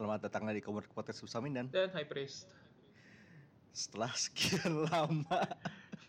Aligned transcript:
Selamat 0.00 0.24
datang 0.24 0.48
di 0.48 0.64
Komod 0.64 0.88
Podcast 0.96 1.20
Susamin 1.20 1.52
dan 1.52 1.68
dan 1.68 1.92
High 1.92 2.08
Priest. 2.08 2.48
setelah 3.68 4.08
sekian 4.16 4.80
lama 4.88 5.44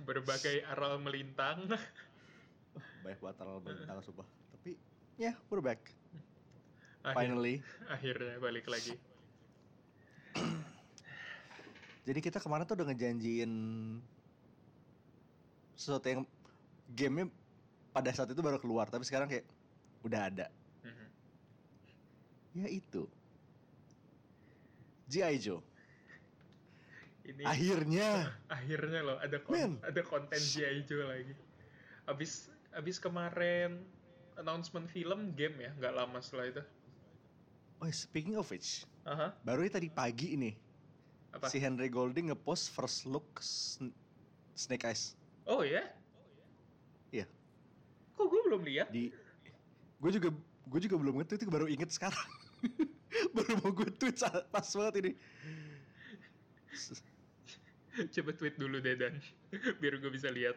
Berbagai 0.07 0.63
aral 0.63 0.95
melintang. 1.03 1.67
banyak 3.03 3.19
banget 3.19 3.35
hal 3.43 3.59
bertentang 3.59 3.99
sumpah. 3.99 4.23
Tapi 4.55 4.79
ya, 5.19 5.35
we're 5.51 5.59
back. 5.59 5.91
Akhir- 7.03 7.19
Finally. 7.19 7.59
Akhirnya 7.91 8.39
balik 8.39 8.71
lagi. 8.71 8.95
Jadi 12.07 12.19
kita 12.23 12.39
kemarin 12.39 12.63
tuh 12.63 12.79
udah 12.79 12.87
ngejanjiin 12.87 13.51
sesuatu 15.75 16.07
yang 16.07 16.23
gamenya 16.95 17.27
pada 17.91 18.15
saat 18.15 18.31
itu 18.31 18.39
baru 18.39 18.55
keluar, 18.55 18.87
tapi 18.87 19.03
sekarang 19.03 19.27
kayak 19.27 19.43
udah 20.07 20.31
ada. 20.31 20.47
Mhm. 20.79 21.07
Ya 22.55 22.71
itu. 22.71 23.03
G.I. 25.11 25.35
Joe. 25.37 25.59
Ini 27.21 27.43
Akhirnya. 27.43 28.31
akhirnya 28.55 28.99
loh 29.03 29.17
ada 29.19 29.37
kon- 29.37 29.53
Men. 29.53 29.71
ada 29.83 30.01
konten 30.01 30.39
G.I. 30.39 30.87
Joe 30.87 31.03
lagi. 31.03 31.35
Abis 32.07 32.47
abis 32.71 32.97
kemarin 32.97 33.83
announcement 34.35 34.87
film 34.87 35.35
game 35.35 35.59
ya, 35.59 35.71
nggak 35.75 35.93
lama 35.93 36.17
setelah 36.17 36.47
itu. 36.49 36.63
Oh, 37.77 37.89
speaking 37.89 38.37
of 38.37 38.47
which, 38.47 38.85
Aha, 39.03 39.33
baru 39.41 39.65
tadi 39.67 39.89
pagi 39.89 40.33
ini 40.33 40.53
apa? 41.31 41.49
si 41.49 41.57
Henry 41.57 41.89
Golding 41.89 42.29
ngepost 42.29 42.69
first 42.69 43.03
look 43.03 43.41
Sn- 43.41 43.91
Snake 44.53 44.85
Eyes. 44.85 45.17
Oh 45.43 45.65
ya? 45.65 45.81
Iya, 47.09 47.25
Kok 48.13 48.23
gue 48.23 48.41
belum 48.45 48.61
lihat? 48.63 48.87
di 48.87 49.09
gue 49.97 50.11
juga 50.13 50.29
gue 50.63 50.79
juga 50.79 50.95
belum 50.95 51.19
nge-tweet 51.19 51.49
baru 51.49 51.65
inget 51.67 51.89
sekarang. 51.89 52.21
baru 53.35 53.53
mau 53.59 53.71
gue 53.75 53.91
tweet 53.99 54.17
pas 54.51 54.67
banget 54.67 54.93
ini. 55.03 55.11
Coba 57.91 58.31
tweet 58.31 58.55
dulu 58.55 58.79
deh 58.79 58.95
dan 58.95 59.19
biar 59.83 59.99
gue 59.99 60.11
bisa 60.11 60.31
lihat. 60.31 60.55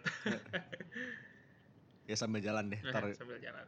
Ya 2.07 2.15
sambil 2.15 2.45
jalan 2.45 2.71
deh. 2.71 2.81
Ntar. 2.85 3.11
Sambil 3.17 3.41
jalan. 3.43 3.67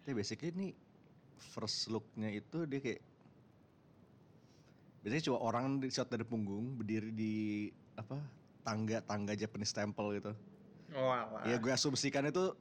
Tapi 0.00 0.12
basically 0.16 0.54
ini 0.56 0.68
first 1.36 1.90
looknya 1.92 2.32
itu 2.32 2.64
dia 2.64 2.80
kayak 2.80 3.00
biasanya 5.00 5.22
cuma 5.32 5.38
orang 5.40 5.80
di 5.80 5.88
shot 5.88 6.12
dari 6.12 6.24
punggung 6.24 6.76
berdiri 6.76 7.10
di 7.12 7.34
apa 7.96 8.20
tangga-tangga 8.64 9.32
Japanese 9.36 9.72
temple 9.72 10.20
gitu. 10.20 10.32
Wah, 10.96 11.46
Ya 11.46 11.56
gue 11.56 11.72
asumsikan 11.72 12.28
itu 12.28 12.52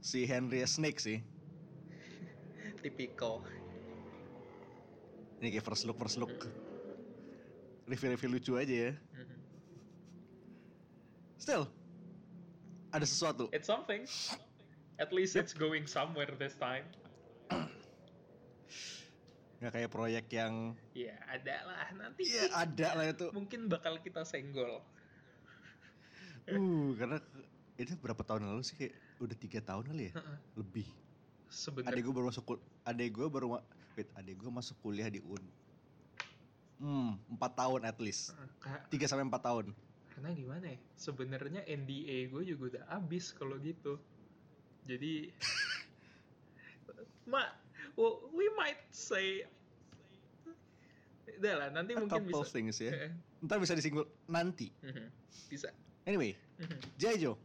si 0.00 0.24
Henry 0.24 0.64
Snake 0.64 1.00
sih. 1.00 1.18
tipikal. 2.80 3.44
Ini 5.40 5.56
kayak 5.56 5.64
first 5.64 5.88
look 5.88 5.96
first 5.96 6.20
look. 6.20 6.32
Review-review 7.88 8.28
lucu 8.30 8.52
aja 8.60 8.92
ya. 8.92 8.92
Still 11.40 11.64
ada 12.92 13.06
sesuatu. 13.06 13.48
It's 13.54 13.66
something. 13.66 14.04
At 15.00 15.14
least 15.16 15.38
it's 15.38 15.56
going 15.56 15.88
somewhere 15.88 16.28
this 16.36 16.52
time. 16.60 16.84
Nggak 19.60 19.72
kayak 19.76 19.90
proyek 19.92 20.26
yang 20.32 20.76
Ya 20.92 21.16
ada 21.24 21.56
lah 21.64 21.88
nanti. 21.96 22.28
Iya 22.28 22.44
ada 22.52 22.88
lah 23.00 23.04
itu. 23.08 23.32
Mungkin 23.32 23.72
bakal 23.72 23.96
kita 24.04 24.28
senggol. 24.28 24.84
Uh, 26.50 26.92
karena 26.98 27.16
itu 27.80 27.96
berapa 28.00 28.20
tahun 28.26 28.50
lalu 28.50 28.60
sih 28.66 28.76
kayak 28.76 28.92
udah 29.22 29.36
tiga 29.38 29.60
tahun 29.64 29.88
kali 29.88 30.10
ya, 30.10 30.12
lebih. 30.58 30.88
Sebenarnya. 31.48 31.96
Adik 31.96 32.02
gue 32.08 32.14
baru 32.16 32.26
masuk 32.28 32.58
adik 32.84 33.08
gue 33.14 33.26
baru 33.30 33.60
wait, 33.96 34.08
adik 34.14 34.38
gue 34.38 34.50
masuk 34.50 34.76
kuliah 34.80 35.10
di 35.10 35.20
Un. 35.22 35.42
Hmm, 36.80 37.20
empat 37.28 37.52
tahun 37.60 37.84
at 37.84 37.96
least. 38.00 38.32
Ka- 38.60 38.88
Tiga 38.88 39.04
sampai 39.04 39.28
empat 39.28 39.44
tahun. 39.44 39.76
karena 40.10 40.34
gimana 40.34 40.66
ya? 40.74 40.78
Sebenarnya 40.96 41.60
NDA 41.64 42.32
gue 42.32 42.42
juga 42.44 42.64
udah 42.76 42.84
habis 42.88 43.30
kalau 43.36 43.60
gitu. 43.60 44.00
Jadi, 44.88 45.28
ma, 47.30 47.52
well, 47.94 48.32
we 48.32 48.48
might 48.56 48.80
say, 48.90 49.44
udah 51.36 51.54
lah 51.56 51.68
nanti 51.70 51.94
A 51.94 52.00
mungkin 52.00 52.26
couple 52.26 52.42
bisa. 52.42 52.52
things 52.52 52.76
ya. 52.80 52.90
Eh, 52.90 53.12
Ntar 53.44 53.60
bisa 53.60 53.76
disinggul 53.76 54.08
nanti. 54.26 54.72
mhm, 54.82 55.12
bisa. 55.48 55.70
Anyway, 56.04 56.36
Mhm. 56.58 56.80
Jaijo. 56.96 57.38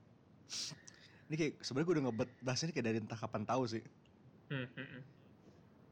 Ini 1.25 1.35
kayak 1.35 1.53
sebenarnya 1.65 1.87
gue 1.89 1.95
udah 1.97 2.05
ngebet 2.09 2.29
bahasanya 2.39 2.71
kayak 2.71 2.87
dari 2.87 2.97
entah 3.01 3.19
kapan 3.19 3.43
tahu 3.43 3.63
sih. 3.67 3.83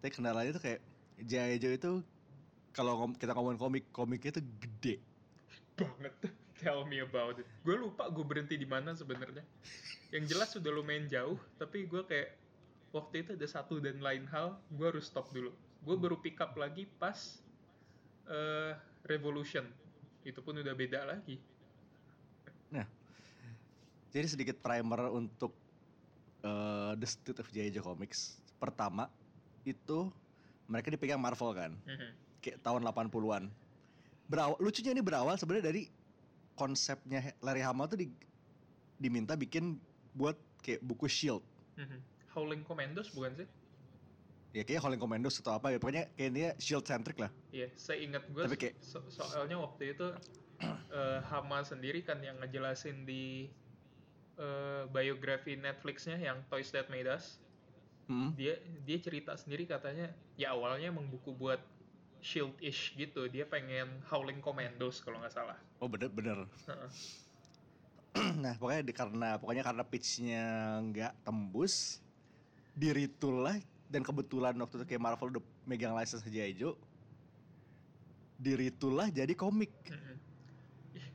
Tapi 0.03 0.11
kendalanya 0.11 0.51
tuh 0.51 0.59
kayak 0.59 0.83
Jaijo 1.23 1.71
itu 1.71 1.91
kalau 2.75 3.07
kita 3.15 3.31
ngomongin 3.31 3.55
komik, 3.55 3.85
komiknya 3.95 4.35
tuh 4.35 4.43
gede. 4.59 4.99
banget. 5.79 6.11
Tell 6.59 6.83
me 6.83 6.99
about 6.99 7.39
it. 7.39 7.47
Gue 7.63 7.79
lupa 7.79 8.11
gue 8.11 8.19
berhenti 8.19 8.59
di 8.59 8.67
mana 8.67 8.91
sebenarnya. 8.91 9.47
Yang 10.11 10.35
jelas 10.35 10.51
sudah 10.51 10.75
lumayan 10.75 11.07
jauh 11.07 11.39
tapi 11.55 11.87
gue 11.87 12.03
kayak 12.03 12.35
waktu 12.91 13.23
itu 13.23 13.39
ada 13.39 13.47
satu 13.47 13.79
dan 13.79 14.03
lain 14.03 14.27
hal 14.27 14.59
gue 14.75 14.91
harus 14.91 15.07
stop 15.07 15.31
dulu. 15.31 15.55
Gue 15.87 15.95
baru 15.95 16.19
pick 16.19 16.35
up 16.43 16.51
lagi 16.59 16.83
pas 16.99 17.39
eh, 18.27 18.75
Revolution. 19.07 19.63
Itu 20.27 20.43
pun 20.43 20.59
udah 20.59 20.75
beda 20.75 21.07
lagi. 21.07 21.39
Nah, 22.75 22.83
jadi 24.11 24.27
sedikit 24.27 24.59
primer 24.59 25.07
untuk 25.15 25.55
eh, 26.43 26.91
The 26.99 27.07
State 27.07 27.39
of 27.39 27.47
Jaijo 27.55 27.79
Comics. 27.79 28.43
Pertama, 28.59 29.07
itu 29.63 30.11
mereka 30.65 30.87
dipegang 30.87 31.19
Marvel 31.19 31.51
kan, 31.51 31.71
Mhm. 31.83 32.09
kayak 32.39 32.57
tahun 32.59 32.81
80-an. 32.83 33.51
Berawal, 34.25 34.55
lucunya 34.57 34.91
ini 34.91 35.01
berawal 35.01 35.35
sebenarnya 35.35 35.67
dari 35.67 35.91
konsepnya 36.53 37.35
Larry 37.39 37.59
Hama 37.59 37.85
tuh 37.85 37.99
di, 37.99 38.07
diminta 38.95 39.33
bikin 39.33 39.75
buat 40.13 40.35
kayak 40.59 40.79
buku 40.81 41.07
Shield. 41.07 41.43
Mhm. 41.75 41.99
Howling 42.31 42.63
Commandos 42.63 43.11
bukan 43.11 43.35
sih? 43.35 43.47
Ya 44.53 44.61
kayak 44.61 44.81
Howling 44.81 44.97
Commandos 44.97 45.37
atau 45.37 45.53
apa 45.53 45.69
ya, 45.69 45.77
pokoknya 45.77 46.07
kayak 46.13 46.31
dia 46.31 46.49
Shield 46.57 46.83
centric 46.83 47.17
lah. 47.17 47.29
Iya, 47.49 47.67
saya 47.75 47.99
ingat 47.99 48.23
gue 48.29 48.41
Tapi 48.41 48.57
kayak- 48.57 48.77
so- 48.79 49.05
soalnya 49.09 49.57
waktu 49.57 49.93
itu 49.93 50.07
eh, 50.93 51.19
Hama 51.27 51.61
sendiri 51.61 52.01
kan 52.01 52.21
yang 52.21 52.39
ngejelasin 52.39 53.03
di 53.03 53.49
eh, 54.33 54.83
biografi 54.89 55.53
Netflixnya 55.53 56.17
yang 56.17 56.41
Toys 56.47 56.71
That 56.71 56.89
Made 56.89 57.05
Us. 57.05 57.37
Hmm. 58.03 58.35
dia 58.35 58.59
dia 58.83 58.97
cerita 58.99 59.31
sendiri 59.39 59.63
katanya 59.63 60.11
ya 60.35 60.51
awalnya 60.51 60.91
emang 60.91 61.07
buku 61.07 61.31
buat 61.31 61.63
shield-ish 62.19 62.95
gitu 62.99 63.31
dia 63.31 63.47
pengen 63.47 64.03
Howling 64.11 64.43
Commandos 64.43 64.99
kalau 64.99 65.23
nggak 65.23 65.31
salah 65.31 65.55
Oh 65.83 65.91
bener-bener. 65.91 66.47
Heeh. 66.63 66.89
nah 68.43 68.55
pokoknya 68.55 68.87
di, 68.87 68.93
karena 68.95 69.35
pokoknya 69.35 69.63
karena 69.67 69.83
pitchnya 69.83 70.43
nggak 70.79 71.27
tembus 71.27 71.99
diretool 72.71 73.43
lah 73.43 73.59
dan 73.91 73.99
kebetulan 73.99 74.55
waktu 74.55 74.79
itu 74.79 74.85
kayak 74.95 75.03
Marvel 75.03 75.35
udah 75.35 75.43
megang 75.67 75.91
license 75.91 76.23
G.I. 76.23 76.55
Joe 76.55 76.79
diretool 78.39 78.95
lah 78.95 79.11
jadi 79.11 79.35
komik. 79.35 79.75
Ih, 80.95 81.07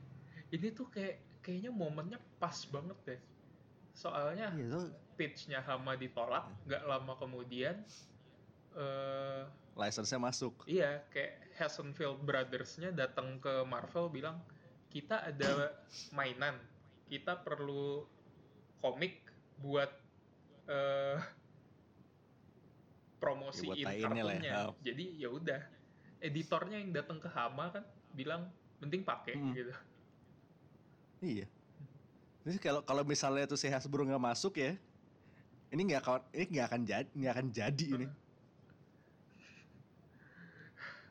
ini 0.53 0.69
tuh 0.69 0.85
kayak 0.93 1.41
kayaknya 1.41 1.73
momennya 1.73 2.21
pas 2.37 2.61
banget 2.69 2.97
deh 3.09 3.19
soalnya 3.99 4.47
iya 4.55 4.65
tuh 4.71 4.87
pitchnya 5.19 5.59
Hama 5.59 5.99
ditolak 5.99 6.47
nggak 6.63 6.83
lama 6.87 7.19
kemudian 7.19 7.83
eh 8.79 9.43
license-nya 9.75 10.19
masuk 10.23 10.55
iya 10.71 11.03
kayak 11.11 11.51
Hasenfeld 11.59 12.23
Brothers-nya 12.23 12.95
datang 12.95 13.43
ke 13.43 13.67
Marvel 13.67 14.07
bilang 14.07 14.39
kita 14.87 15.27
ada 15.27 15.75
mainan 16.15 16.55
kita 17.11 17.43
perlu 17.43 18.07
komik 18.79 19.19
buat 19.59 19.91
eh 20.71 21.19
promosi 23.19 23.67
Ya, 23.67 23.83
buat 23.99 24.39
ya. 24.39 24.55
Jadi 24.79 25.05
ya 25.19 25.27
udah 25.27 25.59
editornya 26.23 26.79
yang 26.79 26.95
datang 26.95 27.19
ke 27.19 27.27
Hama 27.27 27.67
kan 27.67 27.83
bilang 28.15 28.47
penting 28.79 29.03
pakai 29.03 29.35
Hmm. 29.35 29.51
gitu. 29.51 29.73
iya 31.19 31.43
jadi 32.49 32.57
kalau 32.57 32.81
kalau 32.81 33.03
misalnya 33.05 33.45
tuh 33.45 33.59
si 33.61 33.69
Hasbro 33.69 34.01
nggak 34.09 34.17
masuk 34.17 34.57
ya 34.57 34.73
ini 35.69 35.81
nggak 35.93 36.01
akan 36.01 36.21
ini 36.33 36.45
nggak 36.49 36.65
akan 36.65 36.81
jadi 36.81 37.09
nggak 37.13 37.33
akan 37.37 37.47
jadi 37.53 37.85
ini 37.93 38.07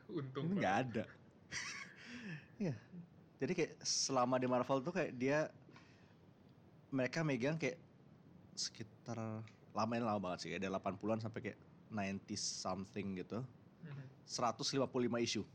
Untung 0.09 0.51
ini 0.51 0.59
nggak 0.59 0.77
ada 0.83 1.05
Iya. 2.59 2.75
Jadi 3.39 3.51
kayak 3.55 3.73
selama 3.79 4.35
di 4.35 4.43
Marvel 4.43 4.83
tuh 4.83 4.91
kayak 4.91 5.15
dia 5.15 5.47
mereka 6.91 7.23
megang 7.23 7.55
kayak 7.55 7.79
sekitar 8.51 9.15
lamain 9.71 10.03
lama 10.03 10.19
banget 10.19 10.39
sih, 10.43 10.51
dari 10.51 10.67
80-an 10.67 11.23
sampai 11.23 11.39
kayak 11.39 11.59
90 11.87 12.35
something 12.35 13.15
gitu. 13.15 13.39
Mhm. 13.87 14.03
155 14.27 15.23
isu. 15.23 15.47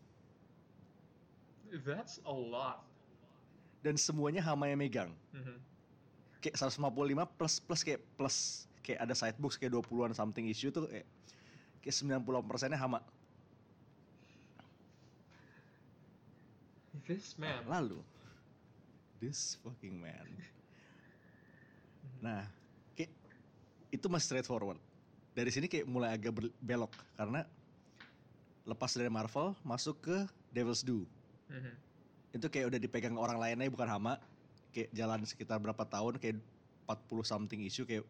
That's 1.85 2.25
a 2.25 2.33
lot. 2.33 2.81
Dan 3.85 4.01
semuanya 4.01 4.41
Hama 4.41 4.73
yang 4.73 4.81
megang. 4.81 5.13
Mhm 5.37 5.61
kayak 6.45 6.61
155 6.61 7.41
plus 7.41 7.55
plus 7.57 7.81
kayak 7.81 8.01
plus 8.21 8.37
kayak 8.85 9.01
ada 9.01 9.17
side 9.17 9.33
sidebox 9.33 9.57
kayak 9.57 9.73
20-an 9.73 10.13
something 10.13 10.45
issue 10.45 10.69
tuh 10.69 10.85
kayak 10.85 11.09
kayak 11.81 12.21
90 12.21 12.21
persennya 12.45 12.77
hama. 12.77 13.01
This 17.09 17.37
man. 17.37 17.65
Nah, 17.65 17.81
lalu, 17.81 18.01
this 19.21 19.57
fucking 19.61 19.97
man. 20.01 20.29
nah, 22.25 22.49
kayak 22.97 23.13
itu 23.93 24.07
masih 24.09 24.37
straightforward. 24.37 24.81
Dari 25.37 25.51
sini 25.53 25.69
kayak 25.69 25.85
mulai 25.89 26.17
agak 26.17 26.33
belok 26.65 26.93
karena 27.21 27.45
lepas 28.65 28.97
dari 28.97 29.13
Marvel 29.13 29.53
masuk 29.61 30.01
ke 30.01 30.17
Devil's 30.49 30.81
Do. 30.81 31.05
Mm 31.53 31.61
-hmm. 31.61 31.75
Itu 32.41 32.47
kayak 32.49 32.73
udah 32.73 32.81
dipegang 32.81 33.21
orang 33.21 33.37
lainnya 33.37 33.69
bukan 33.69 33.89
Hama, 33.91 34.17
kayak 34.75 34.91
jalan 34.91 35.23
sekitar 35.23 35.63
berapa 35.63 35.87
tahun 35.87 36.19
kayak 36.19 36.43
40 36.91 37.23
something 37.23 37.63
issue 37.63 37.87
kayak 37.87 38.03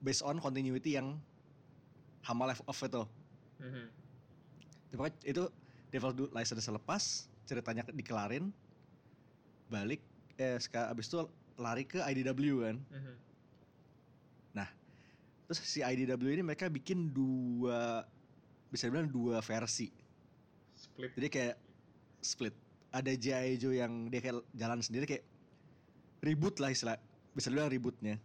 based 0.00 0.24
on 0.24 0.40
continuity 0.40 0.96
yang 0.96 1.20
Hama 2.24 2.48
left 2.48 2.64
off 2.64 2.80
itu 2.80 3.04
Mhm. 3.60 3.86
Pokoknya 4.96 5.14
itu 5.22 5.44
Devil's 5.92 6.16
Due 6.16 6.30
license 6.32 6.66
lepas 6.66 7.28
ceritanya 7.44 7.84
dikelarin 7.92 8.48
balik 9.68 10.00
eh 10.40 10.56
sekarang 10.58 10.96
abis 10.96 11.12
itu 11.12 11.20
lari 11.60 11.84
ke 11.84 12.00
IDW 12.00 12.64
kan 12.64 12.78
Mhm. 12.90 13.14
terus 15.44 15.60
si 15.60 15.84
IDW 15.84 16.40
ini 16.40 16.40
mereka 16.40 16.72
bikin 16.72 17.12
dua 17.12 18.00
bisa 18.72 18.88
dibilang 18.88 19.12
dua 19.12 19.44
versi 19.44 19.92
Split. 20.72 21.12
jadi 21.20 21.28
kayak 21.28 21.56
split 22.24 22.54
ada 22.88 23.12
G.I. 23.12 23.60
Joe 23.60 23.76
yang 23.76 24.08
dia 24.08 24.24
kayak 24.24 24.40
jalan 24.56 24.80
sendiri 24.80 25.04
kayak 25.04 25.20
ribut 26.24 26.56
lah 26.58 26.72
istilah 26.72 26.96
bisa 27.36 27.52
dibilang 27.52 27.70
ributnya. 27.70 28.16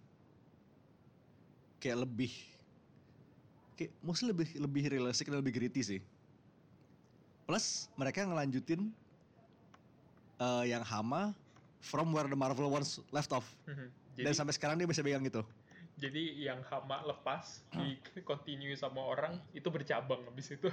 Kayak 1.84 2.08
lebih. 2.08 2.32
Kayak 3.76 3.92
mostly 4.04 4.32
lebih 4.32 4.48
lebih 4.60 4.84
realistik 4.88 5.28
dan 5.28 5.40
lebih 5.44 5.56
gritty 5.56 5.84
sih. 5.84 6.02
Plus 7.44 7.92
mereka 8.00 8.24
ngelanjutin 8.24 8.92
eh, 10.40 10.64
yang 10.72 10.84
Hama 10.84 11.36
from 11.80 12.12
where 12.16 12.28
the 12.28 12.36
Marvel 12.36 12.72
once 12.72 13.04
left 13.12 13.32
off. 13.36 13.48
Mhm. 13.68 13.88
dan 14.20 14.36
Jadi, 14.36 14.36
sampai 14.36 14.54
sekarang 14.56 14.76
dia 14.76 14.84
bisa 14.84 15.00
pegang 15.00 15.24
gitu 15.24 15.44
jadi 16.00 16.24
yang 16.40 16.64
hama 16.72 17.04
lepas 17.04 17.60
di 17.76 18.00
continue 18.24 18.74
sama 18.80 19.04
orang 19.04 19.36
itu 19.52 19.68
bercabang 19.68 20.24
habis 20.24 20.56
itu. 20.56 20.72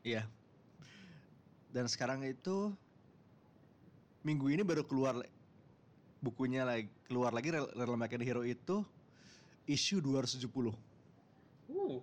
Iya. 0.00 0.24
Dan 1.68 1.84
sekarang 1.84 2.24
itu 2.24 2.72
minggu 4.24 4.48
ini 4.48 4.64
baru 4.64 4.82
keluar 4.88 5.20
bukunya 6.26 6.66
lagi 6.66 6.90
keluar 7.06 7.30
lagi 7.30 7.54
Real, 7.54 7.70
American 7.70 8.26
Hero 8.26 8.42
itu 8.42 8.82
issue 9.70 10.02
270. 10.02 10.74
Uh, 11.70 12.02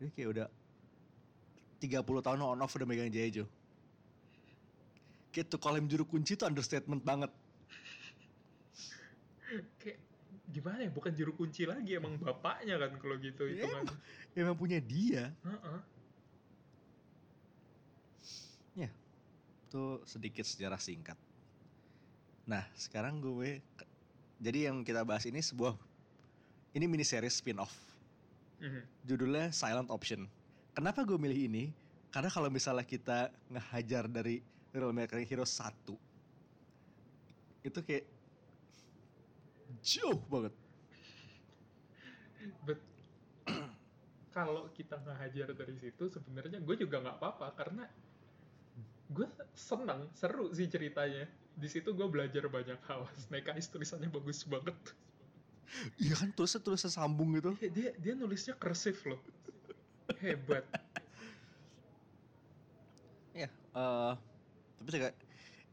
Jadi 0.00 0.10
kayak 0.16 0.28
udah 0.32 0.46
30 1.80 2.24
tahun 2.24 2.40
on 2.40 2.60
off 2.64 2.72
udah 2.72 2.88
megang 2.88 3.12
J.I. 3.12 3.30
Joe. 3.40 3.48
Kayak 5.32 5.60
call 5.60 5.76
him 5.76 5.88
juru 5.88 6.08
kunci 6.08 6.36
itu 6.36 6.44
understatement 6.48 7.04
banget. 7.04 7.28
kayak 9.80 9.98
gimana 10.48 10.88
ya? 10.88 10.90
Bukan 10.92 11.12
juru 11.12 11.32
kunci 11.36 11.68
lagi, 11.68 12.00
emang 12.00 12.16
bapaknya 12.16 12.80
kan 12.80 12.96
kalau 12.96 13.16
gitu 13.20 13.44
Iya, 13.48 13.64
hitungan. 13.64 13.84
Emang 14.32 14.56
punya 14.56 14.78
dia. 14.80 15.32
Heeh. 15.44 15.93
Itu 19.74 19.98
sedikit 20.06 20.46
sejarah 20.46 20.78
singkat. 20.78 21.18
Nah, 22.46 22.62
sekarang 22.78 23.18
gue 23.18 23.58
jadi 24.38 24.70
yang 24.70 24.86
kita 24.86 25.02
bahas 25.02 25.26
ini 25.26 25.42
sebuah 25.42 25.74
ini 26.78 26.86
mini 26.86 27.02
series 27.02 27.34
spin-off. 27.34 27.74
Mhm. 28.62 28.86
judulnya 29.02 29.50
Silent 29.50 29.90
Option. 29.90 30.30
Kenapa 30.78 31.02
gue 31.02 31.18
milih 31.18 31.50
ini? 31.50 31.64
Karena 32.14 32.30
kalau 32.30 32.46
misalnya 32.54 32.86
kita 32.86 33.34
ngehajar 33.50 34.06
dari 34.06 34.38
Real 34.70 34.94
American 34.94 35.26
Hero 35.26 35.42
1 35.42 35.98
itu 37.66 37.78
kayak 37.82 38.06
jauh 39.82 40.22
banget. 40.30 40.54
But 42.62 42.78
kalau 44.38 44.70
kita 44.70 45.02
ngehajar 45.02 45.50
dari 45.50 45.74
situ 45.82 46.06
sebenarnya 46.14 46.62
gue 46.62 46.76
juga 46.78 47.02
nggak 47.02 47.18
apa-apa 47.18 47.58
karena 47.58 47.90
gue 49.12 49.26
senang 49.52 50.08
seru 50.16 50.48
sih 50.54 50.68
ceritanya. 50.70 51.28
Di 51.54 51.68
situ 51.70 51.94
gue 51.94 52.06
belajar 52.08 52.46
banyak 52.48 52.80
hal. 52.88 53.06
Snake 53.28 53.52
Eyes 53.52 53.68
tulisannya 53.68 54.08
bagus 54.08 54.46
banget. 54.46 54.74
Iya 55.98 56.14
kan 56.14 56.30
tulisnya 56.32 56.60
tulisnya 56.62 56.92
sambung 56.92 57.34
gitu. 57.34 57.52
Iya, 57.58 57.70
dia 57.72 57.90
dia 57.98 58.12
nulisnya 58.14 58.54
kersif 58.54 59.02
loh. 59.04 59.18
Hebat. 60.20 60.64
Ya, 63.34 63.50
eh 63.50 64.12
tapi 64.78 64.88
juga 65.00 65.10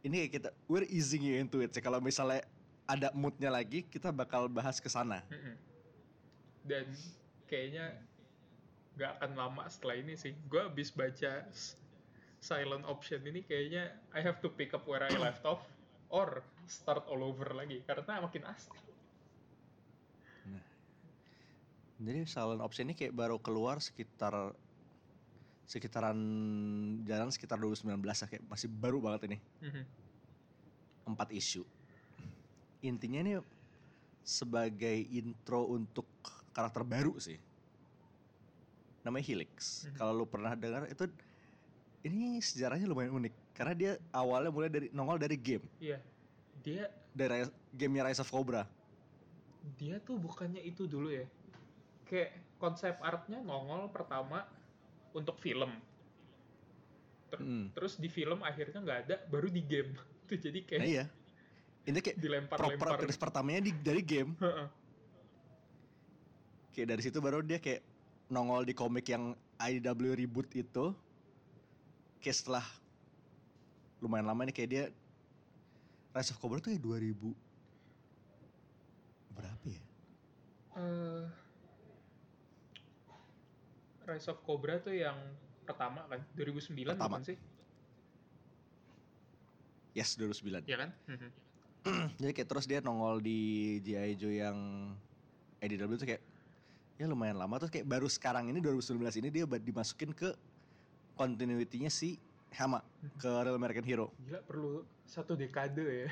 ini 0.01 0.25
kayak 0.25 0.31
kita 0.31 0.49
we're 0.65 0.87
easing 0.89 1.21
you 1.21 1.37
into 1.37 1.61
it 1.61 1.75
sih. 1.75 1.83
Kalau 1.83 2.01
misalnya 2.01 2.41
ada 2.89 3.13
moodnya 3.13 3.51
lagi, 3.53 3.85
kita 3.85 4.09
bakal 4.09 4.49
bahas 4.49 4.81
ke 4.81 4.89
sana. 4.89 5.21
Dan 6.65 6.89
kayaknya 7.45 7.99
nggak 8.97 9.11
akan 9.19 9.31
lama 9.37 9.63
setelah 9.69 9.95
ini 9.99 10.13
sih. 10.17 10.33
Gue 10.49 10.63
habis 10.63 10.89
baca 10.89 11.45
Silent 12.41 12.89
Option 12.89 13.21
ini 13.29 13.45
kayaknya 13.45 13.93
I 14.17 14.25
have 14.25 14.41
to 14.41 14.49
pick 14.49 14.73
up 14.73 14.89
where 14.89 15.05
I 15.05 15.13
left 15.21 15.45
off 15.45 15.61
or 16.09 16.41
start 16.65 17.05
all 17.05 17.21
over 17.21 17.53
lagi 17.53 17.85
karena 17.85 18.17
makin 18.19 18.43
asik 18.49 18.73
Jadi 22.01 22.25
Silent 22.25 22.65
Option 22.65 22.89
ini 22.89 22.97
kayak 22.97 23.13
baru 23.13 23.37
keluar 23.37 23.77
sekitar 23.77 24.57
sekitaran 25.69 26.17
jalan 27.05 27.29
sekitar 27.29 27.61
2019 27.61 28.01
ya 28.01 28.25
kayak 28.25 28.43
masih 28.49 28.67
baru 28.67 28.97
banget 28.97 29.29
ini. 29.29 29.37
Mhm. 29.61 29.83
empat 31.01 31.33
isu. 31.33 31.65
Intinya 32.81 33.19
ini 33.21 33.33
sebagai 34.25 34.97
intro 35.13 35.69
untuk 35.69 36.05
karakter 36.53 36.85
baru 36.85 37.17
sih. 37.21 37.37
Namanya 39.05 39.25
Helix. 39.25 39.85
Mhm. 39.85 39.97
Kalau 39.97 40.13
lu 40.13 40.25
pernah 40.29 40.53
dengar 40.57 40.89
itu 40.89 41.05
ini 42.01 42.37
sejarahnya 42.37 42.85
lumayan 42.85 43.13
unik 43.13 43.33
karena 43.53 43.73
dia 43.73 43.91
awalnya 44.09 44.49
mulai 44.49 44.69
dari 44.69 44.87
nongol 44.89 45.17
dari 45.17 45.37
game, 45.37 45.61
Iya, 45.77 46.01
dia 46.59 46.89
dari 47.11 47.45
gamenya 47.71 48.09
Rise 48.09 48.21
of 48.21 48.29
Cobra. 48.29 48.65
dia 49.77 50.01
tuh 50.01 50.17
bukannya 50.17 50.57
itu 50.59 50.89
dulu 50.89 51.13
ya. 51.13 51.29
Kayak 52.03 52.33
konsep 52.57 52.97
artnya 52.99 53.37
nongol 53.39 53.85
pertama 53.89 54.49
untuk 55.13 55.37
film. 55.37 55.69
Ter- 57.29 57.39
Mm. 57.39 57.71
Terus 57.71 57.95
di 57.95 58.09
film 58.09 58.41
akhirnya 58.41 58.81
nggak 58.81 58.99
ada, 59.05 59.15
baru 59.29 59.47
di 59.47 59.61
game. 59.61 59.93
Tuh 60.27 60.35
jadi 60.35 60.59
kayak 60.65 60.81
Nah 60.81 60.89
iya. 60.89 61.05
Ini 61.81 61.97
kayak 61.97 62.17
proper 62.17 62.25
dilempar-lempar. 62.25 62.87
appearance 62.93 63.17
pertamanya 63.17 63.61
di, 63.63 63.71
dari 63.71 64.01
game. 64.01 64.33
Heeh. 64.37 64.67
Kayak 66.71 66.87
dari 66.89 67.01
situ 67.03 67.17
baru 67.19 67.39
dia 67.39 67.57
kayak 67.57 67.81
nongol 68.27 68.63
di 68.63 68.73
komik 68.73 69.05
yang 69.05 69.31
IDW 69.57 70.15
reboot 70.15 70.47
itu. 70.51 70.95
Kayak 72.21 72.37
setelah 72.37 72.65
lumayan 73.97 74.29
lama 74.29 74.45
nih 74.45 74.53
kayak 74.53 74.69
dia 74.69 74.83
Rise 76.11 76.31
of 76.33 76.37
Cobra 76.37 76.61
tuh 76.61 76.73
ya 76.73 76.79
2000 76.81 77.17
berapa 79.31 79.65
ya? 79.65 79.81
Eh, 80.77 81.25
Rise 84.05 84.27
of 84.29 84.41
Cobra 84.45 84.77
tuh 84.77 84.93
yang 84.93 85.17
pertama 85.65 86.03
kan 86.05 86.21
2009 86.35 86.93
Pertama. 86.93 87.17
bukan 87.17 87.23
sih? 87.33 87.37
Yes 89.91 90.15
2009. 90.15 90.65
Ya 90.67 90.77
kan? 90.77 90.89
Mhm. 91.07 91.29
Jadi 92.21 92.31
kayak 92.37 92.49
terus 92.49 92.65
dia 92.69 92.79
nongol 92.79 93.17
di 93.25 93.81
G.I. 93.81 94.13
Joe 94.13 94.29
yang 94.35 94.57
IDW 95.57 95.97
tuh 95.97 96.05
kayak 96.05 96.21
ya 97.01 97.09
lumayan 97.09 97.33
lama 97.33 97.57
terus 97.57 97.73
kayak 97.73 97.89
baru 97.89 98.05
sekarang 98.05 98.45
ini 98.53 98.61
2019 98.61 99.01
ini 99.25 99.29
dia 99.33 99.45
dimasukin 99.49 100.13
ke 100.13 100.37
continuity-nya 101.15 101.89
si 101.91 102.17
Hama 102.51 102.83
ke 103.19 103.29
Real 103.29 103.55
American 103.55 103.85
Hero. 103.87 104.11
Gila 104.27 104.43
perlu 104.43 104.83
satu 105.07 105.35
dekade 105.39 105.83
ya. 105.83 106.09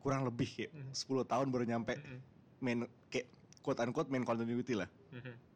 Kurang 0.00 0.24
lebih 0.24 0.48
kayak 0.48 0.70
Hmm. 0.72 0.92
10 0.94 1.24
tahun 1.26 1.46
baru 1.52 1.64
nyampe 1.66 1.98
Mhm. 1.98 2.18
main 2.62 2.78
kayak 3.10 3.26
quote 3.60 3.80
unquote 3.84 4.08
main 4.08 4.24
continuity 4.24 4.74
lah. 4.78 4.88
Mhm. 5.12 5.50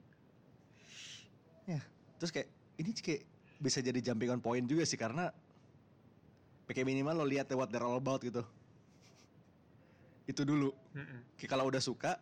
Terus 2.14 2.30
kayak 2.30 2.49
ini 2.80 2.90
kayak 2.94 3.23
bisa 3.61 3.78
jadi 3.85 4.00
jumping 4.00 4.33
on 4.33 4.40
point 4.40 4.64
juga 4.64 4.87
sih 4.88 4.97
karena 4.97 5.28
kayak 6.64 6.88
minimal 6.88 7.21
lo 7.21 7.26
lihat 7.28 7.50
ya 7.52 7.56
what 7.59 7.68
they're 7.68 7.85
all 7.85 8.00
about 8.00 8.25
gitu. 8.25 8.40
Itu 10.25 10.49
dulu. 10.49 10.73
Mhm. 10.97 11.37
Kayak 11.37 11.50
kalau 11.52 11.68
udah 11.68 11.83
suka 11.85 12.16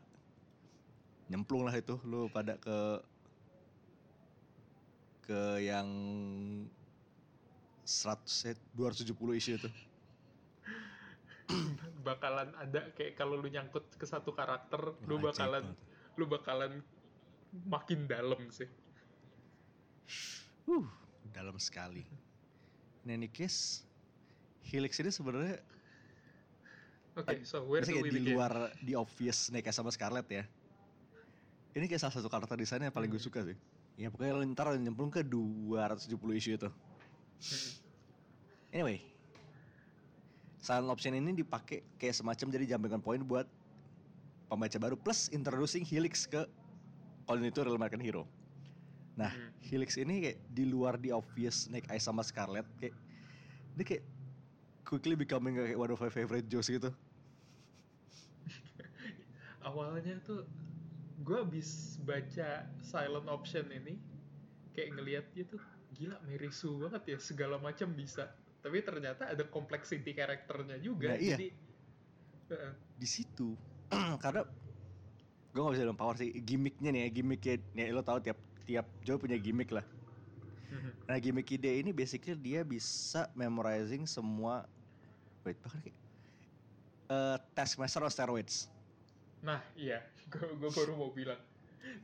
nyemplung 1.30 1.62
lah 1.62 1.76
itu 1.78 2.02
lu 2.02 2.26
pada 2.34 2.58
ke 2.58 2.76
ke 5.22 5.40
yang 5.62 5.88
100 7.84 8.58
270 8.74 9.14
isu 9.38 9.50
itu. 9.58 9.70
Bakalan 12.06 12.50
ada 12.56 12.90
kayak 12.94 13.14
kalau 13.14 13.38
lu 13.38 13.46
nyangkut 13.46 13.86
ke 13.94 14.06
satu 14.06 14.32
karakter, 14.32 14.98
lu 15.06 15.18
bakalan 15.18 15.62
banget. 15.62 15.78
lu 16.18 16.24
bakalan 16.26 16.72
makin 17.66 18.06
dalam 18.06 18.50
sih. 18.50 18.66
uh 20.64 20.86
dalam 21.32 21.58
sekali 21.58 22.04
in 23.02 23.10
any 23.12 23.26
case 23.26 23.82
Helix 24.62 24.94
ini 25.00 25.10
sebenarnya 25.10 25.58
Oke, 27.12 27.44
so 27.44 27.66
where 27.66 27.84
do 27.84 27.92
we 27.98 28.08
kayak 28.08 28.08
di 28.08 28.20
begin? 28.20 28.36
luar 28.36 28.52
di 28.78 28.92
obvious 28.94 29.50
Snake 29.50 29.66
Eyes 29.66 29.76
sama 29.76 29.90
Scarlet 29.90 30.24
ya 30.30 30.44
ini 31.74 31.84
kayak 31.84 32.00
salah 32.00 32.14
satu 32.14 32.28
karakter 32.28 32.56
desainnya 32.56 32.88
yang 32.88 32.96
paling 32.96 33.10
gue 33.10 33.18
Hmm. 33.18 33.28
suka 33.28 33.40
sih 33.42 33.56
ya 33.96 34.08
pokoknya 34.08 34.48
ntar 34.56 34.74
nyemplung 34.80 35.12
ke 35.12 35.20
270 35.24 36.40
isu 36.40 36.50
itu. 36.56 36.68
Anyway, 38.72 39.04
silent 40.62 40.88
option 40.88 41.12
ini 41.12 41.36
dipakai 41.36 41.84
kayak 42.00 42.16
semacam 42.16 42.46
jadi 42.54 42.64
jumping 42.76 43.02
point 43.02 43.20
buat 43.20 43.44
pembaca 44.48 44.78
baru 44.80 44.96
plus 44.96 45.28
introducing 45.32 45.84
Helix 45.84 46.24
ke 46.24 46.44
kalau 47.28 47.38
itu 47.40 47.60
Real 47.60 47.76
American 47.76 48.00
Hero. 48.00 48.24
Nah, 49.16 49.32
Hmm. 49.32 49.52
Helix 49.60 50.00
ini 50.00 50.24
kayak 50.24 50.38
di 50.48 50.64
luar 50.64 50.96
di 50.96 51.12
obvious 51.12 51.68
Snake 51.68 51.88
Eyes 51.92 52.04
sama 52.04 52.24
Scarlet 52.24 52.64
kayak 52.80 52.96
dia 53.76 53.84
kayak 53.84 54.04
quickly 54.84 55.16
becoming 55.16 55.56
kayak 55.56 55.76
one 55.76 55.92
of 55.92 56.00
my 56.00 56.12
favorite 56.12 56.48
Joes 56.48 56.68
gitu. 56.68 56.92
awalnya 59.68 60.18
tuh 60.26 60.44
gue 61.20 61.36
habis 61.36 62.00
baca 62.00 62.64
silent 62.80 63.28
option 63.28 63.68
ini 63.68 64.00
kayak 64.72 64.88
ngelihat 64.96 65.24
dia 65.36 65.44
tuh 65.44 65.60
gila 65.92 66.16
Mary 66.24 66.48
Sue 66.48 66.72
banget 66.80 67.16
ya 67.16 67.18
segala 67.20 67.60
macam 67.60 67.92
bisa 67.92 68.32
tapi 68.62 68.80
ternyata 68.80 69.28
ada 69.28 69.44
complexity 69.44 70.14
karakternya 70.14 70.78
juga 70.78 71.12
Nah, 71.12 71.20
iya. 71.20 71.36
jadi. 71.36 71.48
Di 72.96 73.08
situ 73.08 73.56
karena 74.24 74.44
gue 75.52 75.60
gak 75.60 75.74
bisa 75.76 75.84
bilang 75.84 76.00
power 76.00 76.16
sih 76.16 76.32
gimmicknya 76.40 76.90
nih 76.92 77.00
ya 77.04 77.08
gimmicknya 77.12 77.54
ya 77.76 77.92
lo 77.92 78.00
tahu 78.00 78.20
tiap 78.20 78.38
tiap 78.64 78.86
Joe 79.02 79.20
punya 79.20 79.36
gimmick 79.36 79.68
lah 79.70 79.84
Mhm. 80.72 81.04
Nah 81.04 81.20
gimmick 81.20 81.52
ide 81.52 81.84
ini 81.84 81.92
basically 81.92 82.32
dia 82.32 82.64
bisa 82.64 83.28
memorizing 83.36 84.08
semua 84.08 84.64
wait 85.44 85.60
bahkan 85.60 85.84
kayak 85.84 85.96
eh, 87.08 87.36
Taskmaster 87.52 88.00
on 88.00 88.08
steroids. 88.08 88.72
nah 89.44 89.60
iya 89.76 90.00
gue 90.38 90.70
baru 90.72 90.96
mau 90.96 91.12
bilang. 91.12 91.38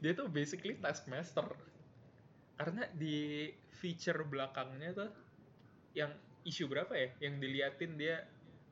Dia 0.03 0.13
tuh 0.13 0.29
basically 0.29 0.77
taskmaster. 0.79 1.47
Karena 2.59 2.85
di 2.93 3.49
feature 3.79 4.27
belakangnya 4.27 4.91
tuh 4.93 5.11
yang 5.95 6.11
isu 6.43 6.67
berapa 6.67 6.91
ya? 6.95 7.09
Yang 7.23 7.35
diliatin 7.41 7.93
dia 7.97 8.27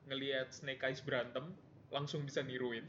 ngelihat 0.07 0.51
Snake 0.51 0.83
Eyes 0.83 1.03
berantem 1.03 1.51
langsung 1.91 2.23
bisa 2.27 2.43
niruin. 2.43 2.83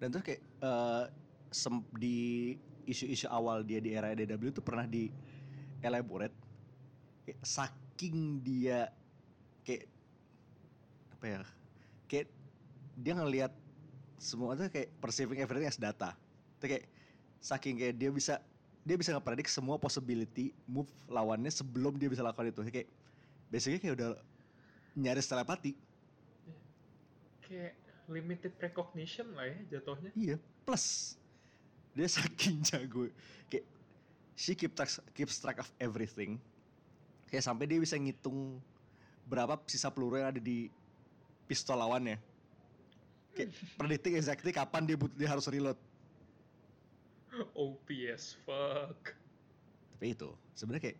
Dan 0.00 0.12
terus 0.12 0.24
kayak 0.24 0.42
eh, 0.64 1.04
sem- 1.52 1.88
di 1.96 2.56
isu-isu 2.88 3.28
awal 3.28 3.62
dia 3.62 3.78
di 3.78 3.92
era 3.92 4.16
DW 4.16 4.50
itu 4.50 4.62
pernah 4.64 4.88
di 4.88 5.12
elaborate 5.84 6.34
kayak 7.24 7.40
saking 7.44 8.40
dia 8.42 8.88
kayak 9.62 9.86
apa 11.14 11.24
ya 11.28 11.40
kayak 12.08 12.28
dia 12.96 13.12
ngelihat 13.16 13.52
semua 14.20 14.52
itu 14.52 14.68
kayak 14.68 14.92
perceiving 15.00 15.40
everything 15.40 15.72
as 15.72 15.80
data. 15.80 16.12
Itu 16.60 16.68
kayak 16.68 16.84
saking 17.40 17.80
kayak 17.80 17.94
dia 17.96 18.10
bisa 18.12 18.36
dia 18.84 18.96
bisa 19.00 19.16
ngepredik 19.16 19.48
semua 19.48 19.80
possibility 19.80 20.52
move 20.68 20.88
lawannya 21.08 21.48
sebelum 21.48 21.96
dia 21.96 22.12
bisa 22.12 22.20
lakukan 22.20 22.52
itu. 22.52 22.60
Kayak 22.68 22.88
basically 23.48 23.80
kayak 23.80 23.96
udah 23.96 24.10
nyaris 24.92 25.24
telepati. 25.24 25.72
Kayak 27.48 27.80
limited 28.12 28.52
recognition 28.60 29.32
lah 29.32 29.48
ya 29.48 29.80
jatuhnya. 29.80 30.10
Iya, 30.12 30.36
plus 30.68 31.16
dia 31.96 32.04
saking 32.04 32.60
jago. 32.68 33.08
Kayak 33.48 33.64
she 34.36 34.52
keep 34.52 34.76
track, 34.76 34.92
keeps 35.16 35.40
track 35.40 35.64
of 35.64 35.68
everything. 35.80 36.36
Kayak 37.32 37.48
sampai 37.48 37.64
dia 37.64 37.80
bisa 37.80 37.96
ngitung 37.96 38.60
berapa 39.24 39.56
sisa 39.64 39.88
peluru 39.88 40.20
yang 40.20 40.36
ada 40.36 40.42
di 40.42 40.68
pistol 41.48 41.80
lawannya. 41.80 42.29
Kayak 43.36 43.54
predicting 43.78 44.14
exactly 44.18 44.50
kapan 44.50 44.86
dia 44.86 44.96
dia 45.14 45.28
harus 45.30 45.46
reload. 45.46 45.78
OPS 47.54 48.42
fuck 48.42 49.14
Tapi 49.94 50.06
itu 50.18 50.34
sebenarnya 50.58 50.90
kayak 50.90 50.98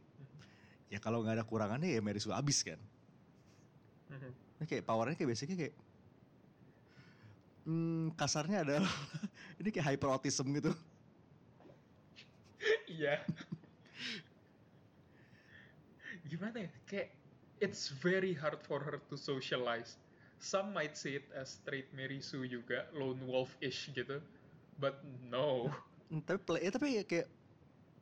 ya 0.90 0.99
kalau 1.02 1.26
nggak 1.26 1.42
ada 1.42 1.44
kurangannya 1.46 1.90
ya 1.90 2.00
Mary 2.02 2.22
Sue 2.22 2.30
abis 2.30 2.62
kan. 2.62 2.78
Ini 4.60 4.66
kayak 4.66 4.87
powernya 4.87 5.18
kayak 5.18 5.30
basicnya 5.34 5.56
kayak 5.58 5.75
hmm, 7.66 8.14
kasarnya 8.14 8.62
adalah 8.62 8.92
ini 9.60 9.68
kayak 9.70 9.94
hyper 9.94 10.08
autism 10.10 10.50
gitu. 10.54 10.72
iya 12.90 13.25
gimana 16.28 16.68
ya 16.68 16.70
kayak 16.87 17.08
it's 17.58 17.88
very 17.88 18.34
hard 18.37 18.60
for 18.62 18.78
her 18.82 19.00
to 19.08 19.16
socialize 19.16 19.96
some 20.40 20.73
might 20.73 20.97
see 20.97 21.14
it 21.14 21.28
as 21.30 21.61
straight 21.61 21.92
Mary 21.92 22.18
Sue 22.18 22.44
juga 22.44 22.88
lone 22.90 23.20
wolf-ish 23.23 23.92
gitu. 23.92 24.18
But 24.76 24.99
no. 25.23 25.68
Hmm, 26.11 26.26
tapi 26.26 26.42
play, 26.42 26.66
ya, 26.66 26.75
tapi 26.75 26.99
ya 26.99 27.06
kayak 27.06 27.30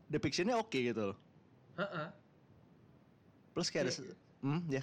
depictionnya 0.08 0.56
oke 0.56 0.72
gitu 0.72 1.12
loh. 1.12 1.18
Heeh. 1.76 2.08
Plus 3.52 3.68
kayak 3.68 3.84
ada, 3.84 3.92
Kayak- 3.92 4.16
se- 4.16 4.40
hmm, 4.40 4.62
ya. 4.72 4.82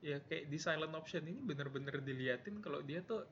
Ya 0.00 0.16
kayak 0.24 0.48
di 0.48 0.56
silent 0.56 0.96
option 0.96 1.28
ini 1.28 1.36
bener-bener 1.36 2.00
diliatin 2.00 2.64
kalau 2.64 2.80
dia 2.80 3.04
tuh 3.04 3.28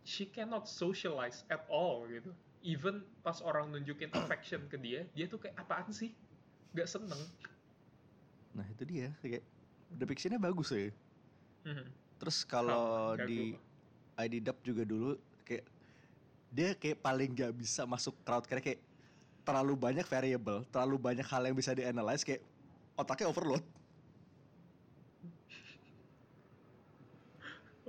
she 0.00 0.24
cannot 0.24 0.64
socialize 0.64 1.44
at 1.48 1.68
all 1.68 2.08
gitu. 2.08 2.32
Even 2.64 3.04
pas 3.20 3.44
orang 3.44 3.68
nunjukin 3.68 4.08
affection 4.16 4.64
ke 4.66 4.80
dia 4.80 5.04
dia 5.12 5.28
tuh 5.28 5.36
kayak 5.36 5.60
apaan 5.60 5.92
sih? 5.92 6.16
Nggak 6.72 6.88
seneng. 6.88 7.20
Nah 8.56 8.64
itu 8.64 8.88
dia. 8.88 9.12
Kayak 9.20 9.44
depictionnya 9.92 10.40
bagus 10.40 10.72
ya. 10.72 10.88
Mhm. 11.68 11.84
Terus 12.18 12.38
kalau 12.48 13.14
di 13.14 13.52
ID 14.18 14.34
Dub 14.42 14.58
juga 14.64 14.82
dulu 14.82 15.14
kayak 15.44 15.64
dia 16.48 16.72
kayak 16.74 16.98
paling 17.04 17.30
gak 17.36 17.52
bisa 17.54 17.84
masuk 17.84 18.16
crowd 18.24 18.48
karena 18.48 18.64
kayak 18.64 18.80
terlalu 19.44 19.74
banyak 19.76 20.06
variable, 20.08 20.64
terlalu 20.72 20.96
banyak 21.00 21.26
hal 21.28 21.42
yang 21.44 21.56
bisa 21.56 21.72
dianalyze 21.76 22.24
kayak 22.24 22.40
otaknya 22.96 23.28
overload. 23.28 23.62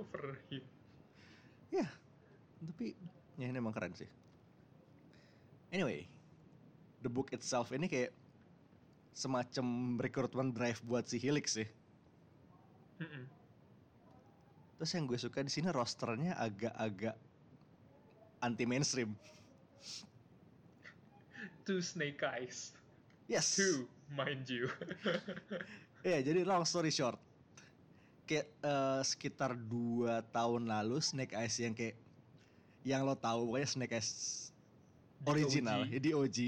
overheat 0.00 0.64
Ya, 1.70 1.86
tapi 2.58 2.96
ya 3.38 3.46
ini 3.48 3.58
emang 3.60 3.72
keren 3.74 3.94
sih. 3.96 4.08
Anyway, 5.70 6.02
the 7.00 7.10
book 7.10 7.30
itself 7.30 7.70
ini 7.70 7.86
kayak 7.86 8.10
semacam 9.14 9.66
recruitment 10.00 10.50
drive 10.56 10.80
buat 10.82 11.06
si 11.06 11.20
Helix 11.20 11.54
sih. 11.60 11.68
Mhm. 13.00 13.39
Terus 14.80 14.96
yang 14.96 15.04
gue 15.04 15.20
suka 15.20 15.44
di 15.44 15.52
sini 15.52 15.68
rosternya 15.68 16.40
agak-agak 16.40 17.12
anti 18.40 18.64
mainstream. 18.64 19.12
two 21.68 21.84
snake 21.84 22.24
eyes 22.24 22.72
Yes. 23.28 23.60
two 23.60 23.84
mind 24.08 24.48
you 24.48 24.72
Iya, 26.08 26.24
jadi 26.24 26.48
long 26.48 26.64
story 26.64 26.88
short. 26.88 27.20
Kayak 28.24 28.48
eh, 28.64 29.00
sekitar 29.04 29.52
dua 29.52 30.24
tahun 30.32 30.64
lalu 30.64 30.96
Snake 31.04 31.36
Eyes 31.36 31.60
yang 31.60 31.76
kayak 31.76 32.00
yang 32.80 33.04
lo 33.04 33.12
tahu 33.12 33.52
pokoknya 33.52 33.68
Snake 33.68 33.92
Eyes 33.92 34.48
original, 35.28 35.84
OG. 35.84 35.92
ya, 35.92 35.98
di 36.00 36.10
OG 36.16 36.38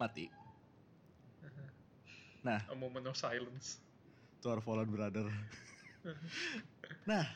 mati. 0.00 0.26
Nah, 2.46 2.62
a 2.72 2.76
moment 2.78 3.04
of 3.04 3.18
silence 3.18 3.82
to 4.40 4.48
our 4.48 4.64
fallen 4.64 4.88
brother. 4.88 5.28
nah, 7.10 7.26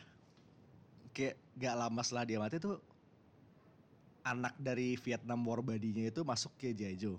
kayak 1.10 1.34
gak 1.58 1.76
lama 1.76 2.00
setelah 2.02 2.24
dia 2.26 2.38
mati 2.38 2.56
tuh 2.62 2.78
anak 4.24 4.54
dari 4.60 4.96
Vietnam 5.00 5.40
War 5.48 5.60
badinya 5.64 6.04
itu 6.06 6.22
masuk 6.22 6.52
ke 6.60 6.72
Jeju. 6.76 7.16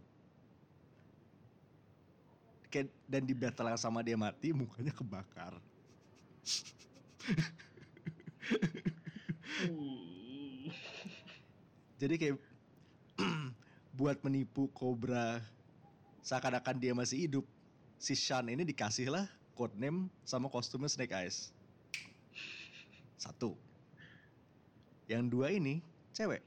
Kayak 2.72 2.88
dan 3.10 3.24
di 3.28 3.36
battle 3.36 3.68
yang 3.68 3.82
sama 3.82 4.00
dia 4.00 4.16
mati 4.16 4.56
mukanya 4.56 4.96
kebakar. 4.96 5.60
Uh. 9.68 10.72
Jadi 12.02 12.16
kayak 12.18 12.36
buat 14.00 14.18
menipu 14.26 14.66
Cobra 14.74 15.38
seakan-akan 16.26 16.78
dia 16.82 16.94
masih 16.98 17.28
hidup, 17.28 17.46
si 18.02 18.18
Shan 18.18 18.50
ini 18.50 18.66
dikasih 18.66 19.14
lah 19.14 19.30
codename 19.54 20.10
sama 20.26 20.50
kostumnya 20.50 20.90
Snake 20.90 21.14
Eyes. 21.14 21.54
Satu. 23.22 23.54
Yang 25.10 25.24
dua 25.32 25.48
ini 25.54 25.82
cewek. 26.14 26.44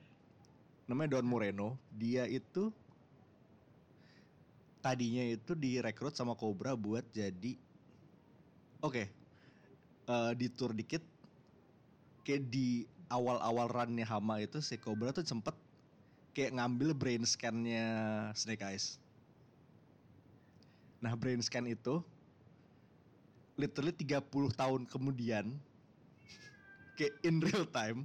Namanya 0.87 1.19
Don 1.19 1.27
Moreno. 1.27 1.81
Dia 1.95 2.29
itu 2.29 2.71
tadinya 4.85 5.25
itu 5.25 5.57
direkrut 5.57 6.13
sama 6.13 6.37
Cobra 6.37 6.77
buat 6.77 7.09
jadi 7.09 7.57
Oke. 8.85 9.09
eh, 10.05 10.33
di 10.37 10.53
tour 10.53 10.77
dikit 10.77 11.01
kayak 12.21 12.53
di 12.53 12.85
awal-awal 13.09 13.73
runnya 13.73 14.05
Hama 14.05 14.45
itu 14.45 14.61
si 14.61 14.77
Cobra 14.77 15.09
tuh 15.09 15.25
sempet 15.25 15.57
kayak 16.37 16.61
ngambil 16.61 16.93
brain 16.93 17.25
scan-nya 17.25 17.87
Snake 18.37 18.61
Eyes. 18.61 19.01
Nah, 21.01 21.17
brain 21.17 21.41
scan 21.41 21.65
itu 21.65 22.05
literally 23.57 23.97
30 23.97 24.21
tahun 24.53 24.83
kemudian 24.85 25.49
kayak 27.01 27.15
in 27.25 27.41
real 27.41 27.65
time 27.65 28.05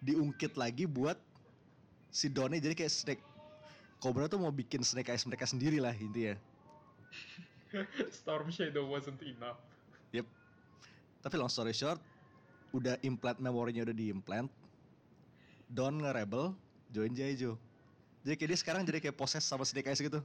diungkit 0.00 0.56
lagi 0.56 0.88
buat 0.88 1.16
si 2.10 2.26
Donnie 2.32 2.58
jadi 2.58 2.74
kayak 2.74 2.92
Snake 2.92 3.22
Cobra 4.00 4.24
tuh 4.32 4.40
mau 4.40 4.48
bikin 4.48 4.80
Snake 4.80 5.12
Eyes 5.12 5.28
mereka 5.28 5.44
sendiri 5.44 5.76
lah 5.76 5.92
intinya. 5.92 6.32
Storm 8.16 8.48
Shadow 8.48 8.88
wasn't 8.88 9.20
enough. 9.20 9.60
Yep. 10.16 10.24
Tapi 11.20 11.34
long 11.36 11.52
story 11.52 11.76
short, 11.76 12.00
udah 12.72 12.96
implant 13.04 13.36
memorinya 13.36 13.84
udah 13.84 13.92
diimplant. 13.92 14.48
Don 15.68 16.00
nge-rebel, 16.00 16.56
join 16.88 17.12
Jaijo. 17.12 17.60
Jadi 18.24 18.40
kayak 18.40 18.48
dia 18.56 18.58
sekarang 18.58 18.88
jadi 18.88 19.04
kayak 19.04 19.20
poses 19.20 19.44
sama 19.44 19.68
Snake 19.68 19.92
Eyes 19.92 20.00
gitu. 20.00 20.24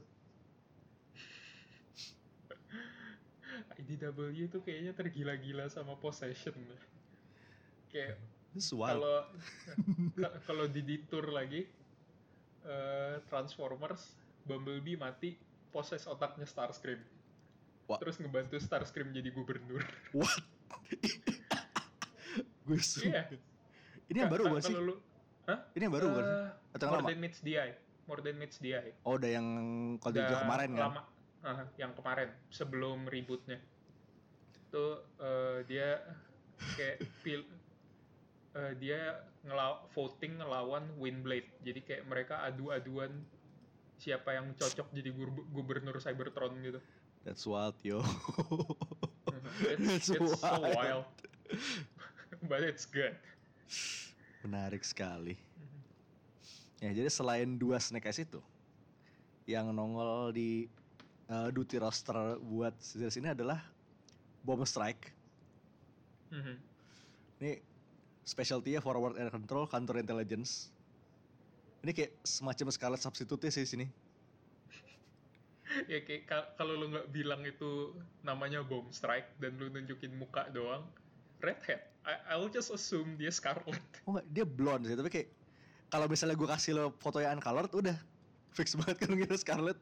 IDW 3.84 4.48
tuh 4.48 4.64
kayaknya 4.64 4.96
tergila-gila 4.96 5.68
sama 5.68 6.00
possession. 6.00 6.56
Kayak. 7.92 8.16
Kalau 8.58 9.16
ka- 10.14 10.36
kalau 10.48 10.64
di 10.66 10.80
detour 10.80 11.28
lagi 11.28 11.64
eh, 12.62 13.16
Transformers 13.24 14.16
Bumblebee 14.42 14.94
mati 14.94 15.36
poses 15.68 16.04
otaknya 16.04 16.44
Starscream 16.44 17.00
Wah. 17.86 17.98
terus 17.98 18.16
ngebantu 18.16 18.56
Starscream 18.56 19.10
jadi 19.10 19.30
gubernur 19.30 19.82
What? 20.12 20.42
Gue 22.66 22.82
suka. 22.82 23.06
Iya. 23.06 23.22
Ini 24.06 24.16
yang 24.20 24.30
baru 24.30 24.42
bukan 24.48 24.58
sih? 24.60 24.74
Ini 25.72 25.82
yang 25.82 25.94
baru 25.94 26.06
bukan 26.10 26.24
sih? 26.24 26.34
Eh, 26.34 26.50
Atau 26.74 26.86
More 26.88 26.98
lama? 26.98 27.08
Than 27.08 27.18
Meets 27.20 27.38
the 27.40 27.52
Eye 27.54 27.74
More 28.04 28.20
Than 28.20 28.36
Meets 28.36 28.56
the 28.58 28.70
Eye 28.72 28.92
Oh, 29.02 29.14
udah 29.14 29.30
yang 29.30 29.46
kalau 29.98 30.42
kemarin 30.42 30.70
kan? 30.72 30.82
lama 30.90 31.02
Ah, 31.40 31.62
yang 31.78 31.94
kemarin 31.94 32.26
sebelum 32.50 33.06
rebootnya 33.06 33.62
itu 34.58 34.86
eh, 35.16 35.58
dia 35.64 36.02
kayak 36.74 36.98
pil 37.22 37.46
eh, 38.56 38.72
dia 38.80 39.20
ngelaw 39.44 39.86
voting 39.92 40.40
ngelawan 40.40 40.84
Windblade 40.96 41.46
jadi 41.62 41.80
kayak 41.84 42.04
mereka 42.08 42.42
adu-aduan 42.48 43.12
siapa 43.96 44.36
yang 44.36 44.52
cocok 44.56 44.92
jadi 44.92 45.10
gubernur 45.52 45.96
Cybertron 46.00 46.56
gitu 46.64 46.80
That's 47.26 47.42
wild, 47.42 47.74
yo. 47.82 48.06
it's, 49.66 50.06
That's 50.06 50.14
it's 50.14 50.38
so 50.38 50.62
wild. 50.62 51.10
but 52.50 52.62
it's 52.62 52.86
good 52.86 53.18
Menarik 54.46 54.86
sekali. 54.86 55.34
Ya, 56.78 56.94
jadi 56.94 57.10
selain 57.10 57.58
dua 57.58 57.82
Snake 57.82 58.06
Eyes 58.06 58.22
itu, 58.22 58.38
yang 59.42 59.74
nongol 59.74 60.30
di 60.30 60.70
uh, 61.26 61.50
duty 61.50 61.82
roster 61.82 62.38
buat 62.38 62.78
series 62.78 63.18
ini 63.18 63.34
adalah 63.34 63.58
Bomb 64.46 64.62
Strike. 64.62 65.10
Mhm. 66.30 66.54
Ini 67.42 67.52
specialty-nya 68.26 68.82
forward 68.82 69.14
air 69.16 69.30
control, 69.30 69.70
counter 69.70 70.02
intelligence. 70.02 70.74
Ini 71.86 71.94
kayak 71.94 72.12
semacam 72.26 72.66
Scarlet 72.74 73.00
Substitute 73.00 73.46
sih 73.54 73.62
sini. 73.62 73.86
ya 75.90 76.02
kayak 76.02 76.22
ka- 76.26 76.50
kalau 76.58 76.74
lu 76.74 76.90
nggak 76.90 77.14
bilang 77.14 77.46
itu 77.46 77.94
namanya 78.26 78.66
bomb 78.66 78.90
strike 78.90 79.38
dan 79.38 79.54
lu 79.58 79.70
nunjukin 79.70 80.14
muka 80.14 80.46
doang 80.50 80.86
red 81.42 81.58
hat 81.66 81.90
I 82.06 82.34
I'll 82.34 82.50
just 82.50 82.70
assume 82.70 83.18
dia 83.18 83.34
Scarlet 83.34 83.82
Oh 84.06 84.14
enggak, 84.14 84.26
dia 84.30 84.46
blonde 84.46 84.86
sih, 84.86 84.94
tapi 84.94 85.10
kayak 85.10 85.28
kalau 85.90 86.06
misalnya 86.06 86.38
gue 86.38 86.48
kasih 86.50 86.72
lo 86.74 86.84
foto 86.98 87.18
yang 87.18 87.38
uncolored 87.38 87.70
udah 87.74 87.98
fix 88.54 88.74
banget 88.78 89.02
kalau 89.02 89.14
ngira 89.18 89.36
Scarlet. 89.38 89.78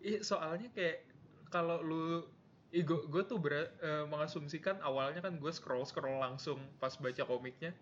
Iya 0.00 0.24
soalnya 0.24 0.72
kayak 0.72 1.04
kalau 1.52 1.82
lu 1.84 2.24
Ih, 2.70 2.86
gue, 2.86 3.02
gue 3.10 3.22
tuh 3.26 3.38
ber- 3.42 3.74
eh, 3.82 4.06
mengasumsikan 4.06 4.78
awalnya 4.80 5.18
kan 5.18 5.34
gue 5.34 5.50
scroll 5.50 5.82
scroll 5.82 6.22
langsung 6.22 6.62
pas 6.78 6.94
baca 6.94 7.22
komiknya 7.26 7.74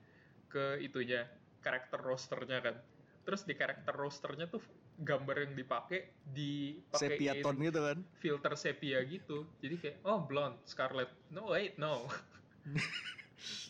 ke 0.48 0.80
itunya 0.80 1.28
karakter 1.60 2.00
rosternya 2.00 2.64
kan 2.64 2.76
terus 3.28 3.44
di 3.44 3.52
karakter 3.52 3.92
rosternya 3.92 4.48
tuh 4.48 4.64
gambar 4.96 5.44
yang 5.44 5.52
dipakai 5.52 6.08
dipakein 6.32 7.20
Sepia 7.20 7.32
tone 7.44 7.60
gitu 7.68 7.80
kan. 7.84 7.98
filter 8.16 8.52
sepia 8.56 8.98
gitu 9.04 9.44
jadi 9.60 9.76
kayak 9.76 9.96
oh 10.08 10.24
blonde 10.24 10.56
scarlet 10.64 11.12
no 11.28 11.52
wait 11.52 11.76
no 11.76 12.08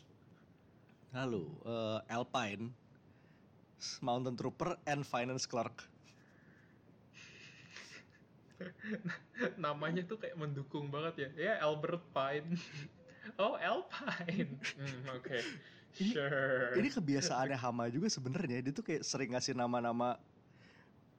Lalu 1.08 1.44
eh, 1.64 1.98
Alpine, 2.12 2.68
Mountain 4.04 4.36
Trooper, 4.36 4.76
and 4.84 5.08
Finance 5.08 5.48
Clerk. 5.48 5.88
namanya 9.64 10.02
tuh 10.04 10.18
kayak 10.18 10.36
mendukung 10.36 10.90
banget 10.90 11.14
ya. 11.16 11.28
Ya 11.34 11.52
Albert 11.62 12.02
Pine. 12.10 12.54
Oh 13.36 13.60
Alpine. 13.60 14.56
Hmm, 14.56 15.20
oke. 15.20 15.36
Ini- 16.00 16.16
sure. 16.16 16.72
Ini 16.80 16.88
kebiasaannya 16.88 17.60
Hama 17.60 17.84
juga 17.92 18.08
sebenarnya. 18.08 18.64
Dia 18.64 18.72
tuh 18.72 18.80
kayak 18.80 19.04
sering 19.04 19.36
ngasih 19.36 19.52
nama-nama 19.52 20.16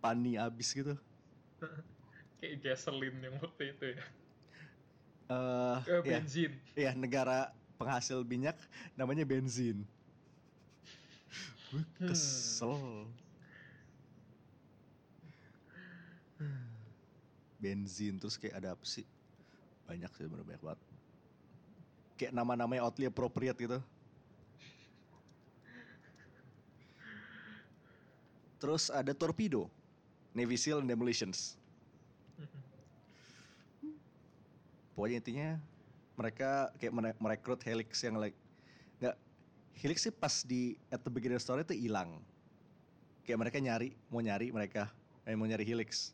pani 0.01 0.33
abis 0.33 0.73
gitu. 0.73 0.97
kayak 2.41 2.65
gasoline 2.65 3.13
yang 3.21 3.37
waktu 3.37 3.77
itu 3.77 3.85
ya. 3.93 4.01
Eh, 5.29 5.77
Eh, 5.85 6.01
ya, 6.01 6.17
benzin 6.17 6.51
ya 6.73 6.91
negara 6.97 7.53
penghasil 7.77 8.25
minyak 8.25 8.57
namanya 8.97 9.21
benzin. 9.21 9.85
Gue 11.69 11.85
Hmm. 12.01 13.05
Benzin 17.59 18.15
terus 18.15 18.39
kayak 18.39 18.63
ada 18.63 18.73
apa 18.73 18.85
sih? 18.87 19.03
Banyak 19.85 20.09
sih 20.15 20.25
bener 20.25 20.47
banyak 20.47 20.63
banget. 20.63 20.79
Kayak 22.15 22.33
nama-namanya 22.33 22.87
oddly 22.87 23.05
appropriate 23.11 23.59
gitu. 23.59 23.79
Terus 28.59 28.91
ada 28.91 29.15
Torpedo, 29.15 29.71
Navy 30.35 30.59
SEAL 30.59 30.83
and 30.83 30.89
Demolitions. 30.91 31.55
Pokoknya 34.91 35.23
intinya 35.23 35.49
mereka 36.19 36.67
kayak 36.75 36.91
mere- 36.91 37.19
merekrut 37.23 37.63
Helix 37.63 38.03
yang 38.03 38.19
like 38.19 38.35
nggak 38.99 39.15
Helix 39.79 40.03
sih 40.03 40.11
pas 40.11 40.43
di 40.43 40.75
at 40.91 40.99
the 40.99 41.07
beginning 41.07 41.39
of 41.39 41.43
story 41.43 41.63
itu 41.63 41.71
hilang. 41.71 42.19
Kayak 43.23 43.47
mereka 43.47 43.57
nyari, 43.63 43.95
mau 44.11 44.19
nyari 44.19 44.51
mereka, 44.51 44.91
eh, 45.23 45.39
mau 45.39 45.47
nyari 45.47 45.63
Helix. 45.63 46.11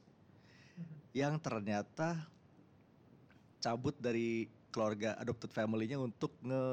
Yang 1.16 1.40
ternyata 1.40 2.28
cabut 3.64 3.96
dari 3.96 4.52
keluarga 4.68 5.16
adopted 5.16 5.48
family-nya 5.50 5.96
untuk 5.96 6.36
nge 6.44 6.64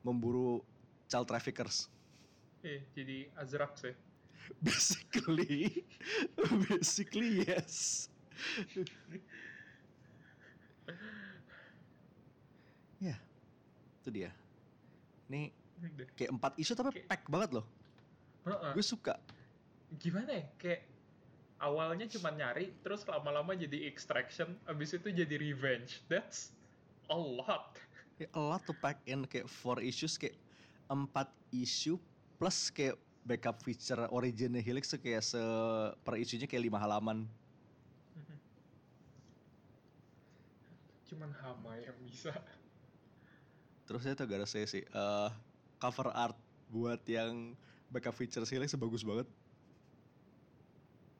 memburu 0.00 0.64
child 1.04 1.28
traffickers. 1.28 1.92
Eh, 2.64 2.80
jadi 2.96 3.28
Azrak 3.36 3.76
sih 3.76 3.92
Basically, 4.64 5.84
basically 6.72 7.44
yes. 7.44 8.08
ya, 13.02 13.16
itu 14.00 14.08
dia. 14.08 14.30
Ini 15.28 15.52
kayak 16.16 16.30
empat 16.32 16.52
isu 16.56 16.72
tapi 16.72 16.96
Kayak- 16.96 17.08
pack 17.12 17.28
banget 17.28 17.50
loh. 17.60 17.66
Gue 18.72 18.80
suka. 18.80 19.20
gimana 19.96 20.26
ya 20.34 20.42
kayak 20.58 20.82
awalnya 21.60 22.06
cuma 22.08 22.30
nyari 22.32 22.76
terus 22.84 23.02
lama-lama 23.08 23.52
jadi 23.56 23.88
extraction 23.88 24.60
abis 24.68 24.96
itu 24.96 25.08
jadi 25.12 25.36
revenge 25.40 26.04
that's 26.10 26.52
a 27.08 27.16
lot 27.16 27.76
Ya, 28.16 28.28
a 28.32 28.40
lot 28.40 28.64
to 28.64 28.72
pack 28.72 29.04
in 29.04 29.28
kayak 29.28 29.44
four 29.44 29.76
issues 29.84 30.16
kayak 30.16 30.40
empat 30.88 31.28
isu 31.52 32.00
plus 32.40 32.72
kayak 32.72 32.96
backup 33.28 33.60
feature 33.60 34.08
originnya 34.08 34.62
Helix 34.64 34.88
tuh 34.88 35.00
kayak 35.02 35.20
se 35.20 35.40
per 36.00 36.16
isunya 36.16 36.48
kayak 36.48 36.64
lima 36.72 36.80
halaman. 36.80 37.28
cuman 41.06 41.30
hama 41.40 41.72
yang 41.78 41.96
bisa 42.02 42.34
Terus 43.86 44.00
saya 44.02 44.14
tuh 44.18 44.26
gak 44.26 44.38
ada 44.42 44.48
saya 44.48 44.66
sih. 44.66 44.82
eh, 44.82 45.28
cover 45.78 46.08
art 46.10 46.36
buat 46.66 47.00
yang 47.06 47.54
backup 47.92 48.14
feature 48.18 48.42
Helix 48.46 48.74
tuh 48.74 48.80
bagus 48.82 49.02
banget. 49.06 49.28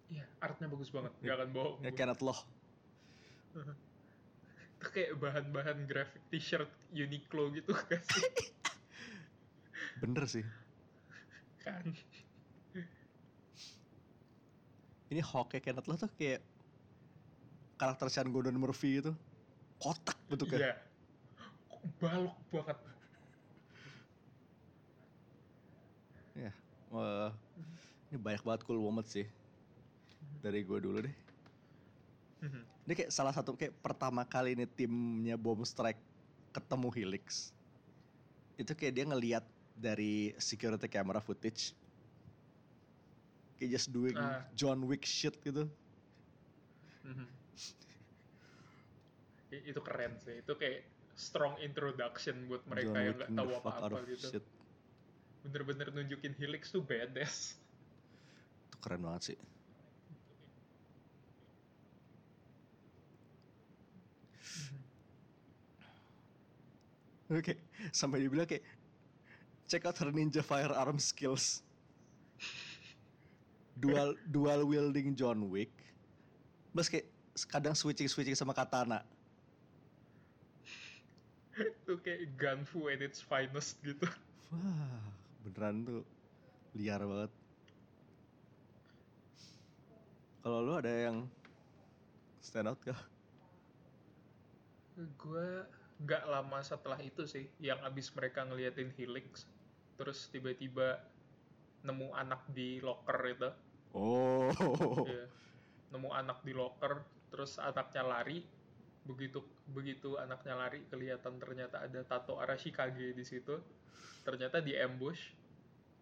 Iya, 0.06 0.24
artnya 0.38 0.66
bagus 0.70 0.90
banget, 0.94 1.12
nggak 1.18 1.34
akan 1.34 1.48
bohong. 1.50 1.78
Ya. 1.82 1.90
Kenneth 1.90 2.22
Loh. 2.22 2.40
Itu 4.76 4.86
kayak 4.92 5.16
bahan-bahan 5.18 5.88
graphic 5.88 6.22
t-shirt 6.28 6.68
Uniqlo 6.92 7.48
gitu 7.56 7.72
gak 7.88 8.02
sih? 8.04 8.28
Bener 10.04 10.24
sih. 10.28 10.44
kan? 11.64 11.82
Ini 15.10 15.22
Hawkeye 15.22 15.62
Kenneth 15.62 15.88
Loh 15.90 15.98
tuh 15.98 16.10
kayak 16.14 16.44
karakter 17.80 18.06
Sean 18.12 18.30
Gordon 18.30 18.58
Murphy 18.60 19.00
gitu. 19.00 19.16
Kotak 19.82 20.16
bentuknya. 20.30 20.58
Iya. 20.60 20.74
Balok 21.98 22.36
banget. 22.52 22.78
Wah, 26.96 27.34
ini 28.08 28.16
banyak 28.16 28.42
banget 28.46 28.62
cool 28.64 28.78
moment 28.78 29.04
sih. 29.04 29.26
Dari 30.40 30.60
gue 30.62 30.78
dulu 30.78 30.98
deh. 31.00 31.16
Mhm. 32.42 32.62
Ini 32.86 32.92
kayak 32.94 33.10
salah 33.10 33.32
satu 33.32 33.56
kayak 33.56 33.74
pertama 33.80 34.22
kali 34.22 34.54
ini 34.54 34.66
timnya 34.66 35.34
Bomb 35.34 35.62
Strike 35.62 35.98
ketemu 36.52 36.88
Helix. 36.92 37.50
Itu 38.54 38.72
kayak 38.72 38.92
dia 38.92 39.04
ngeliat 39.04 39.44
dari 39.74 40.32
security 40.36 40.86
camera 40.86 41.18
footage. 41.18 41.72
Kayak 43.56 43.70
just 43.74 43.88
doing 43.88 44.14
Ah. 44.14 44.44
John 44.52 44.84
Wick 44.84 45.02
shit 45.02 45.36
gitu. 45.40 45.66
Mhm. 47.02 47.26
I- 49.46 49.64
itu 49.70 49.80
keren 49.80 50.12
sih 50.18 50.42
itu 50.42 50.52
kayak 50.52 50.84
strong 51.14 51.56
introduction 51.62 52.44
buat 52.44 52.66
mereka 52.66 52.92
John 52.92 53.00
yang 53.00 53.16
nggak 53.16 53.30
tahu 53.32 53.50
apa-apa 53.56 53.98
gitu 54.04 54.28
shit. 54.28 54.44
bener-bener 55.40 55.88
nunjukin 55.94 56.34
Helix 56.34 56.68
tuh 56.68 56.82
badass 56.82 57.54
Itu 58.68 58.76
keren 58.82 59.00
banget 59.00 59.32
sih. 59.32 59.38
Oke, 67.26 67.58
sampai 67.90 68.22
dibilang 68.22 68.46
kayak 68.46 68.62
check 69.66 69.82
out 69.82 69.98
her 69.98 70.14
ninja 70.14 70.42
firearm 70.46 71.02
skills. 71.02 71.66
Dual 73.76 74.14
dual 74.30 74.62
wielding 74.64 75.18
John 75.18 75.50
Wick. 75.50 75.74
Terus 76.70 76.88
kayak 76.88 77.06
kadang 77.50 77.74
switching 77.74 78.06
switching 78.06 78.38
sama 78.38 78.54
katana. 78.54 79.02
itu 81.56 81.96
kayak 82.04 82.36
gunfu 82.36 82.92
at 82.92 83.00
its 83.00 83.24
finest 83.24 83.80
gitu 83.80 84.04
Wah, 84.52 85.00
beneran 85.40 85.88
tuh 85.88 86.02
liar 86.76 87.00
banget. 87.00 87.32
Kalau 90.44 90.62
lu 90.62 90.72
ada 90.78 90.92
yang 90.92 91.26
stand 92.38 92.70
out 92.70 92.78
gak? 92.86 93.00
gue 94.96 95.48
nggak 95.96 96.28
lama 96.28 96.60
setelah 96.60 97.00
itu 97.00 97.24
sih 97.24 97.48
yang 97.56 97.80
abis 97.80 98.12
mereka 98.12 98.44
ngeliatin 98.44 98.92
Helix 99.00 99.48
terus 99.96 100.28
tiba-tiba 100.28 101.00
nemu 101.86 102.12
anak 102.12 102.42
di 102.52 102.82
locker 102.82 103.18
itu. 103.30 103.50
Oh, 103.96 104.50
Iya. 105.08 105.30
nemu 105.94 106.10
anak 106.12 106.42
di 106.42 106.52
locker 106.52 107.00
terus 107.32 107.56
anaknya 107.56 108.02
lari. 108.04 108.42
Begitu 109.06 109.38
begitu 109.70 110.18
anaknya 110.18 110.58
lari 110.58 110.82
kelihatan 110.90 111.38
ternyata 111.38 111.86
ada 111.86 112.02
tato 112.02 112.42
Arashikage 112.42 113.14
di 113.14 113.24
situ. 113.24 113.56
Ternyata 114.26 114.58
di 114.60 114.74
ambush. 114.76 115.32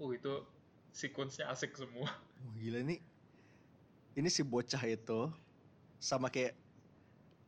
Uh 0.00 0.11
itu 0.11 0.42
sequence-nya 0.90 1.52
asik 1.52 1.76
semua. 1.78 2.11
Gila 2.59 2.83
ini. 2.83 2.98
Ini 4.18 4.28
si 4.33 4.42
bocah 4.42 4.83
itu 4.88 5.30
sama 6.00 6.33
kayak 6.33 6.57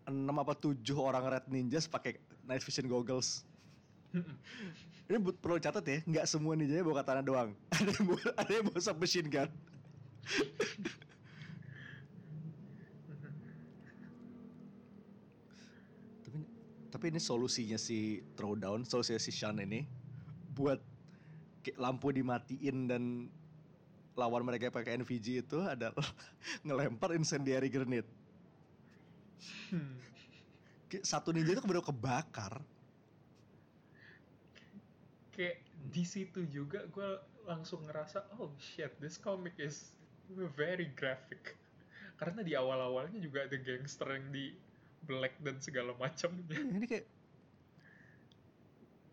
6 0.06 0.30
apa 0.30 0.54
7 0.54 0.78
orang 0.94 1.24
red 1.26 1.46
ninjas 1.50 1.90
pakai 1.90 2.18
night 2.46 2.62
vision 2.62 2.86
goggles. 2.86 3.42
Ini 5.06 5.22
perlu 5.38 5.62
catat 5.62 5.86
ya, 5.86 5.98
nggak 6.02 6.26
semua 6.26 6.58
ninjanya 6.58 6.82
bawa 6.82 7.02
katana 7.02 7.22
doang. 7.22 7.54
Ada 7.78 7.90
yang 7.94 8.04
bawa, 8.10 8.22
ada 8.34 8.50
yang 8.50 8.64
bawa 8.66 8.80
submachine 8.82 9.28
gun. 9.30 9.50
tapi 16.26 16.38
tapi 16.90 17.04
ini 17.14 17.20
solusinya 17.22 17.78
si 17.78 18.26
throwdown, 18.34 18.82
solusinya 18.82 19.22
si 19.22 19.30
Shan 19.30 19.62
ini 19.62 19.86
buat 20.58 20.82
lampu 21.78 22.10
dimatiin 22.10 22.90
dan 22.90 23.02
lawan 24.18 24.42
mereka 24.42 24.72
pakai 24.72 24.98
NVG 24.98 25.46
itu 25.46 25.58
adalah 25.62 26.06
ngelempar 26.66 27.14
incendiary 27.14 27.70
grenade. 27.70 28.08
Hmm. 29.70 30.15
Satu 31.02 31.34
ninja 31.34 31.52
itu 31.54 31.62
bener 31.66 31.82
kebakar. 31.82 32.62
kayak 35.36 35.60
di 35.92 36.04
situ 36.08 36.48
juga 36.48 36.88
gue 36.88 37.10
langsung 37.44 37.84
ngerasa 37.84 38.24
oh 38.40 38.48
shit 38.56 38.88
this 39.04 39.20
comic 39.20 39.52
is 39.60 39.92
very 40.56 40.88
graphic 40.96 41.54
karena 42.16 42.40
di 42.40 42.56
awal-awalnya 42.56 43.20
juga 43.20 43.44
ada 43.44 43.60
gangster 43.60 44.08
yang 44.16 44.32
di 44.32 44.56
black 45.04 45.36
dan 45.44 45.60
segala 45.60 45.92
macamnya 46.00 46.56
Ini 46.56 46.86
kayak 46.88 47.06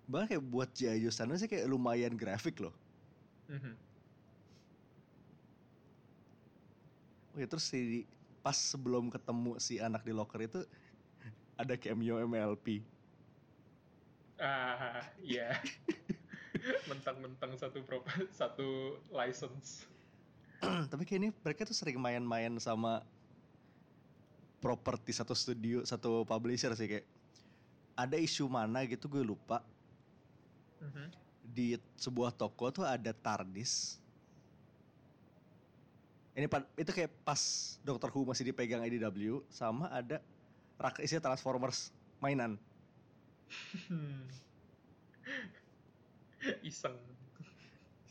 bahkan 0.07 0.35
kayak 0.35 0.45
buat 0.47 0.71
Jayo 0.71 1.11
sana 1.11 1.35
sih 1.35 1.47
kayak 1.47 1.67
lumayan 1.67 2.15
grafik 2.15 2.59
loh. 2.59 2.75
Mhm. 3.51 3.75
Oke 7.35 7.45
terus 7.51 7.65
si 7.67 8.07
pas 8.39 8.55
sebelum 8.55 9.11
ketemu 9.11 9.59
si 9.59 9.79
anak 9.79 10.03
di 10.07 10.11
locker 10.15 10.43
itu 10.43 10.61
ada 11.55 11.73
cameo 11.77 12.17
MLP. 12.23 12.81
ah 14.41 14.99
iya 15.21 15.55
mentang-mentang 16.89 17.53
satu 17.55 17.79
pro 17.85 18.01
satu 18.33 18.97
license 19.13 19.85
Tapi 20.91 21.03
kayak 21.03 21.19
ini 21.19 21.29
mereka 21.43 21.67
tuh 21.67 21.75
sering 21.75 21.99
main-main 21.99 22.51
sama 22.55 23.03
properti 24.63 25.11
satu 25.11 25.35
studio, 25.35 25.83
satu 25.83 26.23
publisher 26.23 26.71
sih 26.71 26.87
kayak 26.87 27.05
ada 27.99 28.15
isu 28.15 28.47
mana 28.47 28.87
gitu 28.87 29.11
gue 29.11 29.21
lupa 29.21 29.59
Mhm. 30.83 31.07
di 31.55 31.79
sebuah 31.95 32.35
toko 32.35 32.67
tuh 32.67 32.83
ada 32.83 33.11
TARDIS. 33.15 33.95
Ini 36.35 36.43
itu 36.75 36.91
kayak 36.91 37.11
pas 37.23 37.39
Doctor 37.85 38.11
Who 38.11 38.27
masih 38.27 38.51
dipegang 38.51 38.83
IDW 38.83 39.39
sama 39.47 39.87
ada 39.87 40.19
rak 40.79 41.01
isi 41.01 41.19
Transformers 41.19 41.93
mainan. 42.19 42.57
Hmm. 43.89 44.25
iseng 46.69 46.97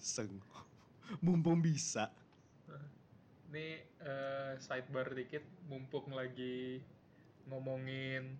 Seng. 0.03 0.43
Mumpung 1.25 1.63
bisa. 1.63 2.11
Ini 3.53 3.85
eh, 4.01 4.53
sidebar 4.59 5.13
dikit, 5.13 5.45
mumpung 5.69 6.09
lagi 6.11 6.81
ngomongin 7.47 8.35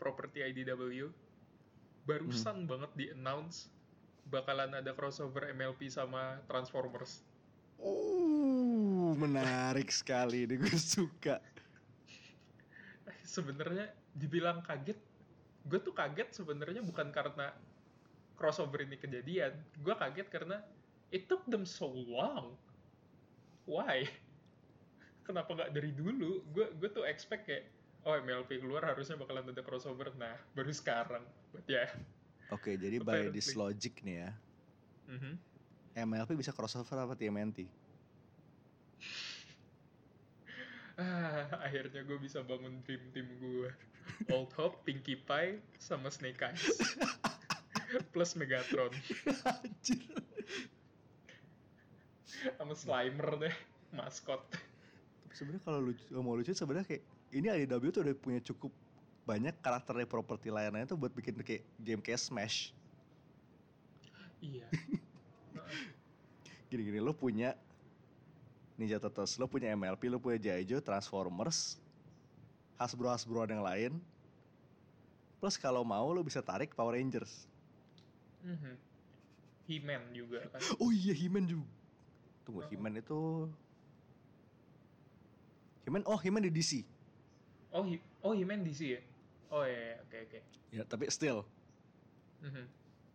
properti 0.00 0.40
IDW, 0.40 1.12
barusan 2.08 2.64
banget 2.64 2.90
di 2.96 3.06
announce 3.12 3.68
bakalan 4.30 4.72
ada 4.72 4.94
crossover 4.96 5.52
MLP 5.52 5.90
sama 5.92 6.40
Transformers. 6.48 7.20
Oh, 7.82 9.12
menarik 9.18 9.90
sekali. 9.90 10.46
Ini 10.46 10.54
gue 10.62 10.78
suka. 10.78 11.42
Sebenarnya 13.30 13.86
dibilang 14.18 14.58
kaget, 14.66 14.98
gue 15.70 15.78
tuh 15.78 15.94
kaget 15.94 16.34
sebenarnya 16.34 16.82
bukan 16.82 17.14
karena 17.14 17.54
crossover 18.34 18.82
ini 18.82 18.98
kejadian, 18.98 19.54
gue 19.78 19.94
kaget 19.94 20.26
karena 20.26 20.58
it 21.14 21.30
took 21.30 21.46
them 21.46 21.62
so 21.62 21.86
long. 21.86 22.58
Why? 23.70 24.02
Kenapa 25.26 25.54
nggak 25.54 25.70
dari 25.70 25.94
dulu? 25.94 26.42
Gue 26.50 26.74
gue 26.74 26.90
tuh 26.90 27.06
expect 27.06 27.46
kayak 27.46 27.70
oh 28.02 28.18
MLP 28.18 28.58
keluar 28.58 28.82
harusnya 28.82 29.14
bakalan 29.14 29.46
ada 29.46 29.62
crossover. 29.62 30.10
Nah 30.18 30.34
baru 30.58 30.74
sekarang. 30.74 31.22
But 31.54 31.70
ya. 31.70 31.86
Oke, 32.50 32.74
jadi 32.74 32.98
by 32.98 33.30
this 33.30 33.54
logic 33.54 34.02
nih 34.02 34.26
ya. 34.26 34.30
Mhm. 35.06 35.32
MLP 35.94 36.34
bisa 36.34 36.50
crossover 36.50 36.98
apa 36.98 37.14
TMNT? 37.14 37.66
Ah, 41.00 41.48
akhirnya 41.66 42.04
gue 42.04 42.18
bisa 42.20 42.44
bangun 42.44 42.84
dream 42.84 43.00
team 43.16 43.28
gue. 43.40 43.72
Old 44.28 44.52
Hope, 44.60 44.84
Pinkie 44.84 45.16
Pie, 45.16 45.64
sama 45.80 46.12
Snake 46.12 46.36
Eyes. 46.44 46.76
Plus 48.12 48.36
Megatron. 48.36 48.92
Anjir. 49.48 50.04
Sama 52.60 52.74
Slimer 52.76 53.28
deh, 53.40 53.56
maskot. 53.96 54.44
Tapi 55.24 55.34
sebenarnya 55.34 55.62
kalau 55.64 55.80
lucu, 55.88 56.04
mau 56.20 56.36
lucu 56.36 56.52
sebenarnya 56.52 56.86
kayak 56.86 57.02
ini 57.32 57.46
IDW 57.64 57.84
tuh 57.94 58.02
udah 58.04 58.16
punya 58.16 58.40
cukup 58.42 58.72
banyak 59.24 59.54
karakter 59.62 59.94
dari 59.94 60.08
properti 60.08 60.50
layanannya 60.50 60.90
tuh 60.90 60.98
buat 60.98 61.12
bikin 61.14 61.38
kayak 61.40 61.62
game 61.80 62.02
kayak 62.02 62.18
Smash. 62.18 62.74
Iya. 64.40 64.66
Gini-gini 66.72 66.98
lo 66.98 67.12
punya 67.14 67.54
Ninja 68.80 68.96
Turtles, 68.96 69.36
lo 69.36 69.44
punya 69.44 69.76
MLP, 69.76 70.08
lo 70.08 70.16
punya 70.16 70.40
Jaijo, 70.40 70.80
Transformers, 70.80 71.76
Hasbro 72.80 73.12
Hasbro 73.12 73.44
yang 73.44 73.60
lain. 73.60 73.92
Plus 75.36 75.60
kalau 75.60 75.84
mau 75.84 76.08
lo 76.08 76.24
bisa 76.24 76.40
tarik 76.40 76.72
Power 76.72 76.96
Rangers. 76.96 77.44
Mhm. 78.40 78.74
He-Man 79.68 80.02
juga 80.10 80.48
kan. 80.48 80.60
Oh 80.80 80.88
iya 80.88 81.12
He-Man 81.12 81.44
juga. 81.44 81.68
Tunggu, 82.42 82.64
Oh. 82.64 82.68
He-Man 82.72 82.96
itu 82.96 83.20
He-Man, 85.84 86.02
oh 86.08 86.16
He-Man 86.16 86.48
di 86.48 86.52
DC. 86.52 86.80
Oh, 87.70 87.84
He- 87.84 88.02
oh 88.20 88.32
He-Man 88.32 88.64
DC 88.64 88.96
ya? 88.96 89.00
Oh 89.50 89.62
iya, 89.62 89.76
iya, 89.76 89.94
oke 90.00 90.16
oke. 90.24 90.38
Ya, 90.72 90.82
tapi 90.88 91.04
still 91.12 91.44
Mhm. 92.40 92.64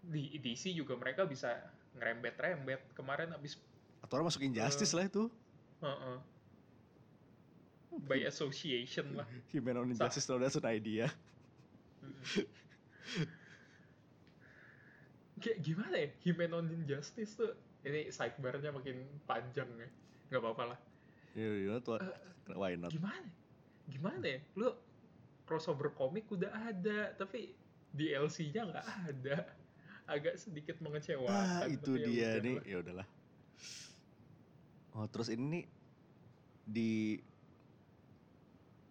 Di 0.05 0.37
DC 0.37 0.69
juga 0.71 0.93
mereka 0.93 1.25
bisa 1.25 1.49
ngerembet-rembet. 1.97 2.93
Kemarin 2.93 3.33
abis 3.33 3.57
atau 4.05 4.21
masukin 4.21 4.53
Justice 4.53 4.93
lah 4.93 5.09
itu. 5.09 5.33
Heeh. 5.85 6.17
by 8.03 8.27
association 8.27 9.15
lah. 9.15 9.23
Human 9.55 9.79
on 9.79 9.87
Injustice 9.87 10.27
no 10.27 10.35
that's 10.35 10.59
an 10.59 10.67
idea. 10.67 11.07
Kayak 15.39 15.59
gimana 15.63 15.95
ya? 15.95 16.09
Human 16.27 16.51
on 16.51 16.65
Injustice 16.67 17.39
tuh 17.39 17.55
ini 17.87 18.11
sidebarnya 18.11 18.75
makin 18.75 18.99
panjang 19.23 19.69
ya. 19.79 19.87
Gak 20.33 20.41
apa-apa 20.41 20.75
lah. 20.75 20.79
You, 21.37 21.51
you 21.55 21.69
know? 21.71 21.79
Eh, 22.01 22.57
Why 22.57 22.75
not? 22.75 22.91
Gimana? 22.91 23.29
Gimana 23.87 24.25
ya? 24.25 24.39
Lu 24.57 24.73
crossover 25.45 25.93
komik 25.93 26.25
udah 26.33 26.49
ada, 26.51 27.13
tapi 27.13 27.53
DLC-nya 27.93 28.65
nggak 28.65 28.87
ada. 29.13 29.37
Agak 30.09 30.35
sedikit 30.41 30.81
mengecewakan. 30.81 31.31
Ah, 31.31 31.65
itu 31.69 31.97
ya 31.97 32.07
dia 32.07 32.29
nih. 32.41 32.57
Ya 32.65 32.77
udahlah. 32.81 33.07
Oh, 34.95 35.05
terus 35.11 35.27
ini 35.27 35.43
nih 35.43 35.63
di 36.65 37.21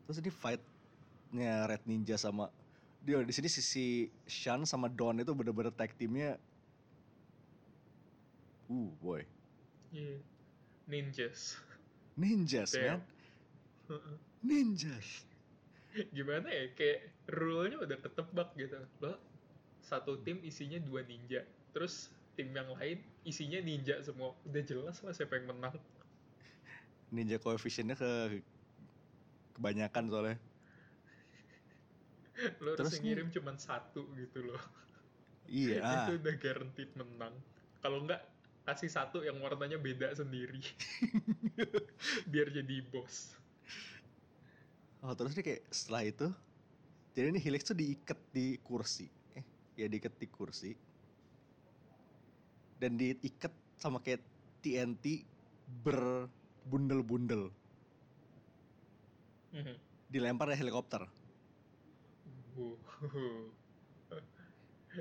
terus 0.06 0.18
ini 0.22 0.30
fightnya 0.30 1.52
Red 1.66 1.82
Ninja 1.86 2.16
sama 2.16 2.48
dia 3.04 3.20
di 3.20 3.34
sini 3.34 3.48
sisi 3.50 4.08
Shan 4.24 4.64
sama 4.64 4.88
Don 4.88 5.20
itu 5.20 5.34
bener-bener 5.36 5.74
tag 5.74 5.92
teamnya 5.98 6.40
uh 8.70 8.90
boy 9.02 9.22
Iya. 9.94 10.18
Ninjas. 10.90 11.54
ninjas 12.18 12.74
Damn. 12.74 12.98
man 12.98 14.00
ninjas 14.48 15.22
Gimana 16.10 16.50
ya? 16.50 16.64
Kayak 16.74 17.06
rule-nya 17.30 17.78
udah 17.78 17.98
ketebak 18.02 18.50
gitu. 18.58 18.78
Lo 18.98 19.14
satu 19.84 20.18
tim 20.26 20.42
isinya 20.42 20.80
dua 20.82 21.06
ninja. 21.06 21.46
Terus 21.70 22.10
tim 22.34 22.50
yang 22.50 22.66
lain 22.74 22.98
isinya 23.22 23.62
ninja 23.62 24.02
semua. 24.02 24.34
Udah 24.42 24.62
jelas 24.66 24.98
lah 25.06 25.14
siapa 25.14 25.38
yang 25.38 25.54
menang. 25.54 25.78
Ninja 27.12 27.40
koefisiennya 27.40 27.96
ke 27.98 28.40
kebanyakan 29.58 30.04
soalnya 30.10 30.38
Lo 32.58 32.74
harus 32.74 32.98
ngirim 32.98 33.30
cuma 33.30 33.54
satu 33.54 34.10
gitu 34.18 34.42
loh. 34.42 34.58
iya. 35.46 35.78
Itu 36.10 36.18
udah 36.18 36.34
guaranteed 36.34 36.90
menang. 36.98 37.34
Kalau 37.78 38.02
enggak 38.02 38.26
kasih 38.66 38.90
satu 38.90 39.22
yang 39.22 39.38
warnanya 39.38 39.78
beda 39.78 40.10
sendiri. 40.10 40.58
Biar 42.32 42.50
jadi 42.50 42.82
bos. 42.90 43.38
Oh 45.04 45.12
terus 45.14 45.36
nih 45.36 45.44
kayak 45.44 45.62
setelah 45.68 46.02
itu 46.08 46.26
jadi 47.12 47.28
ini 47.28 47.36
Helix 47.36 47.68
tuh 47.68 47.76
diikat 47.76 48.16
di 48.32 48.56
kursi 48.64 49.04
eh 49.36 49.44
ya 49.76 49.84
diikat 49.84 50.16
di 50.16 50.26
kursi 50.32 50.72
dan 52.80 52.96
diikat 52.96 53.52
sama 53.76 54.00
kayak 54.00 54.24
TNT 54.64 55.28
berbundel-bundel 56.64 57.52
Mhm. 59.54 59.76
dilempar 60.10 60.50
dari 60.50 60.58
helikopter. 60.58 61.04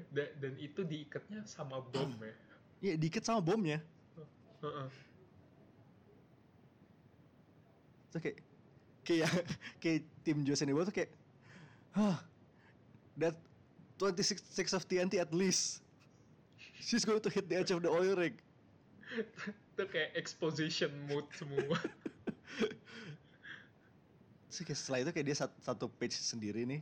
Dan, 0.09 0.25
dan 0.41 0.53
itu 0.57 0.81
diikatnya 0.81 1.45
sama 1.45 1.77
bom 1.77 2.09
ya. 2.17 2.33
Iya 2.81 2.93
diikat 2.97 3.21
sama 3.23 3.45
bomnya 3.45 3.77
Heeh. 4.59 4.89
terus 8.09 8.21
kayak 8.25 8.37
kayak 9.05 9.29
kayak 9.77 10.01
tim 10.25 10.41
Josen 10.41 10.73
Iwo 10.73 10.81
tuh 10.81 10.97
kayak 10.97 11.13
Hah 11.93 12.17
that 13.21 13.37
26 14.01 14.73
of 14.73 14.81
TNT 14.89 15.21
at 15.21 15.29
least 15.29 15.85
she's 16.81 17.05
going 17.05 17.21
to 17.21 17.29
hit 17.29 17.45
the 17.45 17.61
edge 17.61 17.69
of 17.69 17.85
the 17.85 17.91
oil 17.93 18.17
rig 18.17 18.33
Itu 19.73 19.83
kayak 19.89 20.13
exposition 20.13 20.93
mode 21.09 21.29
semua. 21.33 21.77
Terus 24.47 24.59
kayak 24.69 24.79
setelah 24.79 24.99
itu 25.01 25.11
kayak 25.11 25.27
dia 25.33 25.37
sat- 25.37 25.59
satu 25.65 25.89
page 25.89 26.13
sendiri 26.13 26.61
nih 26.69 26.81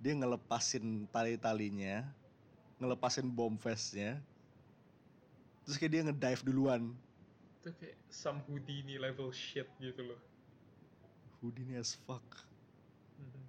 dia 0.00 0.16
ngelepasin 0.16 1.04
tali-talinya 1.12 2.08
ngelepasin 2.80 3.28
bomb 3.28 3.60
vestnya 3.60 4.16
terus 5.62 5.76
kayak 5.76 5.92
dia 5.92 6.02
ngedive 6.08 6.42
duluan 6.42 6.96
itu 7.60 7.68
kayak 7.76 7.96
some 8.08 8.40
Houdini 8.48 8.96
level 8.96 9.28
shit 9.28 9.68
gitu 9.76 10.00
loh. 10.00 10.20
Houdini 11.38 11.76
as 11.76 11.92
fuck 12.08 12.24
Mhm. 13.20 13.44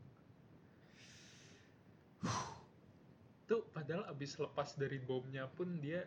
Tuh 3.47 3.63
padahal 3.71 4.03
abis 4.11 4.35
lepas 4.35 4.75
dari 4.75 4.99
bomnya 4.99 5.47
pun 5.47 5.79
dia 5.79 6.03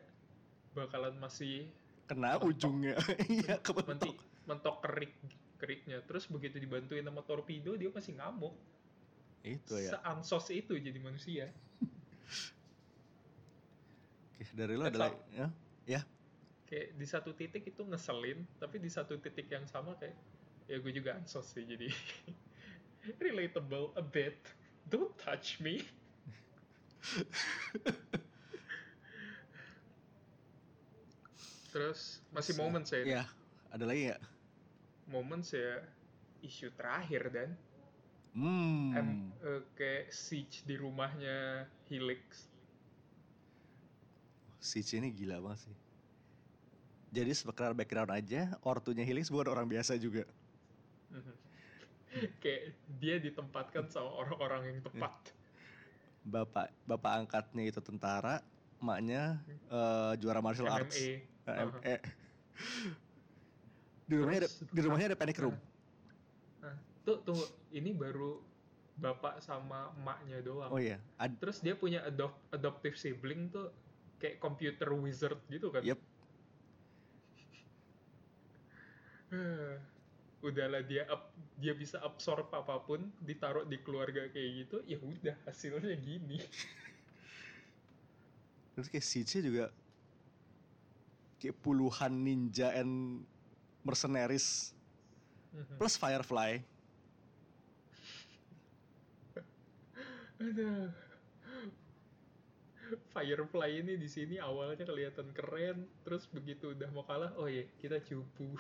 bakalan 0.77 1.17
masih 1.17 1.73
kena 2.05 2.37
Mentok. 2.37 2.49
ujungnya 2.51 2.95
iya 3.33 3.57
menti, 3.87 4.13
kebentok 4.13 4.17
mentok 4.45 4.77
kerik 4.85 5.13
keriknya. 5.59 6.05
Terus 6.05 6.29
begitu 6.29 6.61
dibantuin 6.61 7.05
sama 7.07 7.25
torpedo 7.25 7.73
dia 7.79 7.89
masih 7.89 8.13
ngamuk. 8.21 8.53
itu 9.45 9.77
ya 9.77 9.97
Seansos 9.97 10.49
itu 10.53 10.77
jadi 10.77 10.97
manusia. 11.01 11.53
Oke, 14.33 14.45
dari 14.57 14.75
lo 14.77 14.89
adalah 14.89 15.13
Sam. 15.13 15.53
ya 15.85 16.01
Kayak 16.65 16.97
di 16.97 17.07
satu 17.07 17.31
titik 17.37 17.69
itu 17.69 17.85
ngeselin, 17.85 18.45
tapi 18.57 18.81
di 18.81 18.89
satu 18.89 19.21
titik 19.21 19.53
yang 19.53 19.69
sama 19.69 19.97
kayak 20.01 20.17
ya 20.65 20.81
gue 20.81 20.93
juga 20.97 21.13
ansos 21.13 21.45
sih 21.53 21.65
jadi 21.65 21.93
relatable 23.25 23.93
a 23.97 24.05
bit. 24.05 24.41
Don't 24.89 25.13
touch 25.21 25.61
me. 25.61 25.85
Terus 31.75 32.23
masih 32.31 32.55
Se- 32.55 32.61
momen 32.63 32.83
saya. 32.87 33.03
ya 33.03 33.25
ada 33.69 33.83
lagi 33.83 34.15
ya 34.15 34.19
Momen 35.05 35.43
saya 35.43 35.83
isu 36.41 36.71
terakhir 36.73 37.29
dan 37.29 37.51
hmm 38.33 38.95
em, 38.95 39.09
eh, 39.43 39.63
kayak 39.75 40.09
siege 40.09 40.63
di 40.63 40.79
rumahnya 40.79 41.67
Helix. 41.85 42.47
si 44.59 44.81
C 44.81 44.97
ini 44.97 45.13
gila 45.13 45.43
banget 45.43 45.69
sih 45.69 45.77
jadi 47.11 47.31
sekedar 47.31 47.77
background 47.77 48.11
aja 48.11 48.57
ortunya 48.63 49.05
Helix 49.05 49.29
bukan 49.29 49.51
orang 49.51 49.67
biasa 49.67 49.99
juga 49.99 50.25
Mhm. 51.11 51.35
kayak 52.43 52.63
dia 52.97 53.19
ditempatkan 53.19 53.87
sama 53.87 54.09
orang-orang 54.15 54.63
yang 54.69 54.79
tepat. 54.81 55.15
bapak 56.25 56.73
bapak 56.87 57.13
angkatnya 57.21 57.69
itu 57.69 57.79
tentara 57.79 58.41
emaknya 58.81 59.37
eh, 59.69 60.13
juara 60.17 60.41
martial 60.41 60.67
arts 60.67 60.97
MMA. 60.97 61.13
Eh, 61.13 61.19
eh. 61.47 62.01
di 64.05 64.15
rumahnya 64.17 64.41
ada 64.45 64.51
di 64.51 64.81
rumahnya 64.81 65.07
ada 65.13 65.19
panic 65.19 65.39
room 65.41 65.57
Nah, 66.65 66.73
tuh 67.05 67.21
tunggu, 67.21 67.45
ini 67.77 67.93
baru 67.93 68.41
bapak 68.97 69.45
sama 69.45 69.93
emaknya 70.01 70.41
doang. 70.41 70.73
oh 70.73 70.81
iya 70.81 70.97
ad- 71.21 71.37
Terus 71.37 71.61
dia 71.61 71.77
punya 71.77 72.01
adopt 72.09 72.41
adoptive 72.49 72.97
sibling 72.97 73.53
tuh 73.53 73.69
kayak 74.17 74.41
computer 74.41 74.89
wizard 74.97 75.37
gitu 75.53 75.69
kan? 75.69 75.85
Yep. 75.85 76.01
Udahlah 80.41 80.85
dia 80.85 81.05
up, 81.09 81.33
dia 81.61 81.73
bisa 81.73 81.99
absorb 82.01 82.49
apa 82.53 82.77
pun 82.81 83.09
ditaruh 83.21 83.65
di 83.65 83.81
keluarga 83.81 84.29
kayak 84.29 84.51
gitu, 84.65 84.77
ya 84.85 85.01
udah 85.01 85.37
hasilnya 85.49 85.97
gini. 86.01 86.39
terus 88.75 88.89
kayak 88.91 89.07
si 89.07 89.23
C 89.23 89.39
juga 89.39 89.71
kayak 91.45 91.61
puluhan 91.61 92.25
ninja 92.25 92.73
and 92.73 93.21
mercenaries 93.85 94.73
plus 95.77 96.01
Firefly 96.01 96.65
Aduh. 100.45 100.91
Firefly 103.15 103.71
ini 103.81 103.97
di 103.97 104.09
sini 104.11 104.37
awalnya 104.37 104.85
kelihatan 104.85 105.33
keren, 105.33 105.89
terus 106.05 106.29
begitu 106.29 106.75
udah 106.75 106.91
mau 106.93 107.07
kalah, 107.07 107.33
oh 107.39 107.49
iya 107.49 107.65
kita 107.81 108.03
cupu. 108.03 108.53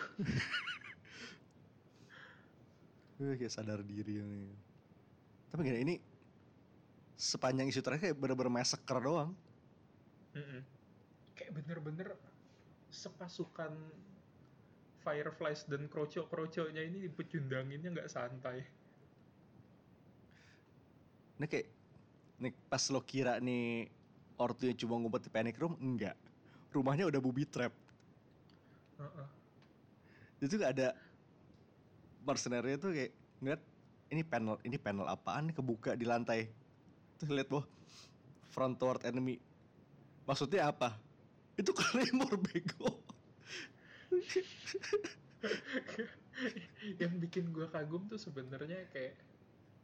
Gue 3.20 3.36
kayak 3.38 3.52
sadar 3.52 3.84
diri 3.84 4.22
nih. 4.22 4.48
Tapi 5.52 5.60
gini, 5.60 5.78
ini 5.86 5.94
sepanjang 7.14 7.70
isu 7.70 7.84
terakhir 7.84 8.10
kayak 8.10 8.18
bener-bener 8.18 8.50
massacre 8.50 8.98
doang. 8.98 9.30
Mm-mm. 10.34 10.62
Kayak 11.38 11.52
bener-bener 11.62 12.08
sepasukan 12.94 13.74
Fireflies 15.04 15.68
dan 15.68 15.84
kroco-kroconya 15.90 16.80
ini 16.80 17.04
dipecundanginnya 17.10 17.92
nggak 17.92 18.08
santai. 18.08 18.64
Ini 21.36 21.44
kayak, 21.50 21.68
nih 22.40 22.52
pas 22.70 22.80
lo 22.88 23.04
kira 23.04 23.36
nih 23.42 23.90
ortunya 24.40 24.72
cuma 24.78 24.96
ngumpet 24.96 25.28
di 25.28 25.30
panic 25.34 25.60
room, 25.60 25.76
enggak. 25.76 26.16
Rumahnya 26.72 27.10
udah 27.10 27.20
booby 27.20 27.44
trap. 27.44 27.74
Heeh. 28.96 29.28
Itu 30.40 30.56
gak 30.56 30.72
ada 30.78 30.96
mercenary 32.24 32.80
tuh 32.80 32.96
kayak 32.96 33.12
ngeliat 33.42 33.62
ini 34.08 34.22
panel 34.24 34.56
ini 34.64 34.76
panel 34.80 35.04
apaan 35.04 35.52
kebuka 35.52 35.92
di 35.98 36.08
lantai. 36.08 36.48
Terus 37.20 37.30
lihat 37.30 37.48
boh 37.52 37.66
front 38.54 38.78
toward 38.80 39.04
enemy. 39.04 39.36
Maksudnya 40.24 40.72
apa? 40.72 40.96
Itu 41.54 41.70
claymore 41.74 42.38
bego. 42.40 43.02
yang 47.00 47.12
bikin 47.22 47.54
gua 47.54 47.70
kagum 47.70 48.10
tuh 48.10 48.18
sebenarnya 48.18 48.90
kayak 48.90 49.14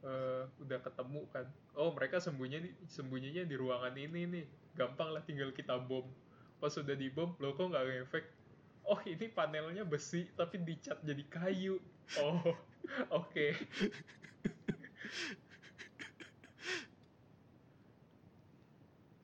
eh, 0.02 0.42
udah 0.62 0.78
ketemu 0.83 1.22
kan. 1.30 1.46
Oh 1.78 1.94
mereka 1.94 2.18
sembunyi 2.18 2.74
sembunyinya 2.90 3.46
di 3.46 3.54
ruangan 3.54 3.94
ini 3.94 4.26
nih. 4.26 4.46
Gampang 4.74 5.14
lah 5.14 5.22
tinggal 5.22 5.54
kita 5.54 5.78
bom. 5.78 6.11
Pas 6.59 6.74
udah 6.76 6.96
dibom 6.96 7.37
lo 7.38 7.54
kok 7.54 7.70
nggak 7.70 7.87
ngefek? 7.87 8.24
Oh 8.88 8.98
ini 9.06 9.28
panelnya 9.30 9.87
besi 9.87 10.26
tapi 10.35 10.59
dicat 10.59 10.98
jadi 11.06 11.22
kayu. 11.30 11.78
Oh 12.18 12.42
oke. 13.22 13.54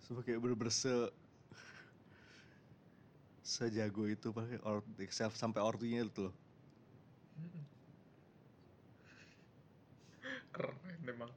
Sumpah 0.07 0.23
kayak 0.23 0.39
bener-bener 0.39 0.71
se 0.71 1.11
sejago 3.47 4.11
itu 4.11 4.35
pakai 4.35 4.59
or, 4.67 4.83
sampai 5.39 5.63
ortunya 5.63 6.03
itu 6.03 6.27
loh. 6.27 6.35
Keren 10.55 10.99
memang 11.07 11.31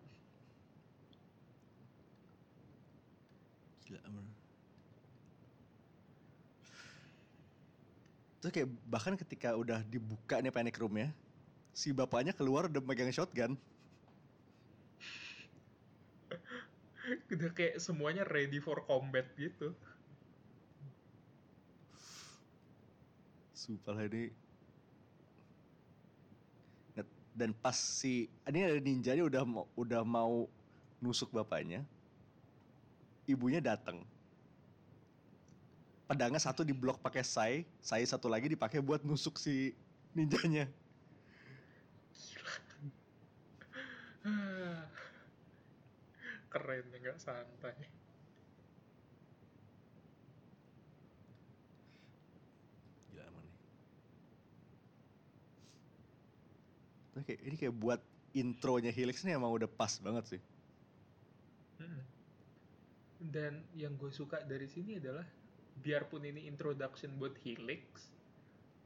Gila 3.86 4.02
bener. 4.10 4.34
Terus 8.40 8.54
kayak 8.56 8.70
bahkan 8.90 9.14
ketika 9.14 9.54
udah 9.54 9.86
dibuka 9.86 10.42
nih 10.42 10.54
panic 10.54 10.82
roomnya, 10.82 11.14
si 11.74 11.94
bapaknya 11.94 12.34
keluar 12.34 12.66
udah 12.70 12.82
megang 12.82 13.12
shotgun. 13.14 13.58
udah 17.34 17.50
kayak 17.58 17.82
semuanya 17.82 18.22
ready 18.30 18.62
for 18.62 18.86
combat 18.86 19.26
gitu 19.38 19.74
Lah 23.68 24.06
ini. 24.08 24.32
Dan 27.36 27.56
pas 27.56 27.76
si 27.76 28.28
ini 28.48 28.60
ada 28.68 28.80
ninjanya 28.84 29.24
udah 29.24 29.44
mau 29.48 29.66
udah 29.80 30.04
mau 30.04 30.52
nusuk 31.00 31.32
bapaknya, 31.32 31.88
ibunya 33.24 33.64
datang. 33.64 34.04
Pedangnya 36.10 36.42
satu 36.42 36.68
diblok 36.68 37.00
pakai 37.00 37.24
sai, 37.24 37.64
sai 37.80 38.04
satu 38.04 38.28
lagi 38.28 38.52
dipakai 38.52 38.84
buat 38.84 39.06
nusuk 39.08 39.40
si 39.40 39.72
ninjanya. 40.12 40.68
keren 46.50 46.86
nggak 46.90 47.18
santai 47.22 47.78
Gila 53.14 53.24
emang 53.30 53.46
nih. 53.46 53.58
Tapi 57.20 57.36
kayak, 57.36 57.42
ini 57.44 57.56
kayak 57.60 57.76
buat 57.76 58.02
intronya 58.32 58.96
Helix 58.96 59.28
nih 59.28 59.36
emang 59.36 59.52
udah 59.52 59.68
pas 59.68 60.00
banget 60.00 60.38
sih. 60.38 60.42
Mm. 61.80 62.04
dan 63.32 63.64
yang 63.76 63.96
gue 64.00 64.12
suka 64.12 64.44
dari 64.44 64.68
sini 64.68 65.00
adalah 65.00 65.28
biarpun 65.80 66.24
ini 66.24 66.48
introduction 66.48 67.20
buat 67.20 67.36
Helix 67.44 68.12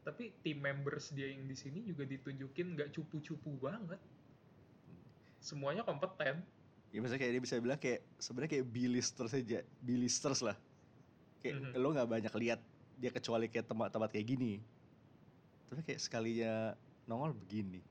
tapi 0.02 0.34
tim 0.42 0.62
members 0.62 1.14
dia 1.14 1.30
yang 1.30 1.46
di 1.46 1.54
sini 1.54 1.86
juga 1.86 2.06
ditunjukin 2.06 2.74
nggak 2.74 2.90
cupu-cupu 2.94 3.58
banget 3.62 4.02
semuanya 5.42 5.86
kompeten 5.86 6.42
Ya 6.94 7.02
misalnya 7.02 7.26
kayak 7.26 7.34
dia 7.34 7.42
bisa 7.42 7.58
bilang 7.58 7.82
kayak 7.82 8.06
sebenarnya 8.22 8.52
kayak 8.54 8.68
bilisters 8.70 9.34
aja, 9.34 9.66
bilisters 9.82 10.46
lah. 10.46 10.54
Kayak 11.42 11.74
Mhm. 11.74 11.82
lo 11.82 11.90
nggak 11.90 12.06
banyak 12.06 12.34
lihat 12.38 12.62
dia 13.02 13.10
kecuali 13.10 13.50
kayak 13.50 13.66
tempat-tempat 13.66 14.14
kayak 14.14 14.28
gini. 14.30 14.62
Tapi 15.74 15.82
kayak 15.82 15.98
sekalinya 15.98 16.78
nongol 17.10 17.34
begini. 17.34 17.82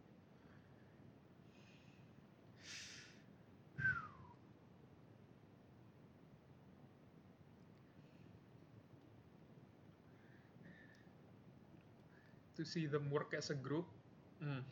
To 12.63 12.65
see 12.65 12.87
them 12.87 13.11
work 13.11 13.35
as 13.35 13.51
a 13.51 13.59
group 13.59 13.91
mm, 14.39 14.63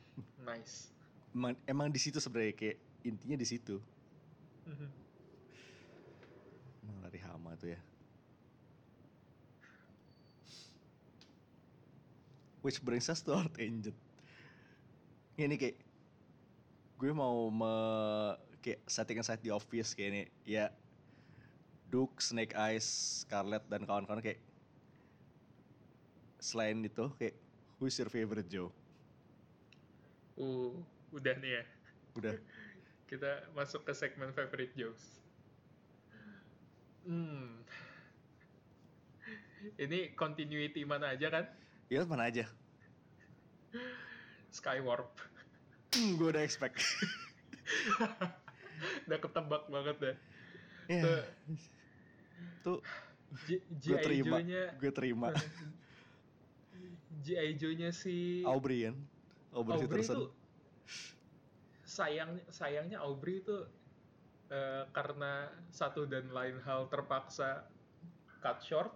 nice 0.46 0.94
Emang, 1.31 1.55
emang 1.62 1.88
di 1.94 2.00
situ 2.03 2.18
sebenarnya 2.18 2.55
kayak 2.59 2.79
intinya 3.07 3.37
di 3.38 3.46
situ. 3.46 3.79
Mhm. 4.66 4.88
Emang 6.83 6.96
lari 7.07 7.20
hama 7.22 7.55
tuh 7.55 7.70
ya. 7.70 7.81
Which 12.61 12.83
brings 12.83 13.09
us 13.09 13.24
to 13.24 13.33
our 13.33 13.48
tangent. 13.48 13.96
Ini 15.38 15.57
kayak 15.57 15.79
gue 17.00 17.12
mau 17.16 17.48
me 17.48 17.72
kayak 18.61 18.85
setting 18.85 19.16
aside 19.16 19.40
the 19.40 19.48
obvious 19.55 19.96
kayak 19.96 20.09
ini 20.12 20.22
ya 20.44 20.68
Duke, 21.88 22.20
Snake 22.20 22.53
Eyes, 22.53 22.85
Scarlet 23.24 23.64
dan 23.72 23.88
kawan-kawan 23.88 24.20
kayak 24.20 24.37
selain 26.37 26.85
itu 26.85 27.09
kayak 27.16 27.33
who's 27.81 27.97
your 27.99 28.09
favorite 28.12 28.49
Joe? 28.49 28.71
uh 30.40 30.73
udah 31.11 31.35
nih 31.43 31.61
ya 31.61 31.64
Udah 32.16 32.35
kita 33.11 33.51
masuk 33.53 33.83
ke 33.83 33.93
segmen 33.93 34.31
favorite 34.31 34.73
jokes 34.79 35.21
hmm 37.05 37.61
ini 39.77 40.16
continuity 40.16 40.88
mana 40.88 41.12
aja 41.12 41.29
kan 41.29 41.45
ya 41.90 42.07
mana 42.07 42.31
aja. 42.31 42.47
Skywarp 44.51 45.11
Hmm, 45.90 46.14
gue 46.14 46.31
udah 46.31 46.47
expect. 46.47 46.79
udah 49.11 49.19
ketebak 49.19 49.66
banget 49.66 49.97
deh 49.99 50.16
ya. 50.87 51.03
Tuh. 51.03 51.23
Tuh 52.62 52.79
gue 53.79 53.99
terima, 54.03 54.38
gue 54.79 54.93
terima. 54.95 55.35
G.I. 57.20 57.56
Joe-nya 57.61 57.90
si 57.92 58.40
Aubrey 58.44 58.88
kan, 58.88 58.96
Aubrey, 59.52 59.76
Aubrey 59.85 60.02
itu 60.04 60.30
sayang 61.85 62.38
sayangnya 62.48 63.02
Aubrey 63.02 63.42
itu 63.42 63.66
eh, 64.50 64.85
karena 64.94 65.50
satu 65.74 66.06
dan 66.06 66.30
lain 66.30 66.62
hal 66.62 66.87
terpaksa 66.88 67.66
cut 68.40 68.62
short. 68.62 68.92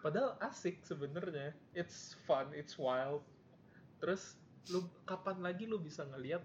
Padahal 0.00 0.38
asik 0.40 0.80
sebenarnya. 0.80 1.52
It's 1.76 2.16
fun 2.24 2.48
it's 2.56 2.80
wild. 2.80 3.20
Terus 4.00 4.40
lu 4.72 4.86
kapan 5.04 5.44
lagi 5.44 5.68
lu 5.68 5.76
bisa 5.76 6.06
ngelihat 6.08 6.40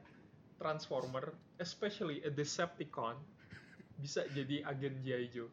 Transformer 0.55 1.35
especially 1.59 2.23
a 2.23 2.31
Decepticon 2.31 3.19
bisa 3.99 4.27
jadi 4.35 4.63
agen 4.67 4.99
G.I. 5.03 5.27
Joe? 5.31 5.51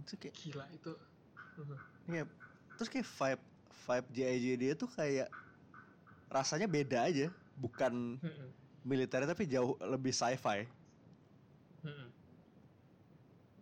Itu 0.00 0.16
kayak, 0.16 0.34
gila 0.36 0.64
itu. 0.72 0.92
Ya, 2.08 2.24
terus 2.76 2.88
kayak 2.92 3.08
vibe 3.08 3.42
vibe 3.86 4.08
JIJ 4.12 4.46
dia 4.60 4.72
tuh 4.76 4.88
kayak 4.92 5.28
rasanya 6.28 6.66
beda 6.66 7.06
aja, 7.06 7.30
bukan 7.56 8.18
militer 8.86 9.22
tapi 9.26 9.46
jauh 9.50 9.74
lebih 9.82 10.14
sci-fi. 10.14 10.66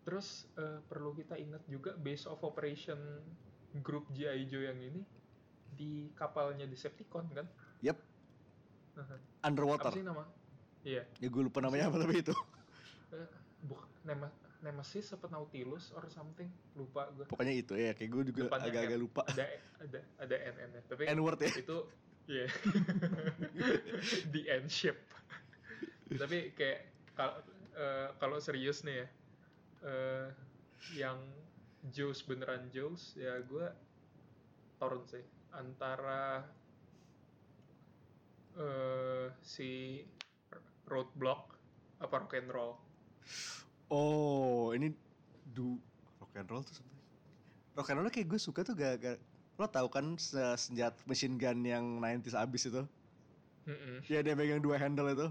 Terus 0.04 0.44
eh, 0.60 0.80
perlu 0.84 1.16
kita 1.16 1.40
ingat 1.40 1.64
juga 1.64 1.96
base 1.96 2.28
of 2.28 2.40
operation 2.44 2.98
grup 3.80 4.06
G.I. 4.12 4.44
Joe 4.46 4.68
yang 4.68 4.78
ini 4.78 5.00
di 5.74 6.12
kapalnya 6.14 6.68
Decepticon 6.68 7.26
kan? 7.34 7.46
Yep, 7.82 7.98
underwater. 9.42 9.90
Apa 9.90 9.96
sih 9.96 10.04
nama? 10.04 10.24
Iya, 10.84 11.08
Ya 11.18 11.28
gue 11.32 11.42
lupa 11.42 11.64
namanya 11.64 11.88
apa 11.88 11.96
tapi 11.96 12.20
itu. 12.20 12.36
eh, 13.16 13.28
buk 13.64 13.80
Nema 14.04 14.28
Nemesis 14.64 15.12
apa 15.12 15.28
Nautilus 15.28 15.92
or 15.92 16.08
something 16.08 16.48
lupa 16.72 17.12
gue. 17.12 17.28
Pokoknya 17.28 17.52
itu 17.52 17.76
ya, 17.76 17.92
kayak 17.92 18.10
gue 18.10 18.22
juga 18.32 18.48
agak-agak 18.48 18.96
N. 18.96 19.02
lupa. 19.04 19.22
Ada 19.28 19.44
ada 19.84 20.00
ada 20.24 20.36
NN 20.56 20.68
-nya. 20.72 20.82
Tapi 20.88 21.02
N-word 21.12 21.38
ya. 21.44 21.52
itu 21.60 21.78
ya 22.24 22.46
the 24.32 24.42
end 24.48 24.72
ship. 24.72 24.96
Tapi 26.08 26.56
kayak 26.56 26.88
kal- 27.12 27.44
eh, 27.76 28.08
kalau 28.16 28.40
serius 28.40 28.80
nih 28.88 29.04
ya, 29.04 29.06
eh, 29.84 30.28
yang 30.96 31.20
Joes 31.92 32.24
beneran 32.24 32.72
Joes 32.72 33.12
ya 33.20 33.44
gue 33.44 33.68
torrent 34.80 35.04
sih 35.04 35.24
antara 35.52 36.40
eh, 38.56 39.28
si 39.44 40.00
Roadblock 40.88 41.54
apa 42.00 42.14
Rock 42.24 42.32
and 42.36 42.50
Roll. 42.52 42.74
Oh, 43.94 44.74
ini 44.74 44.90
du 45.54 45.78
rock 46.18 46.34
and 46.34 46.50
roll 46.50 46.66
tuh 46.66 46.74
sebenarnya. 46.74 47.06
Rock 47.78 47.88
and 47.94 47.98
roll 48.02 48.10
kayak 48.10 48.26
gue 48.26 48.40
suka 48.42 48.66
tuh 48.66 48.74
gak, 48.74 48.98
gak 48.98 49.18
lo 49.54 49.70
tau 49.70 49.86
kan 49.86 50.18
se- 50.18 50.58
senjata 50.58 50.98
machine 51.06 51.38
gun 51.38 51.62
yang 51.62 52.02
90s 52.02 52.34
abis 52.34 52.66
itu? 52.66 52.82
Mm-mm. 53.70 54.02
Ya 54.10 54.18
dia 54.26 54.34
megang 54.34 54.66
dua 54.66 54.82
handle 54.82 55.14
itu. 55.14 55.30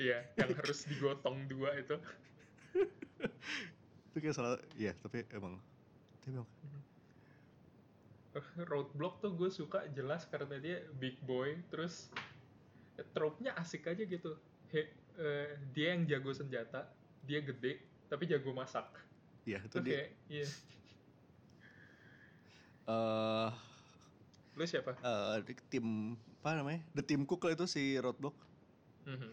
Iya, 0.00 0.32
yang 0.40 0.56
harus 0.56 0.88
digotong 0.88 1.44
dua 1.52 1.76
itu. 1.76 1.92
Itu 4.10 4.18
kayak 4.18 4.34
salah, 4.34 4.58
iya 4.74 4.90
tapi 4.98 5.22
emang, 5.30 5.54
tapi 6.18 6.34
emang 6.34 6.48
Roadblock 8.70 9.20
tuh 9.20 9.34
gue 9.34 9.50
suka 9.50 9.90
jelas 9.90 10.22
karena 10.30 10.56
dia 10.62 10.86
big 11.02 11.18
boy 11.26 11.58
terus 11.74 12.08
trope-nya 13.14 13.58
asik 13.58 13.90
aja 13.90 14.06
gitu 14.06 14.38
He, 14.70 14.86
eh, 15.18 15.58
dia 15.74 15.98
yang 15.98 16.06
jago 16.06 16.30
senjata 16.30 16.86
dia 17.26 17.42
gede 17.42 17.89
tapi 18.10 18.26
jago 18.26 18.50
masak 18.50 18.90
Iya, 19.48 19.56
itu 19.64 19.76
Oke, 19.78 19.86
dia. 19.88 20.04
iya 20.28 20.46
eh 22.90 23.50
lu 24.58 24.64
siapa 24.66 24.98
eh, 24.98 25.40
di 25.46 25.54
tim 25.70 25.86
apa 26.40 26.56
namanya? 26.56 26.80
The 26.96 27.04
Team 27.04 27.24
Cook 27.24 27.44
lah 27.48 27.52
itu 27.52 27.64
si 27.68 27.96
Roadblock. 28.00 28.32
Mhm. 29.04 29.30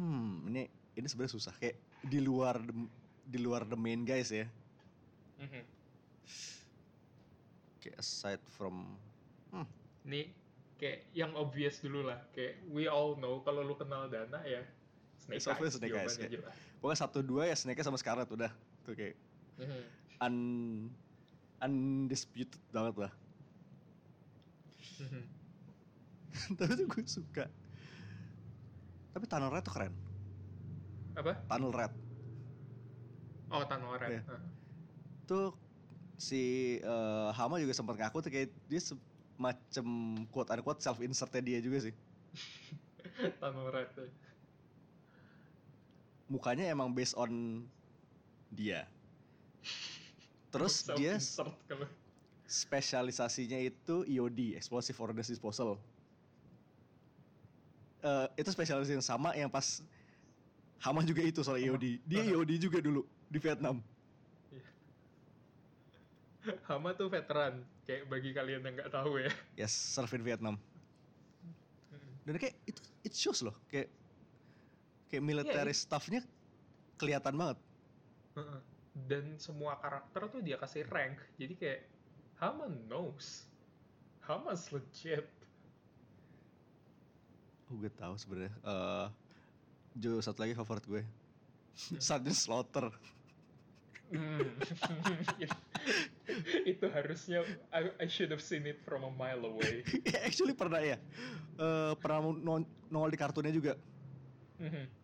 Hmm, 0.00 0.32
ini 0.48 0.64
ini 0.96 1.06
sebenarnya 1.06 1.36
susah 1.36 1.54
kayak 1.56 1.76
di 2.00 2.18
luar 2.20 2.60
the- 2.60 2.92
di 3.24 3.38
luar 3.40 3.68
the 3.68 3.76
main 3.76 4.04
guys 4.04 4.32
ya. 4.32 4.48
Mhm. 5.38 5.62
Kayak 7.80 7.96
aside 8.00 8.42
from 8.52 8.96
Nih 10.00 10.32
kayak 10.80 11.12
yang 11.12 11.36
obvious 11.36 11.84
dulu 11.84 12.08
lah 12.08 12.16
kayak 12.32 12.56
we 12.72 12.88
all 12.88 13.12
know 13.20 13.44
kalau 13.44 13.60
lu 13.60 13.76
kenal 13.76 14.08
Dana 14.08 14.40
ya 14.44 14.64
Snake 15.20 15.44
Eyes 15.44 15.76
Snake 15.76 15.92
Eyes, 15.92 16.16
ya. 16.16 16.40
Pokoknya 16.80 16.98
satu 16.98 17.20
dua 17.20 17.46
ya 17.46 17.54
Snake 17.54 17.84
sama 17.84 18.00
Scarlet 18.00 18.28
udah 18.32 18.50
tuh 18.82 18.96
kayak 18.96 19.16
Mhm. 19.60 19.80
un 20.24 20.36
undisputed 21.60 22.56
banget 22.72 22.96
lah. 22.96 23.12
Mhm. 25.00 25.22
Tapi 26.58 26.72
tuh 26.72 26.86
gue 26.88 27.04
suka. 27.04 27.44
Tapi 29.12 29.24
Tunnel 29.28 29.52
Red 29.52 29.64
tuh 29.64 29.74
keren. 29.76 29.94
apa 31.10 31.36
Tunnel 31.52 31.74
Red 31.74 31.92
oh 33.50 33.62
Tanoren 33.66 34.08
Iya. 34.08 34.22
Hah. 34.30 34.40
tuh 35.26 35.46
si 36.16 36.42
eh, 36.78 37.28
Hama 37.34 37.58
juga 37.58 37.74
sempat 37.74 37.98
ngaku 37.98 38.18
tuh 38.22 38.30
kayak 38.30 38.48
dia 38.70 38.80
semacam 38.80 39.86
quote 40.30 40.50
unquote 40.54 40.80
self 40.80 41.02
insertnya 41.02 41.42
dia 41.42 41.58
juga 41.60 41.90
sih. 41.90 41.94
Tanoren 43.42 43.86
tuh. 43.92 44.08
Mukanya 46.30 46.70
emang 46.70 46.94
based 46.94 47.18
on 47.18 47.66
dia. 48.54 48.86
Terus 50.54 50.86
dia 50.94 51.18
spesialisasinya 52.46 53.58
itu 53.58 54.06
EOD, 54.06 54.54
Explosive 54.54 54.98
Ordnance 54.98 55.30
Disposal. 55.30 55.74
Eh, 58.00 58.26
itu 58.40 58.48
spesialisasi 58.50 58.94
yang 58.96 59.04
sama 59.04 59.34
yang 59.36 59.50
pas 59.50 59.82
Hama 60.80 61.04
juga 61.04 61.20
itu 61.20 61.44
soal 61.44 61.60
EOD. 61.60 62.00
Dia 62.08 62.24
Aha. 62.24 62.32
EOD 62.32 62.50
juga 62.56 62.80
dulu 62.80 63.04
di 63.28 63.36
Vietnam. 63.36 63.84
Hama 66.64 66.96
tuh 66.96 67.12
veteran 67.12 67.60
kayak 67.84 68.08
bagi 68.08 68.32
kalian 68.32 68.64
yang 68.64 68.72
nggak 68.80 68.88
tahu 68.88 69.20
ya 69.20 69.28
Yes, 69.60 69.76
serve 69.76 70.08
in 70.16 70.24
Vietnam. 70.24 70.56
Mhm. 71.92 72.10
Dan 72.24 72.34
kayak 72.40 72.56
itu 72.64 72.80
it 73.04 73.12
shows 73.12 73.44
loh, 73.44 73.52
kayak 73.68 73.92
kayak 75.10 75.24
military 75.26 75.74
Iya, 75.74 75.76
staffnya 75.76 76.22
kelihatan 76.96 77.34
banget. 77.34 77.58
Dan 79.06 79.36
semua 79.36 79.76
karakter 79.82 80.30
tuh 80.30 80.40
dia 80.40 80.56
kasih 80.56 80.86
rank 80.86 81.18
jadi 81.36 81.54
kayak 81.58 81.80
Hama 82.38 82.70
knows 82.88 83.50
Hama's 84.24 84.70
legit 84.70 85.26
Oh, 87.70 87.78
gue 87.78 87.86
tahu 87.94 88.18
sebenarnya. 88.18 88.50
Eh, 88.66 89.06
Jo 89.94 90.18
satu 90.18 90.42
lagi 90.42 90.58
favorit 90.58 90.82
gue. 90.90 91.02
Sergeant 92.02 92.34
Slaughter. 92.34 92.90
Hmm. 94.10 94.42
itu 96.66 96.86
harusnya 96.90 97.46
I, 97.70 97.94
I 98.02 98.10
should 98.10 98.34
have 98.34 98.42
seen 98.42 98.66
it 98.66 98.82
from 98.82 99.06
a 99.06 99.12
mile 99.14 99.46
away 99.46 99.86
Actually 100.26 100.58
pernah 100.58 100.82
ya. 100.82 100.98
Eh, 101.54 101.92
pernah 102.02 102.34
non- 102.34 102.66
nongol 102.90 103.14
di 103.14 103.18
kartunnya 103.22 103.54
juga. 103.54 103.78
Mhm. 104.58 104.82
Ba- 104.82 104.98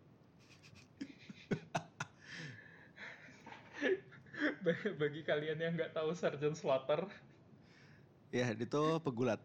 bagi 5.01 5.23
kalian 5.23 5.57
yang 5.57 5.73
nggak 5.75 5.93
tahu 5.93 6.13
Sergeant 6.13 6.57
Slaughter 6.57 7.09
Ya, 8.31 8.51
itu 8.53 8.83
pegulat. 9.01 9.41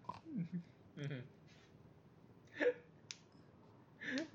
Mhm. 0.97 1.21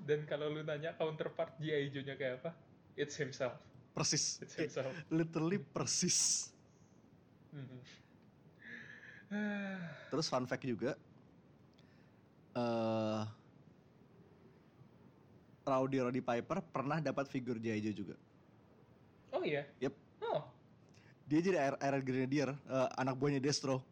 dan 0.07 0.23
kalau 0.25 0.49
lu 0.49 0.63
nanya 0.63 0.95
counterpart 0.95 1.59
G.I. 1.59 1.91
Joe-nya 1.93 2.15
kayak 2.17 2.41
apa 2.41 2.51
it's 2.95 3.13
himself 3.13 3.53
Persis. 3.93 4.39
it's 4.41 4.55
himself 4.55 4.89
literally 5.11 5.59
persis. 5.59 6.49
Mhm. 7.51 7.79
Terus 10.09 10.25
fun 10.25 10.47
fact 10.47 10.63
juga. 10.63 10.95
eh 12.55 13.23
Rowdy 15.61 15.99
Roddy 15.99 16.23
Piper 16.23 16.63
pernah 16.63 16.97
dapat 16.97 17.27
figur 17.27 17.59
G.I. 17.59 17.83
Joe 17.83 17.93
juga. 17.93 18.15
oh 19.29 19.43
iya 19.43 19.67
Yep. 19.83 20.06
Dia 21.27 21.39
jadi 21.43 21.57
air, 21.59 21.75
air 21.79 21.95
grenadier, 22.03 22.49
eh, 22.55 22.89
anak 22.97 23.15
buahnya 23.19 23.39
Destro. 23.43 23.83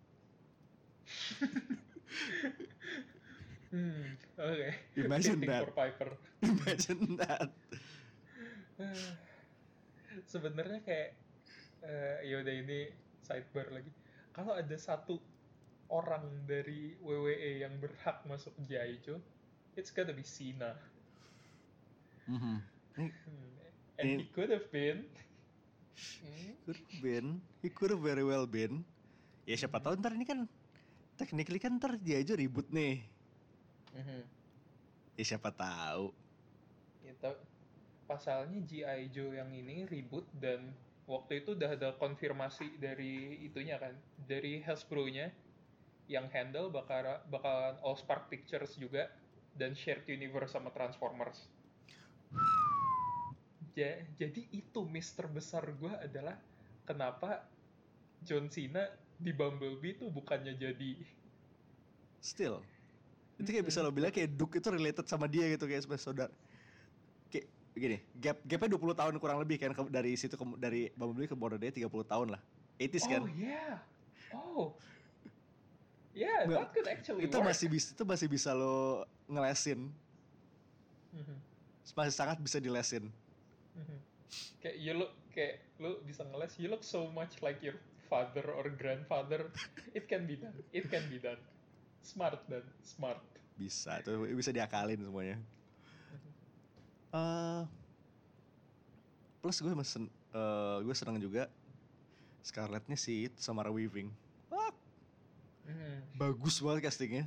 hmm, 3.71 4.05
oke 4.39 4.69
Imagine 4.95 5.39
Fitting 5.39 5.47
that. 5.47 5.65
for 5.65 5.71
Piper 5.71 6.17
Imagine 6.41 7.17
that. 7.17 7.49
Sebenarnya 10.31 10.79
kayak 10.85 11.09
eh 11.85 12.17
yaudah 12.25 12.55
ini 12.55 12.89
sidebar 13.21 13.69
lagi 13.69 13.91
kalau 14.33 14.57
ada 14.57 14.75
satu 14.75 15.21
orang 15.91 16.47
dari 16.49 16.97
WWE 16.99 17.61
yang 17.61 17.77
berhak 17.77 18.25
masuk. 18.25 18.51
Joe 18.67 19.21
it's 19.77 19.91
gotta 19.93 20.13
be 20.13 20.23
Cena. 20.25 20.75
Ini 22.95 23.11
Hmm, 23.27 23.59
and 23.99 24.07
he 24.19 24.25
could 24.33 24.49
have 24.49 24.71
been 24.71 25.05
Hmm, 25.95 26.51
could 26.65 26.79
have 26.79 26.97
been, 26.99 27.27
he 27.63 27.69
could 27.71 27.91
very 27.99 28.23
well 28.23 28.43
been. 28.47 28.83
Ya 29.47 29.55
siapa 29.55 29.79
tahu 29.79 29.95
ntar 30.01 30.15
ini 30.17 30.25
kan 30.27 30.49
technically 31.15 31.59
kan 31.61 31.79
ntar 31.79 31.95
dia 32.01 32.19
aja 32.19 32.35
ribut 32.35 32.67
nih. 32.73 33.05
mhm. 33.95 34.21
Ya 35.15 35.23
siapa 35.23 35.49
tahu. 35.55 36.11
Gitu. 37.05 37.31
pasalnya 38.05 38.61
G.I. 38.69 39.09
Joe 39.09 39.33
yang 39.33 39.49
ini 39.49 39.89
ribut 39.89 40.29
dan 40.37 40.69
waktu 41.09 41.41
itu 41.41 41.57
udah 41.57 41.73
ada 41.73 41.89
konfirmasi 41.97 42.77
dari 42.77 43.41
itunya 43.41 43.81
kan 43.81 43.97
dari 44.29 44.61
Hasbro-nya 44.61 45.33
yang 46.05 46.29
handle 46.29 46.69
bakal 46.69 47.01
bakalan 47.33 47.77
All 47.81 47.97
Spark 47.97 48.29
Pictures 48.29 48.77
juga 48.77 49.09
dan 49.57 49.73
shared 49.73 50.05
universe 50.05 50.53
sama 50.53 50.69
Transformers. 50.69 51.49
Ja- 53.75 54.01
jadi 54.15 54.41
itu 54.49 54.81
mister 54.87 55.27
besar 55.27 55.67
gua 55.75 55.99
adalah 55.99 56.39
kenapa 56.87 57.43
John 58.23 58.47
Cena 58.47 58.87
di 59.19 59.35
Bumblebee 59.35 59.99
tuh 59.99 60.09
bukannya 60.11 60.55
jadi 60.55 60.91
Still. 62.23 62.57
Itu 63.37 63.51
kayak 63.51 63.67
bisa 63.67 63.83
lo 63.85 63.91
bilang 63.93 64.09
kayak 64.09 64.33
Duke 64.33 64.57
itu 64.57 64.71
related 64.71 65.05
sama 65.05 65.29
dia 65.29 65.45
gitu 65.51 65.67
kayak 65.69 65.85
sebagai 65.85 66.01
saudara. 66.01 66.31
Kayak 67.29 67.45
begini, 67.75 67.97
gap 68.17 68.39
gapnya 68.41 68.69
20 68.73 68.95
tahun 68.97 69.13
kurang 69.21 69.37
lebih 69.43 69.61
kan 69.61 69.75
dari 69.91 70.17
situ 70.17 70.33
ke, 70.33 70.45
dari 70.57 70.89
Bumblebee 70.97 71.29
ke 71.29 71.35
Border 71.37 71.59
Day 71.61 71.69
30 71.69 71.85
tahun 71.85 72.27
lah. 72.33 72.41
80s 72.81 73.05
kan. 73.05 73.21
Oh 73.21 73.29
yeah. 73.37 73.75
Oh. 74.33 74.73
Yeah, 76.15 76.47
that 76.47 76.71
could 76.71 76.87
actually 76.87 77.27
itu 77.27 77.35
work. 77.35 77.51
masih 77.51 77.67
bisa 77.67 77.91
itu 77.91 78.03
masih 78.07 78.27
bisa 78.31 78.55
lo 78.55 79.03
ngelesin. 79.27 79.91
Mhm, 81.11 81.35
Masih 81.91 82.15
sangat 82.15 82.39
bisa 82.39 82.57
dilesin. 82.63 83.11
Mhm. 83.75 83.97
Kayak 84.59 84.77
you 84.81 84.93
look 84.97 85.13
kayak 85.31 85.61
lu 85.77 86.01
bisa 86.01 86.25
ngeles, 86.25 86.57
you 86.57 86.67
look 86.71 86.81
so 86.81 87.05
much 87.11 87.37
like 87.45 87.61
your 87.61 87.77
father 88.09 88.45
or 88.49 88.65
grandfather. 88.73 89.51
It 89.97 90.09
can 90.09 90.25
be 90.25 90.39
done. 90.39 90.55
It 90.73 90.89
can 90.89 91.05
be 91.11 91.21
done. 91.21 91.39
Smart 92.01 92.41
dan 92.49 92.65
smart. 92.81 93.21
Bisa, 93.55 94.03
tuh 94.03 94.25
bisa 94.35 94.51
diakalin 94.51 94.99
semuanya. 94.99 95.37
eh 97.15 97.63
plus 99.39 99.61
gue 99.63 99.71
mesen, 99.71 100.11
eh, 100.35 100.77
gue 100.83 100.91
seneng 100.91 101.15
juga 101.15 101.47
Scarlettnya 102.43 102.99
si 102.99 103.31
Samara 103.39 103.71
Weaving. 103.71 104.11
Wah, 104.51 104.69
Mhm. 105.65 106.19
bagus 106.19 106.59
banget 106.61 106.91
castingnya. 106.91 107.25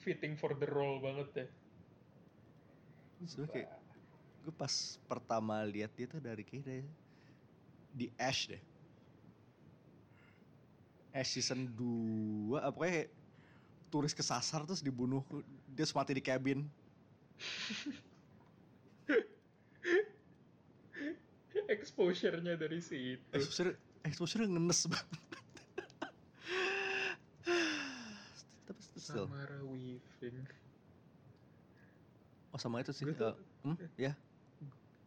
Fitting 0.00 0.34
for 0.40 0.56
the 0.56 0.66
role 0.66 0.98
banget 1.04 1.28
ya. 1.36 1.46
Sebenernya 3.28 3.52
kayak 3.52 3.70
gue 4.48 4.56
pas 4.56 4.96
pertama 5.04 5.60
lihat 5.68 5.92
dia 5.92 6.08
tuh 6.08 6.24
dari 6.24 6.40
kayak 6.40 6.64
dari, 6.64 6.80
di 7.92 8.08
Ash 8.16 8.48
deh 8.48 8.64
Ash 11.12 11.36
season 11.36 11.68
2 11.76 12.56
apa 12.56 12.80
kayak 12.80 13.12
turis 13.92 14.16
kesasar 14.16 14.64
terus 14.64 14.80
dibunuh 14.80 15.20
dia 15.68 15.84
semati 15.84 16.16
di 16.16 16.24
cabin 16.24 16.64
exposure-nya 21.76 22.56
dari 22.56 22.80
situ 22.80 23.20
exposure 23.36 23.76
exposure 24.00 24.48
ngenes 24.48 24.88
banget 24.88 25.20
tapi 28.64 28.80
still 28.96 29.28
Samara 29.28 29.60
Weaving 29.60 30.40
Oh 32.48 32.56
sama 32.56 32.80
itu 32.80 32.96
sih. 32.96 33.04
Uh, 33.04 33.36
hmm? 33.62 33.76
Eh, 33.76 34.08
ya. 34.08 34.10
Yeah. 34.10 34.14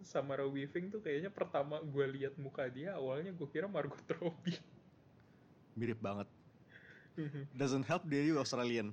Samara 0.02 0.46
Weaving 0.50 0.90
tuh 0.90 1.00
kayaknya 1.00 1.30
pertama 1.30 1.78
gue 1.82 2.06
lihat 2.18 2.34
muka 2.42 2.66
dia 2.68 2.98
awalnya 2.98 3.32
gue 3.32 3.48
kira 3.50 3.70
Margot 3.70 4.02
Robbie. 4.20 4.58
mirip 5.78 6.02
banget 6.04 6.28
doesn't 7.56 7.86
help 7.88 8.04
dia 8.08 8.24
juga 8.26 8.44
Australian 8.44 8.92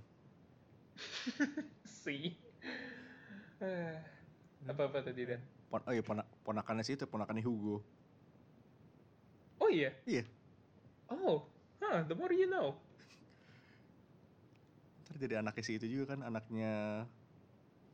sih. 2.04 2.34
Eh, 3.58 3.94
Apa-apa 4.66 5.02
tadi 5.02 5.22
Dan? 5.26 5.42
Pon 5.70 5.82
oh 5.86 5.92
iya 5.94 6.02
pona 6.02 6.22
ponakannya 6.42 6.82
sih 6.82 6.94
itu 6.98 7.06
ponakannya 7.06 7.42
Hugo 7.44 7.82
Oh 9.58 9.70
iya? 9.70 9.90
Iya. 10.06 10.24
Oh, 11.10 11.44
huh, 11.82 12.00
the 12.06 12.14
more 12.14 12.30
you 12.32 12.46
know. 12.46 12.78
ntar 15.04 15.16
jadi 15.18 15.40
anaknya 15.40 15.62
si 15.64 15.72
itu 15.76 15.86
juga 15.88 16.14
kan 16.14 16.20
anaknya 16.20 17.04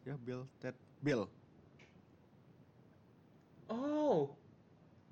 ya 0.02 0.14
Bill 0.18 0.44
Ted 0.58 0.74
Bill 1.00 1.30
Oh, 3.70 4.36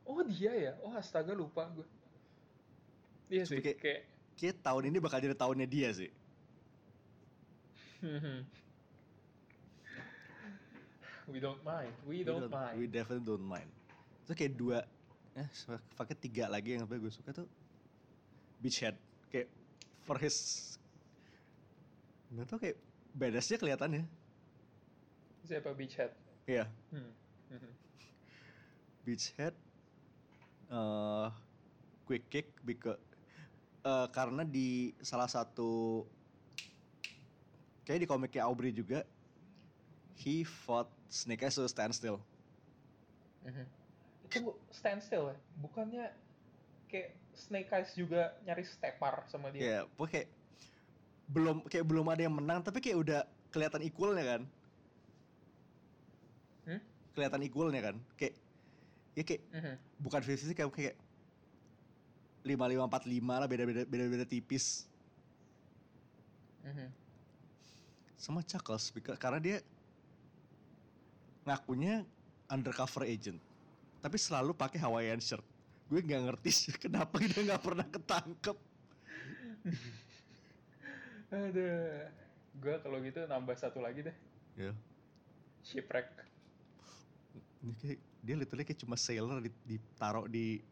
oh 0.05 0.21
dia 0.27 0.53
ya? 0.53 0.73
Oh 0.85 0.93
astaga 0.93 1.33
lupa 1.33 1.69
gue. 1.73 1.87
Iya 3.33 3.49
sih, 3.49 3.65
Kayak- 3.65 3.81
kayak 3.81 4.01
kayak 4.37 4.57
tahun 4.61 4.93
ini 4.93 4.99
bakal 5.01 5.25
jadi 5.25 5.33
tahunnya 5.33 5.65
dia 5.65 5.89
sih 5.95 6.11
Hmm. 8.03 8.43
we 11.31 11.39
don't 11.39 11.63
mind, 11.63 11.95
we, 12.03 12.21
We 12.21 12.27
don't, 12.27 12.51
mind. 12.51 12.75
we 12.75 12.91
definitely 12.91 13.23
don't 13.23 13.47
mind 13.47 13.71
itu 14.27 14.33
kayak 14.35 14.53
dua 14.59 14.79
eh 15.39 15.49
pakai 15.95 16.19
tiga 16.19 16.51
lagi 16.51 16.75
yang 16.75 16.85
gue 16.85 17.13
suka 17.15 17.31
tuh 17.33 17.47
Beachhead 18.59 18.99
kayak 19.31 19.47
for 20.03 20.19
his 20.19 20.37
nggak 22.35 22.47
tau 22.51 22.59
kayak 22.59 22.77
badassnya 23.15 23.57
kelihatannya 23.57 24.05
Siapa 25.47 25.71
Beachhead? 25.73 26.11
iya 26.45 26.67
Hmm. 26.91 27.13
Beachhead 29.03 29.55
eh 30.73 31.29
quick 32.07 32.25
kick 32.33 32.49
because 32.65 32.99
eh, 33.83 34.07
karena 34.11 34.43
di 34.43 34.95
salah 35.03 35.29
satu 35.29 36.07
kayak 37.83 38.07
di 38.07 38.09
komiknya 38.09 38.47
Aubrey 38.47 38.71
juga 38.71 39.03
he 40.17 40.47
fought 40.47 40.87
Snake 41.11 41.43
Eyes 41.43 41.59
to 41.59 41.67
stand 41.67 41.93
still 41.93 42.23
Mhm. 43.43 43.67
Itu 44.31 44.55
standstill 44.71 45.35
ya? 45.35 45.37
Bukannya 45.59 46.15
kayak 46.87 47.11
Snake 47.35 47.75
Eyes 47.75 47.91
juga 47.99 48.39
nyari 48.47 48.63
stepar 48.63 49.27
sama 49.27 49.51
dia? 49.51 49.61
kayak 49.61 49.85
pokoknya 49.99 50.13
kayak 50.15 50.29
belum 51.27 51.57
kayak 51.67 51.87
belum 51.91 52.07
ada 52.07 52.23
yang 52.23 52.35
menang 52.39 52.63
tapi 52.63 52.79
kayak 52.79 52.99
udah 53.03 53.21
kelihatan 53.51 53.83
equalnya 53.83 54.25
kan 54.25 54.43
Hmm? 56.63 56.79
kelihatan 57.13 57.43
equalnya 57.43 57.81
kan 57.83 57.97
kayak 58.15 58.39
ya 59.13 59.23
kayak 59.23 59.43
Mhm. 59.53 59.75
bukan 60.01 60.21
50 60.25 60.57
kayak 60.57 60.71
kayak 60.73 60.97
lima 62.43 62.65
lima 62.67 62.85
empat 62.87 63.07
lima 63.07 63.39
lah 63.39 63.47
beda 63.47 63.63
beda 63.63 63.83
beda 63.87 64.05
beda 64.09 64.25
tipis 64.27 64.89
Mhm. 66.65 66.89
sama 68.17 68.41
Chuckles 68.43 68.89
karena 69.19 69.39
dia 69.39 69.59
ngakunya 71.43 72.07
undercover 72.47 73.03
agent 73.05 73.39
tapi 73.99 74.15
selalu 74.17 74.55
pakai 74.55 74.79
Hawaiian 74.79 75.19
shirt 75.19 75.43
gue 75.91 76.01
nggak 76.01 76.23
ngerti 76.31 76.51
sih 76.51 76.73
kenapa 76.83 77.19
dia 77.19 77.43
nggak 77.43 77.63
pernah 77.63 77.87
ketangkep 77.87 78.57
Aduh. 81.33 82.05
Gue 82.61 82.77
kalau 82.85 83.01
gitu 83.01 83.25
nambah 83.25 83.57
satu 83.57 83.81
lagi 83.81 84.05
deh. 84.05 84.17
ya 84.53 84.73
Shipwreck. 85.65 86.05
ini 87.65 87.73
kayak 87.81 88.01
dia 88.23 88.39
literally 88.39 88.63
kayak 88.63 88.79
cuma 88.79 88.95
sailor 88.95 89.43
di- 89.43 89.61
ditaruh 89.67 90.31
di 90.31 90.63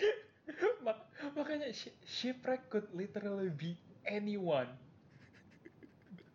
Mak- 0.84 1.36
makanya 1.36 1.68
shi- 1.72 1.94
Shipwreck 2.04 2.68
could 2.72 2.88
literally 2.92 3.52
be 3.52 3.76
anyone. 4.08 4.68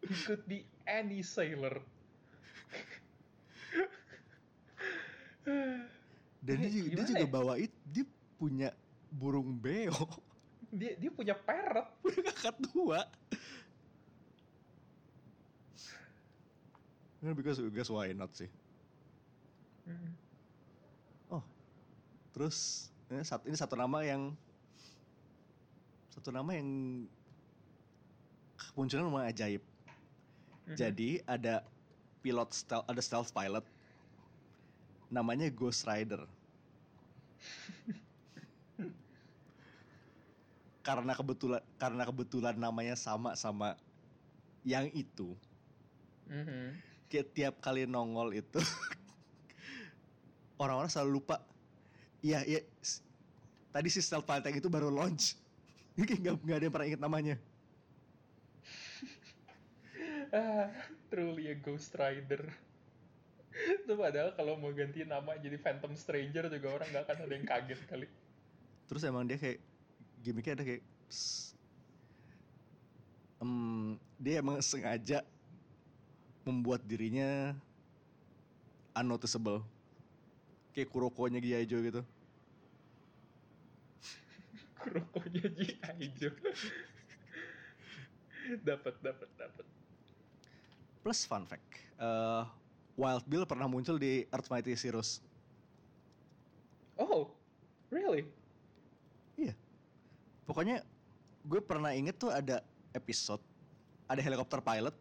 He 0.06 0.16
could 0.26 0.46
be 0.50 0.66
any 0.90 1.22
sailor. 1.22 1.82
dan 6.40 6.56
dia, 6.66 6.70
juga, 6.72 6.88
dia 6.96 7.06
juga 7.06 7.26
ya? 7.26 7.30
bawa 7.30 7.54
itu 7.60 7.78
dia 7.90 8.06
punya 8.40 8.70
burung 9.12 9.58
beo 9.58 9.94
dia 10.80 10.96
dia 10.96 11.12
punya 11.12 11.36
parrot. 11.36 11.90
punya 12.02 12.22
kakak 12.32 12.56
tua 12.70 13.02
because 17.36 17.60
because 17.60 17.92
why 17.92 18.10
not 18.16 18.32
sih 18.32 18.48
Mhm. 19.90 20.30
Terus 22.30 22.88
ini 23.10 23.26
satu, 23.26 23.44
ini 23.50 23.58
satu 23.58 23.76
nama 23.76 24.00
yang 24.06 24.32
satu 26.14 26.30
nama 26.30 26.54
yang 26.56 26.70
munculnya 28.78 29.04
lumayan 29.04 29.34
ajaib. 29.34 29.64
Mhm. 30.70 30.76
Jadi 30.78 31.20
ada 31.26 31.66
pilot 32.22 32.54
stealth, 32.54 32.86
ada 32.88 33.02
stealth 33.02 33.34
pilot 33.34 33.66
namanya 35.10 35.50
Ghost 35.50 35.90
Rider. 35.90 36.22
karena 40.86 41.12
kebetulan 41.18 41.62
karena 41.76 42.04
kebetulan 42.08 42.56
namanya 42.56 42.96
sama 42.96 43.36
sama 43.36 43.76
yang 44.64 44.88
itu, 44.94 45.36
Mhm. 46.30 46.78
kayak 47.10 47.28
tiap 47.34 47.56
kali 47.60 47.84
nongol 47.90 48.32
itu 48.38 48.62
orang-orang 50.60 50.92
selalu 50.92 51.24
lupa. 51.24 51.42
Iya, 52.20 52.44
iya. 52.46 52.62
s- 52.84 53.02
Tadi 53.70 53.88
si 53.88 54.02
stealth 54.04 54.28
yang 54.28 54.58
itu 54.60 54.68
baru 54.68 54.92
launch. 54.92 55.38
Ini 55.96 56.04
kayak 56.06 56.20
nggak 56.22 56.36
nggak 56.46 56.58
ada 56.58 56.66
yang 56.68 56.74
pernah 56.74 56.88
inget 56.90 57.02
namanya. 57.02 57.36
Ah, 60.30 60.70
truly 61.10 61.50
a 61.50 61.58
Ghost 61.58 61.98
Rider. 61.98 62.54
Itu 63.82 63.98
padahal 63.98 64.38
kalau 64.38 64.62
mau 64.62 64.70
ganti 64.70 65.02
nama 65.02 65.34
jadi 65.42 65.58
Phantom 65.58 65.98
Stranger 65.98 66.54
juga 66.54 66.70
orang 66.70 66.88
nggak 66.94 67.04
akan 67.10 67.18
ada 67.26 67.34
yang 67.34 67.48
kaget 67.50 67.82
kali. 67.90 68.08
Terus 68.86 69.02
emang 69.10 69.26
dia 69.26 69.42
kayak 69.42 69.58
gimmicknya 70.22 70.54
ada 70.62 70.66
kayak. 70.70 70.84
Em, 73.42 73.98
dia 74.22 74.44
emang 74.44 74.62
sengaja 74.62 75.26
membuat 76.46 76.86
dirinya 76.86 77.58
unnoticeable. 78.94 79.66
Kayak 80.76 80.90
Kurokonya 80.94 81.40
Gyaijo 81.42 81.82
gitu. 81.82 82.02
Kurokonya 84.82 85.46
G.I. 85.50 86.06
Joe. 86.16 86.34
dapat, 88.66 88.96
dapat, 89.04 89.30
dapat. 89.38 89.66
Plus 91.06 91.26
fun 91.26 91.46
fact, 91.46 91.66
eh, 92.00 92.44
Wild 92.98 93.26
Bill 93.30 93.46
pernah 93.46 93.68
muncul 93.70 93.98
di 93.98 94.26
Earth 94.30 94.50
Mighty 94.50 94.74
Heroes. 94.74 95.22
Oh, 97.00 97.32
really? 97.90 98.26
Pokoknya 100.50 100.82
gue 101.46 101.62
pernah 101.62 101.94
inget 101.94 102.18
tuh 102.18 102.34
ada 102.34 102.66
episode 102.98 103.38
ada 104.10 104.18
helikopter 104.18 104.58
pilot 104.66 104.98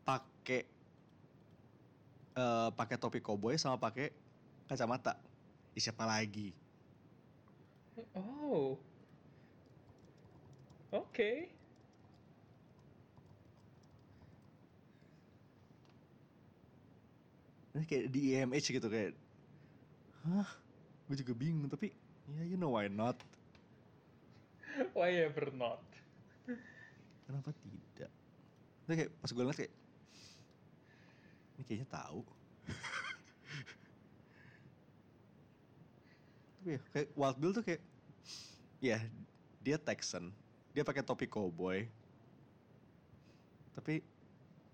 pakai 0.00 0.64
eh 2.40 2.68
pakai 2.72 2.96
topi 2.96 3.20
koboi 3.20 3.60
sama 3.60 3.76
pakai 3.76 4.08
kacamata. 4.70 5.18
Ih, 5.74 5.82
siapa 5.82 6.06
lagi? 6.06 6.54
Oh. 8.14 8.78
Oke. 10.94 11.50
Ini 17.70 17.84
kayak 17.86 18.06
di 18.10 18.20
IMH 18.34 18.66
gitu 18.70 18.86
kayak 18.86 19.14
Hah? 20.26 20.48
Gue 21.06 21.16
juga 21.18 21.32
bingung 21.34 21.66
tapi 21.66 21.90
ya 22.38 22.42
you 22.46 22.54
know 22.54 22.78
why 22.78 22.86
not? 22.86 23.18
Why 24.94 25.26
ever 25.26 25.50
not? 25.50 25.82
Kenapa 27.26 27.50
tidak? 27.58 28.10
Ini 28.86 28.94
kayak 28.94 29.10
pas 29.18 29.30
gue 29.30 29.42
liat 29.42 29.58
kayak 29.58 29.74
ini 31.58 31.62
kayaknya 31.66 31.88
tahu. 31.90 32.20
Ya 36.76 36.80
kayak 36.94 37.08
Wild 37.18 37.38
Bill 37.40 37.52
tuh 37.54 37.64
kayak 37.66 37.82
ya 38.78 38.98
dia 39.60 39.76
Texan, 39.76 40.32
dia 40.72 40.86
pakai 40.86 41.04
topi 41.04 41.26
cowboy. 41.26 41.84
Tapi 43.74 44.00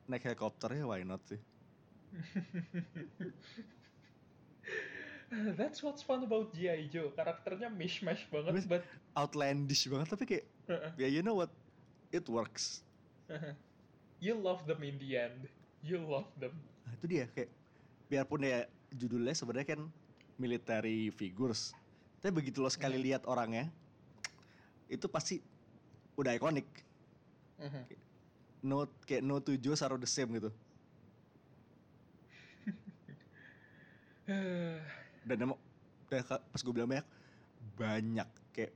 naik 0.07 0.23
helikopternya 0.27 0.87
why 0.87 1.03
not 1.03 1.23
sih? 1.27 1.41
That's 5.59 5.83
what's 5.83 6.07
fun 6.07 6.23
about 6.23 6.55
G.I. 6.55 6.87
Joe. 6.87 7.11
Karakternya 7.11 7.67
mishmash 7.67 8.31
banget, 8.31 8.53
Mish- 8.55 8.71
but 8.71 8.87
Outlandish 9.19 9.91
banget 9.91 10.09
tapi 10.15 10.25
kayak 10.25 10.45
ya 10.95 11.09
you 11.11 11.19
know 11.25 11.35
what 11.35 11.51
it 12.15 12.23
works. 12.31 12.87
you 14.23 14.39
love 14.39 14.63
them 14.71 14.87
in 14.87 14.95
the 15.03 15.19
end. 15.19 15.51
You 15.83 15.99
love 15.99 16.31
them. 16.39 16.55
Nah, 16.87 16.95
itu 16.95 17.07
dia 17.11 17.27
kayak 17.35 17.51
biarpun 18.07 18.47
ya 18.47 18.71
judulnya 18.95 19.35
sebenarnya 19.35 19.75
kan 19.75 19.81
military 20.39 21.11
figures. 21.11 21.75
Tapi 22.27 22.43
begitu 22.43 22.59
lo 22.59 22.67
sekali 22.67 22.99
Hmm. 22.99 23.07
lihat 23.07 23.23
orangnya 23.31 23.71
itu 24.91 25.07
pasti 25.07 25.39
udah 26.19 26.35
ikonik. 26.35 26.67
No 28.67 28.91
kayak 29.07 29.23
no 29.23 29.39
to 29.39 29.55
Joes 29.55 29.79
are 29.79 29.95
the 29.95 30.11
same 30.11 30.35
gitu. 30.35 30.51
Dan 35.23 35.39
emang 35.39 35.55
dan 36.11 36.27
pas 36.27 36.59
gue 36.67 36.75
bilang 36.75 36.91
banyak 36.91 37.07
banyak 37.79 38.27
kayak 38.51 38.75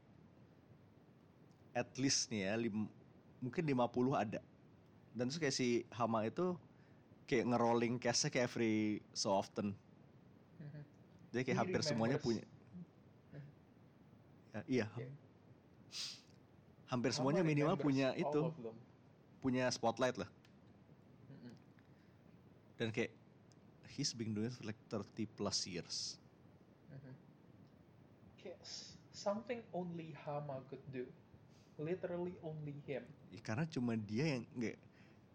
at 1.75 1.91
least 1.99 2.31
nih 2.31 2.47
ya 2.47 2.55
lim, 2.55 2.87
mungkin 3.43 3.67
50 3.67 4.15
ada. 4.15 4.39
Dan 5.11 5.27
terus 5.27 5.43
kayak 5.43 5.59
si 5.59 5.83
Hama 5.91 6.23
itu 6.23 6.55
kayak 7.27 7.51
ngerolling 7.51 7.99
cast-nya 7.99 8.31
kayak 8.31 8.47
every 8.47 9.03
so 9.11 9.35
often. 9.35 9.75
Jadi 11.35 11.51
kayak 11.51 11.59
He 11.59 11.63
hampir 11.67 11.83
semuanya 11.83 12.15
punya. 12.15 12.47
Ya, 14.51 14.63
iya. 14.67 14.87
Hampir 16.91 17.15
semuanya 17.15 17.47
minimal 17.47 17.79
punya 17.79 18.11
itu, 18.19 18.51
punya 19.39 19.71
spotlight 19.71 20.19
lah. 20.19 20.31
Dan 22.81 22.91
kayak 22.91 23.13
he's 23.95 24.17
been 24.17 24.33
doing 24.33 24.49
it 24.51 24.57
for 24.57 24.67
like 24.67 24.81
30 24.89 25.29
plus 25.39 25.69
years. 25.69 26.17
Mhm. 26.91 27.15
Kayak 28.41 28.59
something 29.13 29.61
only 29.77 30.17
Hama 30.25 30.65
could 30.67 30.83
do. 30.91 31.05
Literally 31.79 32.35
only 32.43 32.75
him. 32.89 33.05
Ya, 33.31 33.41
karena 33.45 33.65
cuma 33.69 33.95
dia 33.95 34.37
yang 34.37 34.45
nggak 34.57 34.77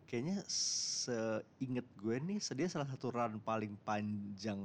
kayaknya 0.06 0.38
seinget 0.46 1.88
gue 1.98 2.16
nih 2.22 2.38
dia 2.54 2.68
salah 2.70 2.86
satu 2.86 3.10
run 3.10 3.42
paling 3.42 3.74
panjang 3.82 4.60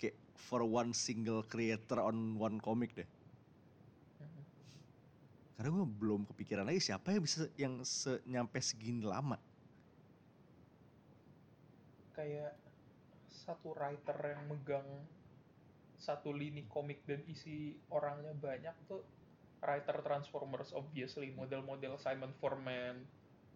kayak 0.00 0.16
for 0.36 0.64
one 0.64 0.92
single 0.96 1.44
creator 1.44 2.00
on 2.00 2.36
one 2.36 2.56
comic 2.60 2.92
deh. 2.96 3.08
Karena 5.56 5.72
gue 5.72 5.86
belum 5.88 6.28
kepikiran 6.28 6.68
lagi 6.68 6.80
siapa 6.82 7.16
yang 7.16 7.22
bisa 7.24 7.48
yang 7.56 7.74
se 7.80 8.20
nyampe 8.24 8.60
segini 8.60 9.00
lama. 9.02 9.40
Kayak 12.12 12.56
satu 13.28 13.72
writer 13.72 14.16
yang 14.20 14.42
megang 14.48 14.88
satu 15.96 16.28
lini 16.28 16.68
komik 16.68 17.00
dan 17.08 17.24
isi 17.24 17.72
orangnya 17.88 18.36
banyak 18.36 18.76
tuh 18.84 19.00
writer 19.64 19.96
Transformers 20.04 20.76
obviously 20.76 21.32
model-model 21.32 21.96
Simon 21.96 22.36
Foreman, 22.36 23.08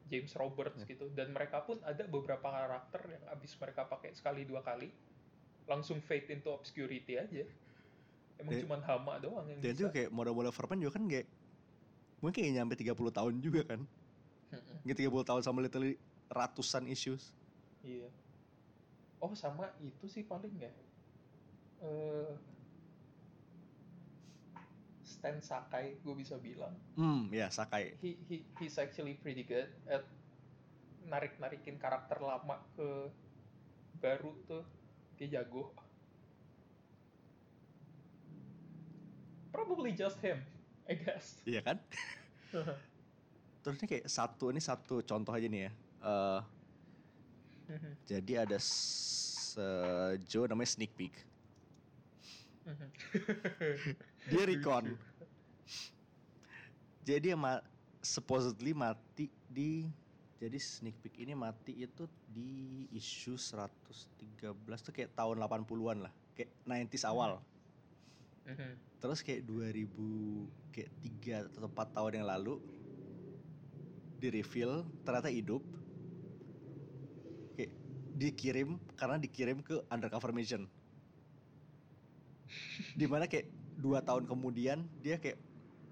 James 0.09 0.33
Roberts 0.35 0.83
Ya. 0.83 0.97
gitu 0.97 1.13
dan 1.13 1.31
mereka 1.31 1.61
pun 1.61 1.79
ada 1.85 2.01
beberapa 2.09 2.43
karakter 2.43 3.13
yang 3.13 3.25
abis 3.29 3.55
mereka 3.57 3.85
pakai 3.85 4.17
sekali 4.17 4.49
dua 4.49 4.65
kali 4.65 4.89
langsung 5.69 6.01
fade 6.01 6.33
into 6.33 6.49
obscurity 6.49 7.21
aja. 7.21 7.45
Emang 8.41 8.57
Dan- 8.57 8.63
cuman 8.65 8.81
Hama 8.83 9.15
doang 9.21 9.47
yang 9.47 9.61
Dan 9.61 9.77
bisa. 9.77 9.85
itu 9.85 9.93
kayak 9.93 10.11
model-model 10.11 10.49
Verpan 10.51 10.81
juga 10.81 10.93
kan 10.97 11.05
kayak 11.07 11.27
mungkin 12.21 12.45
kayak 12.45 12.57
nyampe 12.57 12.75
30 12.77 13.17
tahun 13.17 13.35
juga 13.41 13.63
kan. 13.65 13.81
Nggak 14.85 14.97
30 15.09 15.29
tahun 15.29 15.43
sama 15.45 15.59
literally 15.65 15.97
ratusan 16.33 16.87
issues. 16.89 17.33
Iya. 17.85 18.09
Oh 19.21 19.33
sama 19.37 19.69
itu 19.81 20.09
sih 20.09 20.25
paling 20.25 20.53
ya. 20.57 20.73
Eh 21.85 22.33
Stan 25.05 25.37
Sakai 25.45 26.01
gue 26.01 26.15
bisa 26.17 26.41
bilang. 26.41 26.73
Hmm, 26.97 27.29
ya 27.29 27.53
Sakai. 27.53 27.99
He, 28.01 28.17
he 28.25 28.41
he's 28.57 28.81
actually 28.81 29.21
pretty 29.21 29.45
good 29.45 29.69
at 29.85 30.07
narik 31.05 31.37
narikin 31.37 31.77
karakter 31.77 32.17
lama 32.23 32.57
ke 32.79 33.11
baru 34.01 34.33
tuh 34.49 34.65
dia 35.21 35.41
jago. 35.41 35.75
Probably 39.53 39.93
just 39.93 40.17
him, 40.25 40.41
I 40.91 40.95
guess. 40.99 41.39
Iya 41.47 41.61
kan? 41.63 41.79
Terus 43.63 43.77
ini 43.79 43.87
kayak 43.87 44.07
satu 44.11 44.51
ini 44.51 44.59
satu 44.59 45.05
contoh 45.07 45.31
aja 45.31 45.47
nih 45.47 45.69
ya. 45.69 45.73
Eh 46.03 46.41
jadi 48.11 48.33
ada 48.43 48.59
se- 48.59 50.19
Joe 50.27 50.51
namanya 50.51 50.75
Sneak 50.75 50.91
Peek. 50.99 51.15
Dia 54.27 54.43
recon. 54.47 54.99
Jadi 57.07 57.33
ma- 57.35 57.63
supposedly 58.01 58.75
mati 58.75 59.31
di 59.47 59.87
jadi 60.41 60.57
sneak 60.57 60.97
peek 61.05 61.21
ini 61.21 61.37
mati 61.37 61.85
itu 61.85 62.09
di 62.25 62.89
issue 62.97 63.37
113 63.37 64.57
tuh 64.81 64.93
kayak 64.95 65.13
tahun 65.13 65.37
80-an 65.37 66.09
lah. 66.09 66.13
Kayak 66.33 66.51
90s 66.65 67.05
awal. 67.05 67.45
Mhm. 68.47 68.71
Terus 69.01 69.21
kayak 69.25 69.43
2000 69.49 70.49
kayak 70.73 70.91
3 71.01 71.49
atau 71.49 71.69
4 71.69 71.89
tahun 71.97 72.13
yang 72.23 72.29
lalu 72.29 72.61
di 74.21 74.29
reveal 74.29 74.85
ternyata 75.05 75.33
hidup. 75.33 75.65
Kayak 77.57 77.73
dikirim 78.17 78.69
karena 78.99 79.17
dikirim 79.21 79.59
ke 79.65 79.81
undercover 79.89 80.33
mission. 80.35 80.67
Di 82.97 83.07
mana 83.07 83.27
kayak 83.31 83.47
dua 83.81 84.03
tahun 84.05 84.29
kemudian 84.29 84.85
dia 85.01 85.17
kayak 85.17 85.39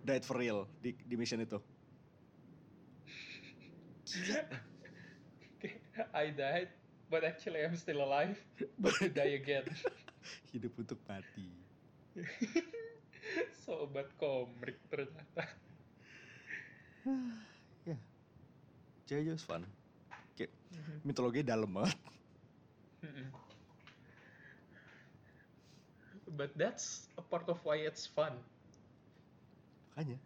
died 0.04 0.24
for 0.26 0.36
real 0.38 0.66
di, 0.82 0.94
di 1.06 1.14
mission 1.16 1.40
itu. 1.40 1.58
I 6.14 6.30
died, 6.30 6.68
but 7.10 7.24
actually 7.24 7.64
I'm 7.64 7.76
still 7.76 8.02
alive. 8.02 8.38
But 8.78 8.94
to 9.02 9.08
die 9.08 9.34
again. 9.36 9.64
Hidup 10.52 10.72
untuk 10.78 10.98
mati. 11.08 11.67
Sobat 13.64 14.08
komik 14.16 14.76
ternyata. 14.88 15.44
ya. 17.88 17.96
Jojo 19.08 19.32
is 19.36 19.44
fun. 19.44 19.64
Kayak 20.36 20.52
mitologi 21.04 21.40
dalam 21.44 21.68
banget. 21.72 21.96
Mm-mm. 23.04 23.28
But 26.28 26.54
that's 26.54 27.08
a 27.16 27.24
part 27.24 27.48
of 27.48 27.58
why 27.64 27.80
it's 27.82 28.04
fun. 28.06 28.36
Makanya 29.92 30.18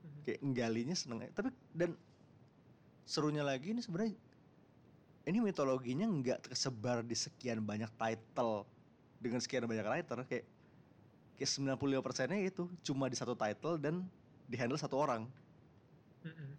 Mhm. 0.00 0.20
kayak 0.24 0.40
nggalinya 0.40 0.96
seneng 0.96 1.20
aja. 1.26 1.32
tapi 1.42 1.50
dan 1.76 1.92
serunya 3.04 3.44
lagi 3.44 3.74
ini 3.76 3.82
sebenarnya 3.84 4.14
ini 5.28 5.38
mitologinya 5.44 6.08
nggak 6.08 6.48
tersebar 6.48 7.04
di 7.04 7.12
sekian 7.12 7.60
banyak 7.60 7.90
title 8.00 8.64
dengan 9.20 9.42
sekian 9.42 9.68
banyak 9.68 9.84
writer 9.84 10.24
kayak 10.24 10.46
kayak 11.40 11.48
95 11.56 12.04
persennya 12.04 12.38
itu 12.44 12.68
cuma 12.86 13.08
di 13.08 13.16
satu 13.16 13.32
title 13.32 13.80
dan 13.80 14.04
di 14.50 14.56
handle 14.60 14.76
satu 14.80 14.96
orang 15.00 15.24
Mm-mm. 16.24 16.58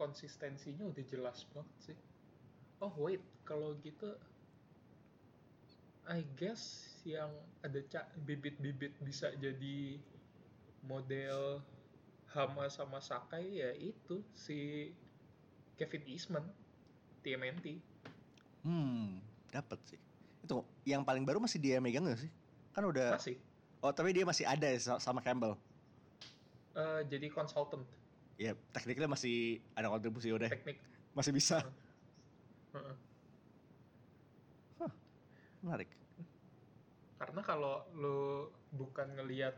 Konsistensinya 0.00 0.84
udah 0.92 1.04
jelas 1.12 1.38
banget 1.54 1.76
sih. 1.86 1.98
Oh 2.84 2.92
wait, 3.04 3.22
kalau 3.48 3.70
gitu, 3.86 4.08
I 6.06 6.22
guess 6.38 6.62
yang 7.06 7.30
ada 7.66 7.80
ca- 7.90 8.10
bibit-bibit 8.26 8.94
bisa 9.02 9.34
jadi 9.38 9.98
model 10.90 11.62
Hama 12.34 12.66
sama 12.72 13.00
Sakai 13.02 13.44
ya 13.62 13.70
itu 13.76 14.16
si 14.44 14.58
Kevin 15.78 16.04
Eastman, 16.08 16.44
TMNT. 17.22 17.66
hmm 18.64 19.20
dapat 19.52 19.78
sih 19.88 20.00
itu 20.42 20.58
yang 20.82 21.06
paling 21.06 21.22
baru 21.22 21.38
masih 21.38 21.62
dia 21.62 21.78
megang 21.78 22.02
gak 22.04 22.18
sih 22.18 22.30
kan 22.74 22.82
udah 22.82 23.14
Masih. 23.14 23.38
oh 23.80 23.92
tapi 23.94 24.10
dia 24.10 24.26
masih 24.26 24.44
ada 24.44 24.66
ya 24.66 24.78
sa- 24.78 25.02
sama 25.02 25.22
Campbell 25.22 25.54
Eh, 26.72 27.00
jadi 27.04 27.28
consultant 27.28 27.84
ya 28.40 28.56
tekniknya 28.72 29.04
masih 29.04 29.60
ada 29.76 29.92
kontribusi 29.92 30.32
udah 30.32 30.48
teknik. 30.48 30.80
masih 31.12 31.30
bisa 31.30 31.60
Heeh. 32.72 32.96
menarik 35.60 35.88
Karena 37.22 37.38
kalau 37.38 37.86
lo 37.94 38.50
bukan 38.74 39.14
ngelihat 39.14 39.54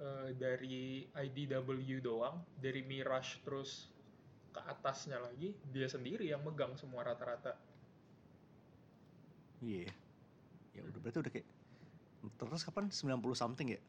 eh, 0.00 0.28
dari 0.34 1.06
IDW 1.06 2.02
doang, 2.02 2.42
dari 2.58 2.82
Mirage 2.82 3.38
terus 3.46 3.94
ke 4.50 4.58
atasnya 4.58 5.22
lagi, 5.22 5.54
dia 5.70 5.86
sendiri 5.86 6.26
yang 6.26 6.42
megang 6.42 6.74
semua 6.74 7.06
rata-rata. 7.06 7.54
Iya. 9.62 9.86
Ya 10.74 10.80
udah 10.82 10.98
berarti 10.98 11.18
udah 11.22 11.32
kayak 11.32 11.48
Turtles 12.38 12.66
kapan? 12.66 12.90
90 12.90 13.38
something 13.38 13.78
ya? 13.78 13.80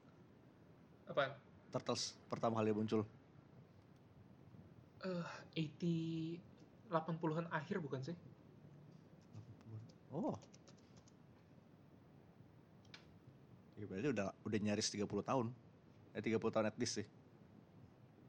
Apa? 1.09 1.33
Turtles 1.73 2.13
pertama 2.29 2.61
kali 2.61 2.69
muncul. 2.69 3.01
Eh, 5.03 5.25
80 5.57 6.37
80-an 6.93 7.49
akhir 7.49 7.81
bukan 7.81 7.99
sih? 8.05 8.15
Oh. 10.13 10.37
Ya 13.81 13.89
berarti 13.89 14.07
udah 14.13 14.27
udah 14.45 14.59
nyaris 14.61 14.93
30 14.93 15.25
tahun. 15.25 15.49
Ya 16.13 16.21
30 16.21 16.53
tahun 16.53 16.69
at 16.69 16.77
least 16.77 17.01
sih. 17.01 17.07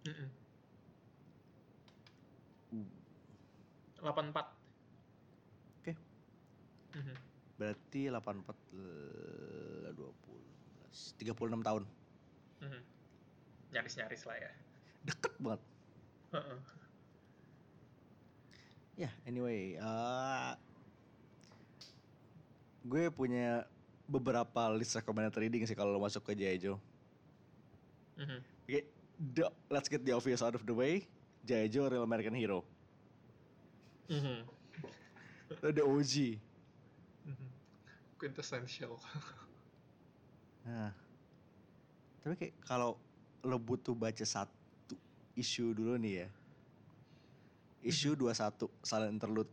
Mm-mm. 0.09 0.29
Uh. 2.73 2.89
84. 4.01 4.49
Oke. 5.85 5.93
Mhm. 6.97 7.24
Berarti 7.55 8.11
84 8.11 8.57
eh, 8.75 9.91
20 9.95 10.15
36 11.19 11.63
tahun. 11.63 11.83
Mhm. 12.63 12.81
Nyaris-nyaris 13.75 14.23
lah 14.27 14.37
ya. 14.39 14.51
Deket 15.05 15.35
banget. 15.43 15.63
Heeh. 16.35 16.59
Ya, 18.95 19.11
anyway, 19.27 19.75
eh, 19.75 20.53
gue 22.87 23.11
punya 23.11 23.67
beberapa 24.07 24.71
list 24.77 24.95
recommended 24.95 25.35
reading 25.35 25.67
sih 25.67 25.75
kalau 25.75 25.91
lo 25.91 25.99
masuk 25.99 26.23
ke 26.23 26.39
G.I. 26.39 26.59
Joe. 26.63 26.79
Mhm. 28.15 28.39
Oke, 28.71 28.81
the- 29.35 29.55
let's 29.67 29.91
get 29.91 30.07
the 30.07 30.15
obvious 30.15 30.43
out 30.43 30.55
of 30.55 30.63
the 30.63 30.75
way. 30.75 31.03
Joe 31.45 31.91
Real 31.91 32.07
American 32.07 32.33
Hero. 32.33 32.63
Mhm. 34.09 34.47
Itu 35.51 35.69
the 35.75 35.85
OG. 35.85 36.15
Mhm. 38.25 38.33
Quintessential. 38.33 38.97
Nah, 40.65 40.97
tapi 42.25 42.41
kayak 42.41 42.57
kalau 42.65 42.97
lo 43.45 43.61
butuh 43.61 43.93
baca 43.93 44.25
satu 44.25 44.97
issue 45.37 45.77
dulu 45.77 46.01
nih 46.01 46.25
ya. 46.25 46.29
Issue 47.85 48.17
21, 48.17 48.73
Silent 48.81 49.13
Interlude. 49.13 49.53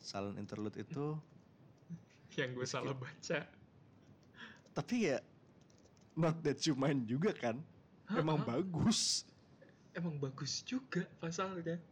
Silent 0.00 0.40
Interlude 0.40 0.80
itu 0.80 1.20
Yang 2.32 2.50
gue 2.56 2.66
salah 2.70 2.96
baca. 2.96 3.38
tapi 4.72 5.10
ya 5.10 5.18
not 6.14 6.38
that 6.40 6.62
you 6.64 6.72
mind 6.72 7.02
juga 7.04 7.34
kan 7.34 7.58
emang 8.14 8.40
Hah? 8.40 8.56
bagus 8.56 9.26
Emang 9.90 10.14
bagus 10.22 10.62
juga 10.62 11.02
pasalnya. 11.18 11.82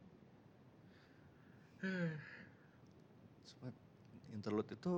Interlude 4.37 4.77
itu 4.77 4.93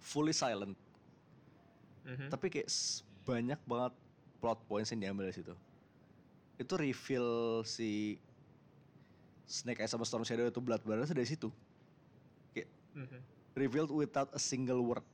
fully 0.00 0.32
silent 0.36 0.76
mhm. 2.04 2.28
tapi 2.28 2.52
kayak 2.52 2.68
banyak 3.24 3.60
banget 3.64 3.94
plot 4.40 4.60
points 4.68 4.90
yang 4.92 5.00
diambil 5.00 5.28
dari 5.28 5.36
situ 5.36 5.54
itu 6.60 6.72
reveal 6.76 7.28
si 7.64 8.20
Snake 9.48 9.82
Eyes 9.82 9.90
sama 9.90 10.04
Storm 10.04 10.22
Shadow 10.22 10.46
itu 10.46 10.60
blood 10.60 10.84
brothers 10.84 11.12
dari 11.12 11.26
situ 11.28 11.48
Mhm. 12.90 13.22
revealed 13.54 13.94
without 13.94 14.26
a 14.34 14.40
single 14.42 14.82
word 14.82 15.06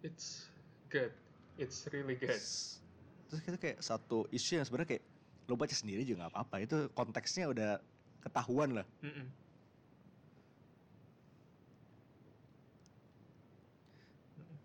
It's 0.00 0.48
good. 0.88 1.12
It's 1.60 1.84
really 1.92 2.16
good. 2.16 2.32
Terus 2.32 3.40
itu 3.44 3.58
kayak 3.60 3.84
satu 3.84 4.24
isu 4.32 4.60
yang 4.60 4.64
sebenarnya 4.64 4.96
kayak 4.96 5.04
lo 5.44 5.54
baca 5.60 5.74
sendiri 5.76 6.06
juga 6.08 6.24
nggak 6.24 6.32
apa-apa 6.32 6.56
itu 6.64 6.76
konteksnya 6.96 7.52
udah 7.52 7.82
ketahuan 8.20 8.70
lah 8.80 8.86
Mhm. 9.02 9.26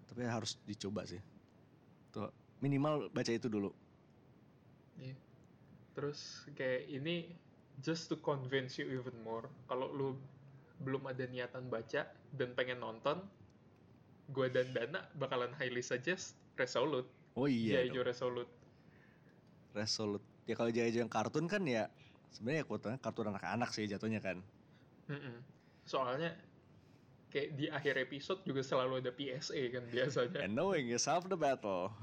tapi 0.10 0.22
harus 0.26 0.56
dicoba 0.64 1.04
sih 1.04 1.20
tuh 2.16 2.32
minimal 2.64 3.12
baca 3.12 3.32
itu 3.32 3.52
dulu 3.52 3.72
Iya. 4.96 5.12
Terus 5.92 6.48
kayak 6.56 6.88
ini 6.88 7.28
just 7.84 8.08
to 8.08 8.16
convince 8.16 8.80
you 8.80 8.88
even 8.88 9.12
more. 9.28 9.44
Kalau 9.68 9.92
lu 9.92 10.16
belum 10.80 11.04
ada 11.04 11.28
niatan 11.28 11.68
baca 11.68 12.08
dan 12.32 12.56
pengen 12.56 12.80
nonton, 12.80 13.20
gua 14.32 14.48
dan 14.48 14.72
Dana 14.72 15.04
bakalan 15.20 15.52
highly 15.60 15.84
suggest 15.84 16.40
Resolute. 16.56 17.04
oh 17.36 17.44
iya. 17.52 17.84
Joe 17.92 18.08
Resolute. 18.08 18.48
Resolute 19.76 20.24
ya 20.48 20.56
kalau 20.56 20.72
Jaya 20.72 20.88
yang 20.88 21.12
kartun 21.12 21.52
kan 21.52 21.68
ya 21.68 21.92
sebenarnya 22.32 22.64
kuotanya 22.64 22.98
kartun 22.98 23.30
anak-anak 23.30 23.70
sih 23.72 23.86
jatuhnya 23.86 24.20
kan 24.20 24.42
Mm-mm. 25.06 25.38
Soalnya 25.86 26.34
kayak 27.30 27.54
di 27.54 27.70
akhir 27.70 28.02
episode 28.02 28.42
juga 28.42 28.64
selalu 28.64 29.04
ada 29.04 29.12
PSA 29.12 29.70
kan 29.70 29.84
biasanya. 29.86 30.40
and 30.42 30.56
knowing 30.56 30.90
is 30.90 31.06
half 31.06 31.28
the 31.28 31.36
battle 31.36 31.92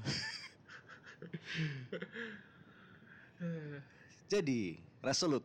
jadi 4.31 4.79
Resolute 5.03 5.43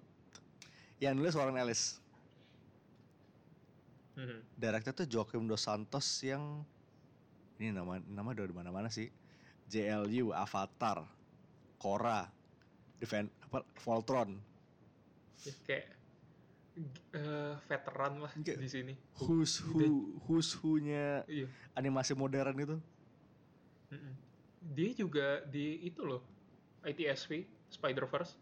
yang 1.03 1.19
nulis 1.19 1.35
Warren 1.35 1.59
Ellis 1.59 1.99
Mhm. 4.19 4.43
director 4.59 4.93
tuh 4.93 5.07
Joaquim 5.07 5.47
Dos 5.47 5.63
Santos 5.63 6.07
yang 6.27 6.67
ini 7.59 7.71
nama 7.71 8.03
nama 8.03 8.35
udah 8.35 8.45
di 8.45 8.55
mana-mana 8.55 8.91
sih 8.91 9.07
JLU 9.71 10.35
Avatar 10.35 11.07
Korra 11.79 12.27
Defend 12.99 13.31
apa 13.47 13.63
Voltron 13.79 14.43
Ya, 15.41 15.53
kayak 15.63 15.87
eh, 17.11 17.55
veteran 17.65 18.23
lah 18.23 18.33
Kayak- 18.37 18.59
di 18.59 18.69
sini. 18.69 18.95
Who's 19.19 19.59
Who 19.61 19.83
Who's 20.25 20.55
Who-nya 20.55 21.27
Iya. 21.27 21.47
animasi 21.73 22.15
modern 22.15 22.55
itu 22.57 22.77
Mm-mm. 23.89 24.15
Dia 24.69 24.91
juga 24.93 25.27
di 25.45 25.81
itu 25.83 26.03
loh, 26.03 26.21
ITSV, 26.83 27.41
Spider-Verse. 27.69 28.37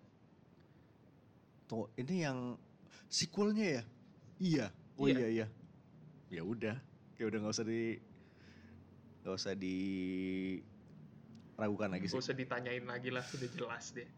Tuh, 1.67 1.87
ini 1.95 2.23
yang 2.23 2.59
sequelnya 3.07 3.67
ya? 3.79 3.83
Iya. 4.37 4.67
Oh 4.97 5.07
Iya. 5.07 5.17
iya 5.17 5.29
iya. 5.31 5.47
Ya 6.29 6.43
udah, 6.43 6.75
kayak 7.15 7.27
udah 7.31 7.39
nggak 7.41 7.55
usah 7.55 7.65
di 7.65 7.83
nggak 9.23 9.35
usah 9.35 9.55
di 9.55 9.77
ragukan 11.55 11.89
lagi 11.91 12.07
sih. 12.07 12.15
Gak 12.15 12.25
usah 12.27 12.37
ditanyain 12.37 12.85
lagi 12.85 13.09
lah, 13.09 13.23
sudah 13.23 13.49
jelas 13.49 13.91
deh. 13.91 14.09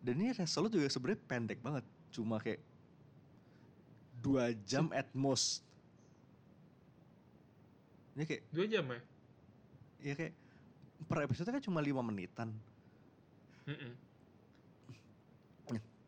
Dan 0.00 0.16
ini 0.16 0.32
Resolute 0.32 0.72
juga 0.72 0.88
sebenarnya 0.88 1.20
pendek 1.24 1.60
banget, 1.60 1.84
cuma 2.10 2.36
kayak 2.38 2.60
dua 4.20 4.52
jam 4.66 4.90
at 4.92 5.08
most. 5.16 5.62
Ini 8.18 8.26
kayak 8.26 8.42
Dua 8.52 8.66
jam 8.66 8.84
ya? 8.90 9.00
ya 10.00 10.14
kayak 10.16 10.34
per 11.08 11.24
episode 11.24 11.48
kan 11.48 11.62
cuma 11.62 11.80
lima 11.80 12.02
menitan. 12.04 12.52
Mm-mm. 13.64 13.94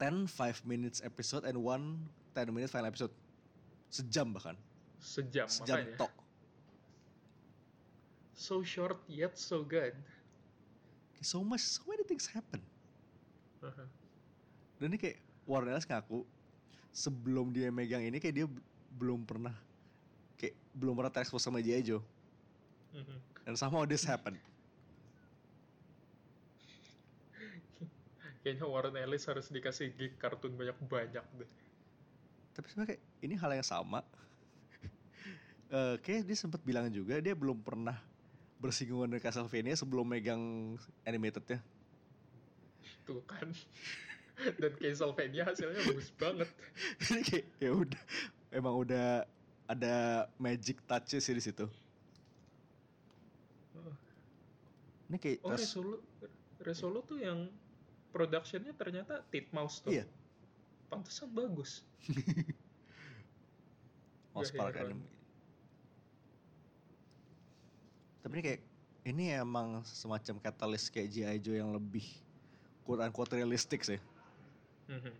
10 0.02 0.26
5 0.26 0.66
minutes 0.66 0.98
episode 1.06 1.46
and 1.46 1.54
one 1.54 1.94
10 2.34 2.50
minutes 2.50 2.74
final 2.74 2.90
episode. 2.90 3.14
Sejam 3.86 4.34
bahkan. 4.34 4.58
Sejam, 4.98 5.46
Sejam 5.46 5.78
makanya. 5.78 5.94
tok. 5.94 6.12
So 8.34 8.66
short 8.66 8.98
yet 9.06 9.38
so 9.38 9.62
good. 9.62 9.94
So 11.22 11.46
much, 11.46 11.62
so 11.62 11.86
many 11.86 12.02
things 12.02 12.26
happen. 12.26 12.58
Uh-huh. 13.62 13.86
Dan 14.82 14.90
ini 14.90 14.98
kayak 14.98 15.22
Warren 15.46 15.74
Ellis 15.74 15.88
ngaku 15.88 16.22
sebelum 16.92 17.50
dia 17.50 17.72
megang 17.72 18.04
ini 18.04 18.20
kayak 18.20 18.34
dia 18.36 18.46
belum 18.94 19.24
pernah 19.24 19.56
kayak 20.36 20.54
belum 20.76 20.94
pernah 20.94 21.12
terekspos 21.12 21.42
sama 21.42 21.64
G.I. 21.64 21.82
Joe. 21.82 22.02
Mhm. 22.92 23.16
Dan 23.48 23.54
somehow 23.58 23.82
this 23.88 24.04
happened. 24.04 24.38
Kayaknya 28.42 28.66
Warren 28.66 28.98
Ellis 28.98 29.22
harus 29.30 29.46
dikasih 29.54 29.94
gig 29.94 30.18
kartun 30.18 30.58
banyak-banyak 30.58 31.22
deh. 31.38 31.50
Tapi 32.58 32.66
sebenarnya 32.66 32.90
kayak 32.94 33.02
ini 33.22 33.34
hal 33.38 33.50
yang 33.54 33.66
sama. 33.66 34.02
Eh 35.72 35.96
kayak 36.04 36.28
dia 36.28 36.36
sempat 36.36 36.60
bilang 36.60 36.92
juga 36.92 37.16
dia 37.16 37.32
belum 37.32 37.56
pernah 37.64 37.96
bersinggungan 38.60 39.08
dengan 39.08 39.24
Castlevania 39.24 39.72
sebelum 39.72 40.04
megang 40.04 40.76
animatednya. 41.08 41.64
Tuh 43.08 43.24
kan. 43.24 43.48
Dan 44.58 44.72
Castlevania 44.76 45.42
hasilnya 45.46 45.80
bagus 45.86 46.10
banget. 46.16 46.48
Kayak 47.28 47.46
ya 47.58 47.70
udah 47.72 48.02
emang 48.50 48.74
udah 48.76 49.06
ada 49.66 49.94
magic 50.36 50.82
touch 50.84 51.14
sih 51.16 51.34
di 51.34 51.42
situ. 51.42 51.66
Ini 55.08 55.16
kayak 55.20 55.38
Oh, 55.44 55.52
res- 55.52 55.60
Resolute, 55.68 56.02
Resolute 56.64 57.06
tuh 57.06 57.20
yang 57.20 57.38
productionnya 58.10 58.72
ternyata 58.72 59.20
Titmouse 59.28 59.84
tuh. 59.84 59.92
Iya. 59.92 60.04
Pantesan 60.88 61.28
bagus. 61.32 61.84
Mouse 64.32 64.52
Park. 64.52 64.80
Anime. 64.80 65.04
Tapi 68.22 68.32
ini 68.38 68.42
kayak 68.42 68.60
ini 69.02 69.24
emang 69.34 69.82
semacam 69.84 70.38
katalis 70.40 70.86
kayak 70.88 71.10
G.I. 71.10 71.36
Joe 71.42 71.58
yang 71.58 71.74
lebih 71.74 72.06
quote 72.86 73.02
unquote 73.02 73.34
realistik 73.34 73.82
sih. 73.82 73.98
Mhm. 74.92 75.14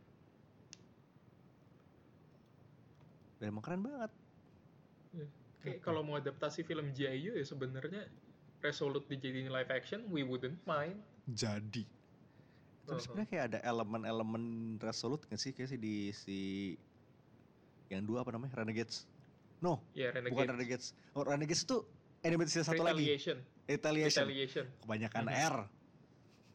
Dan 3.38 3.46
emang 3.48 3.64
keren 3.64 3.82
banget. 3.82 4.12
Kayak 5.62 5.78
kalau 5.80 6.02
mau 6.02 6.18
adaptasi 6.18 6.62
film 6.62 6.90
G.I. 6.90 7.18
Joe 7.22 7.36
ya 7.38 7.44
sebenarnya 7.46 8.02
Resolute 8.62 9.06
dijadiin 9.10 9.50
live 9.50 9.70
action, 9.70 10.06
we 10.06 10.22
wouldn't 10.22 10.58
mind. 10.62 10.98
Jadi. 11.26 11.82
Tapi 11.82 12.90
Uh-huh. 12.90 12.98
sebenarnya 12.98 13.28
kayak 13.30 13.44
ada 13.50 13.58
elemen-elemen 13.62 14.42
Resolute 14.78 15.26
nggak 15.26 15.38
sih? 15.38 15.50
Kayak 15.50 15.70
sih 15.70 15.78
di 15.78 16.10
si 16.10 16.38
yang 17.88 18.02
dua 18.02 18.22
apa 18.22 18.34
namanya 18.34 18.58
Renegades. 18.58 19.06
No, 19.58 19.78
Ya 19.94 20.10
bukan 20.10 20.26
Renegade. 20.26 20.50
Renegades. 20.58 20.86
Oh, 21.14 21.22
Renegades 21.22 21.62
itu 21.62 21.86
animated 22.22 22.50
series 22.50 22.66
satu 22.66 22.82
lagi. 22.82 23.06
Retaliation. 23.06 23.38
Retaliation. 23.70 24.66
Kebanyakan 24.82 25.22
Mhm. 25.26 25.46
R. 25.46 25.56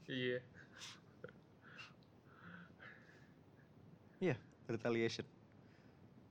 Iya. 0.07 0.39
Iya, 4.18 4.36
Retaliation. 4.65 5.26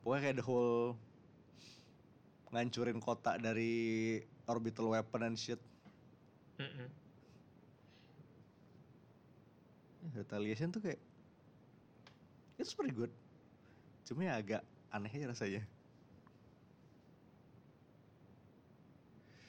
Pokoknya 0.03 0.22
kayak 0.30 0.37
the 0.39 0.45
whole 0.47 0.95
ngancurin 2.51 2.99
kota 3.03 3.39
dari 3.39 4.22
orbital 4.47 4.95
weapon 4.95 5.22
and 5.30 5.39
shit. 5.39 5.59
Mm-mm. 6.59 6.89
Retaliation 10.14 10.70
tuh 10.70 10.82
kayak 10.82 10.99
it's 12.59 12.74
pretty 12.74 12.95
good. 12.95 13.11
Cuma 14.07 14.30
ya 14.30 14.39
agak 14.39 14.62
aneh 14.95 15.11
aja 15.11 15.26
rasanya. 15.30 15.62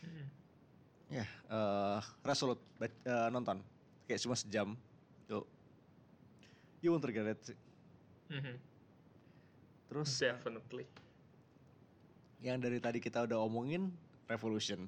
Mm-mm. 0.06 0.26
Ya, 1.14 1.26
eh 1.26 2.02
Resolute 2.26 2.62
bac- 2.82 3.02
eh, 3.06 3.30
nonton. 3.34 3.62
Kayak 4.10 4.22
cuma 4.26 4.36
sejam. 4.38 4.74
Tuh. 5.30 5.46
You 6.82 6.94
won't 6.94 7.06
regret 7.06 7.38
it 7.46 7.58
sih. 8.28 8.36
Mhm. 8.36 8.56
Terus 9.88 10.12
Definitely. 10.20 10.86
yang 12.38 12.62
dari 12.62 12.78
tadi 12.78 13.02
kita 13.02 13.26
udah 13.26 13.40
omongin 13.42 13.90
Revolution. 14.30 14.86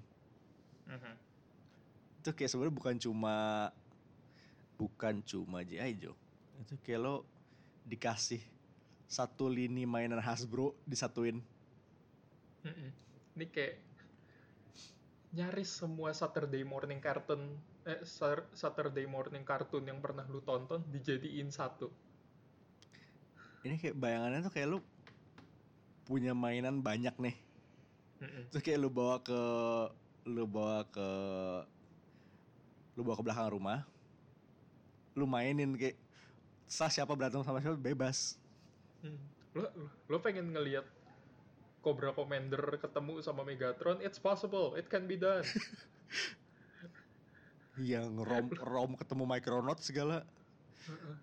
Mhm. 0.86 1.14
Itu 2.20 2.30
kayak 2.36 2.50
sebenarnya 2.52 2.76
bukan 2.76 2.96
cuma 3.00 3.36
bukan 4.76 5.24
cuma 5.24 5.64
G.I. 5.64 5.92
Joe. 5.98 6.16
Itu 6.62 6.76
kayak 6.84 7.00
lo 7.00 7.16
dikasih 7.88 8.44
satu 9.10 9.50
lini 9.50 9.90
mainan 9.90 10.22
Hasbro 10.22 10.78
disatuin. 10.86 11.42
Mm-mm. 12.62 12.92
Ini 13.40 13.46
kayak 13.50 13.76
nyaris 15.34 15.70
semua 15.72 16.12
Saturday 16.14 16.62
morning 16.66 17.00
cartoon 17.02 17.58
eh 17.88 18.02
Saturday 18.54 19.06
morning 19.08 19.42
cartoon 19.48 19.88
yang 19.88 20.04
pernah 20.04 20.28
lu 20.28 20.44
tonton 20.46 20.84
dijadiin 20.92 21.50
satu. 21.50 21.90
Ini 23.64 23.76
kayak 23.76 23.96
bayangannya 24.00 24.40
tuh 24.46 24.54
kayak 24.54 24.68
lo 24.72 24.80
punya 26.08 26.34
mainan 26.34 26.80
banyak 26.80 27.14
nih. 27.20 27.36
Mm-mm. 28.20 28.44
Terus 28.52 28.64
kayak 28.64 28.80
lu 28.82 28.90
bawa 28.92 29.20
ke 29.22 29.42
lu 30.28 30.44
bawa 30.48 30.84
ke 30.88 31.08
lu 32.96 33.02
bawa 33.04 33.16
ke 33.20 33.24
belakang 33.24 33.52
rumah. 33.56 33.84
Lu 35.16 35.28
mainin 35.28 35.76
kayak 35.76 36.00
sah 36.70 36.92
siapa 36.92 37.16
berantem 37.16 37.44
sama 37.44 37.60
siapa 37.60 37.80
bebas. 37.80 38.40
Hmm. 39.04 39.20
Lo, 39.58 39.66
lo, 39.74 39.88
lo 40.08 40.18
pengen 40.22 40.54
ngelihat 40.54 40.86
Cobra 41.80 42.12
Commander 42.12 42.76
ketemu 42.76 43.24
sama 43.24 43.48
Megatron, 43.48 44.04
it's 44.04 44.20
possible, 44.20 44.76
it 44.76 44.92
can 44.92 45.08
be 45.08 45.16
done. 45.16 45.48
Yang 47.80 48.12
rom 48.28 48.48
rom 48.76 48.92
ketemu 49.00 49.24
Micronaut 49.24 49.80
segala. 49.80 50.28
Heeh. 50.84 51.16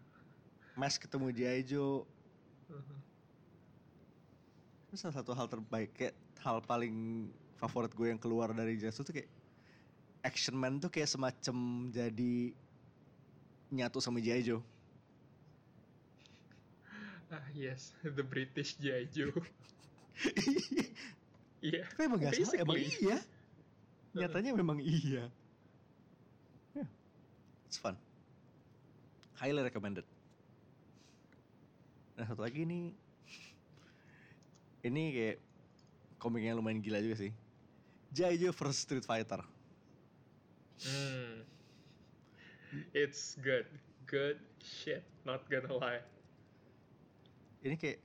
Mesh 0.77 0.97
ketemu 0.97 1.29
G.I. 1.33 1.61
Joe. 1.69 2.09
Itu 4.97 5.05
salah 5.13 5.21
satu 5.21 5.37
hal 5.37 5.45
terbaik 5.45 5.93
kayak 5.93 6.17
hal 6.41 6.65
paling 6.65 7.29
favorit 7.61 7.93
gue 7.93 8.09
yang 8.09 8.17
keluar 8.17 8.49
dari 8.57 8.81
Jazz 8.81 8.97
tuh 8.97 9.13
kayak 9.13 9.29
Action 10.25 10.57
Man 10.57 10.81
tuh 10.81 10.89
kayak 10.89 11.13
semacam 11.13 11.93
jadi 11.93 12.57
nyatu 13.77 14.01
sama 14.01 14.25
G.I. 14.25 14.41
Joe. 14.41 14.65
ah 17.29 17.45
yes, 17.53 17.93
the 18.17 18.25
British 18.25 18.81
G.I. 18.81 19.05
Joe. 19.13 19.37
Iya. 21.61 21.85
Tapi 21.93 22.03
emang 22.09 22.21
gak 22.25 22.33
salah, 22.41 22.57
emang 22.65 22.81
iya. 22.81 23.19
Nyatanya 24.17 24.51
memang 24.57 24.79
iya. 24.81 25.29
Yeah. 26.73 26.89
It's 27.69 27.77
fun. 27.77 28.01
Highly 29.37 29.61
recommended. 29.61 30.09
Nah 32.17 32.25
satu 32.25 32.41
lagi 32.45 32.65
ini, 32.65 32.97
ini 34.85 35.03
kayak 35.15 35.37
komik 36.21 36.43
yang 36.45 36.59
lumayan 36.59 36.83
gila 36.83 37.01
juga 37.01 37.17
sih. 37.29 37.33
Joe 38.13 38.33
vs 38.53 38.77
Street 38.77 39.05
Fighter. 39.05 39.41
Hmm. 40.85 41.45
It's 42.93 43.37
good. 43.41 43.65
Good 44.05 44.41
shit. 44.61 45.05
Not 45.25 45.49
gonna 45.49 45.73
lie. 45.73 46.03
Ini 47.65 47.75
kayak, 47.75 47.99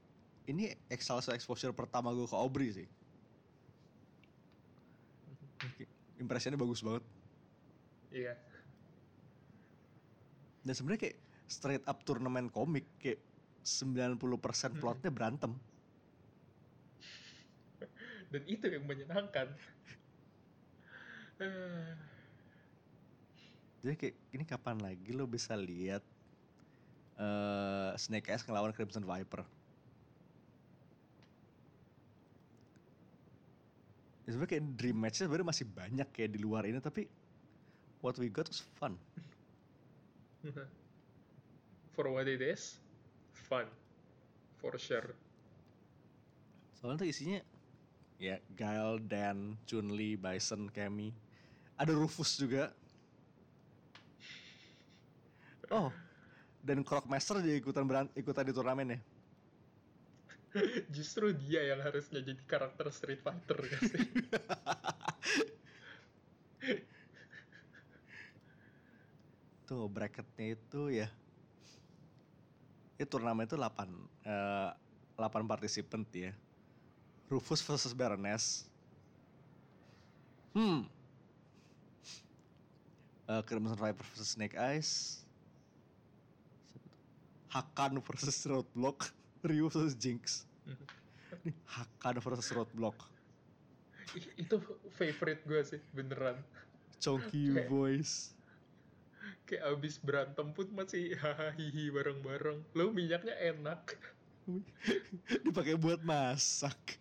ini 0.50 0.74
exhalation 0.90 1.36
exposure 1.36 1.76
pertama 1.76 2.16
gue 2.16 2.26
ke 2.26 2.38
Aubrey 2.38 2.72
sih. 2.74 2.88
Impresinya 6.18 6.58
bagus 6.58 6.82
banget. 6.82 7.04
Iya. 8.10 8.34
Dan 10.62 10.74
sebenarnya 10.74 11.10
kayak 11.10 11.18
straight 11.50 11.86
up 11.86 12.02
turnamen 12.06 12.50
komik 12.50 12.86
kayak 13.02 13.22
90% 13.66 14.82
plotnya 14.82 15.10
berantem. 15.14 15.54
Dan 18.32 18.48
itu 18.48 18.66
yang 18.72 18.88
menyenangkan. 18.88 19.52
Jadi 23.82 23.96
kayak 23.98 24.16
ini 24.32 24.44
kapan 24.48 24.78
lagi 24.80 25.12
lo 25.12 25.28
bisa 25.28 25.58
lihat 25.58 26.06
eh 27.20 27.92
Snake 28.00 28.32
Eyes 28.32 28.48
ngelawan 28.48 28.72
Crimson 28.72 29.04
Viper? 29.04 29.44
Ya 34.24 34.30
sebenarnya 34.38 34.52
kayak 34.56 34.66
dream 34.80 34.98
match 35.02 35.20
sebenarnya 35.20 35.50
masih 35.50 35.66
banyak 35.68 36.08
kayak 36.14 36.32
di 36.38 36.40
luar 36.40 36.64
ini 36.70 36.78
tapi 36.80 37.10
what 38.06 38.16
we 38.22 38.30
got 38.30 38.48
was 38.48 38.64
fun. 38.78 38.96
For 41.98 42.08
what 42.08 42.30
it 42.30 42.40
is, 42.40 42.80
fun. 43.36 43.68
For 44.62 44.78
sure. 44.78 45.12
Soalnya 46.80 47.04
tuh 47.04 47.10
isinya 47.10 47.42
ya 48.22 48.38
Guile, 48.54 49.02
Dan, 49.02 49.58
Chun-Li, 49.66 50.14
Bison, 50.14 50.70
Cammy. 50.70 51.10
Ada 51.74 51.98
Rufus 51.98 52.38
juga. 52.38 52.70
Oh, 55.74 55.90
dan 56.62 56.86
Crockmaster 56.86 57.42
jadi 57.42 57.58
ikutan 57.58 57.90
beran- 57.90 58.14
ikutan 58.14 58.46
di 58.46 58.54
turnamen 58.54 58.94
ya. 58.94 59.00
Justru 60.96 61.34
dia 61.34 61.66
yang 61.74 61.82
harusnya 61.82 62.22
jadi 62.22 62.38
karakter 62.46 62.94
Street 62.94 63.26
Fighter 63.26 63.58
gak 63.58 63.82
sih? 63.90 64.06
Tuh 69.66 69.88
bracketnya 69.90 70.54
itu 70.54 70.82
ya. 70.94 71.10
Itu 73.02 73.18
turnamen 73.18 73.50
itu 73.50 73.58
8 73.58 73.90
eh, 74.28 74.70
8 75.18 75.50
participant 75.50 76.06
ya. 76.14 76.36
Rufus 77.32 77.64
versus 77.64 77.96
Baroness. 77.96 78.68
Hmm. 80.52 80.84
Eh, 83.32 83.42
Crimson 83.48 83.80
Viper 83.80 84.04
versus 84.12 84.36
Snake 84.36 84.60
Eyes. 84.60 85.24
Hakan 87.56 88.04
versus 88.04 88.36
Roadblock. 88.44 89.16
Ryu 89.48 89.72
versus 89.72 89.96
Jinx. 89.96 90.44
Hakan 91.80 92.20
versus 92.20 92.52
Roadblock. 92.52 93.00
Itu 94.36 94.60
favorite 94.92 95.40
gue 95.48 95.62
sih, 95.64 95.82
beneran. 95.96 96.36
Chonky 97.00 97.56
Kayak- 97.56 97.72
voice. 97.72 98.36
Kayak 99.48 99.64
abis 99.72 99.96
berantem 100.00 100.48
pun 100.52 100.68
masih 100.76 101.16
hahaha 101.16 101.56
hihi 101.56 101.92
bareng-bareng. 101.96 102.60
Lo 102.76 102.92
minyaknya 102.92 103.36
enak. 103.40 103.96
Dipakai 105.48 105.80
buat 105.80 106.04
masak. 106.04 107.01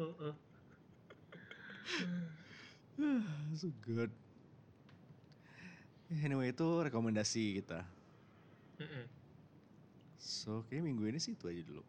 So 3.56 3.72
good. 3.84 4.12
Anyway 6.10 6.52
itu 6.52 6.68
rekomendasi 6.84 7.62
kita. 7.62 7.80
Mm-mm. 8.80 9.04
So 10.20 10.64
kayak 10.68 10.84
minggu 10.84 11.08
ini 11.08 11.18
sih 11.20 11.36
itu 11.36 11.48
aja 11.48 11.62
dulu. 11.64 11.82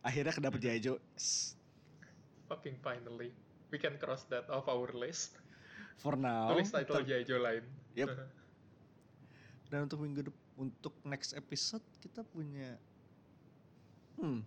Akhirnya 0.00 0.32
kedapet 0.32 0.60
Jaijo. 0.62 0.98
Yes. 1.14 1.54
Fucking 2.50 2.80
finally. 2.82 3.30
We 3.70 3.78
can 3.78 3.94
cross 4.00 4.26
that 4.32 4.50
off 4.50 4.66
our 4.66 4.90
list. 4.96 5.38
For 6.00 6.18
now. 6.18 6.50
Tulis 6.50 6.72
title 6.72 7.02
ter- 7.02 7.06
Jaijo 7.06 7.36
lain. 7.38 7.62
Yep. 7.94 8.08
Dan 9.70 9.86
untuk 9.86 10.02
minggu 10.02 10.26
dep- 10.26 10.46
untuk 10.58 10.94
next 11.06 11.36
episode 11.38 11.84
kita 12.02 12.26
punya 12.26 12.74
hmm. 14.18 14.42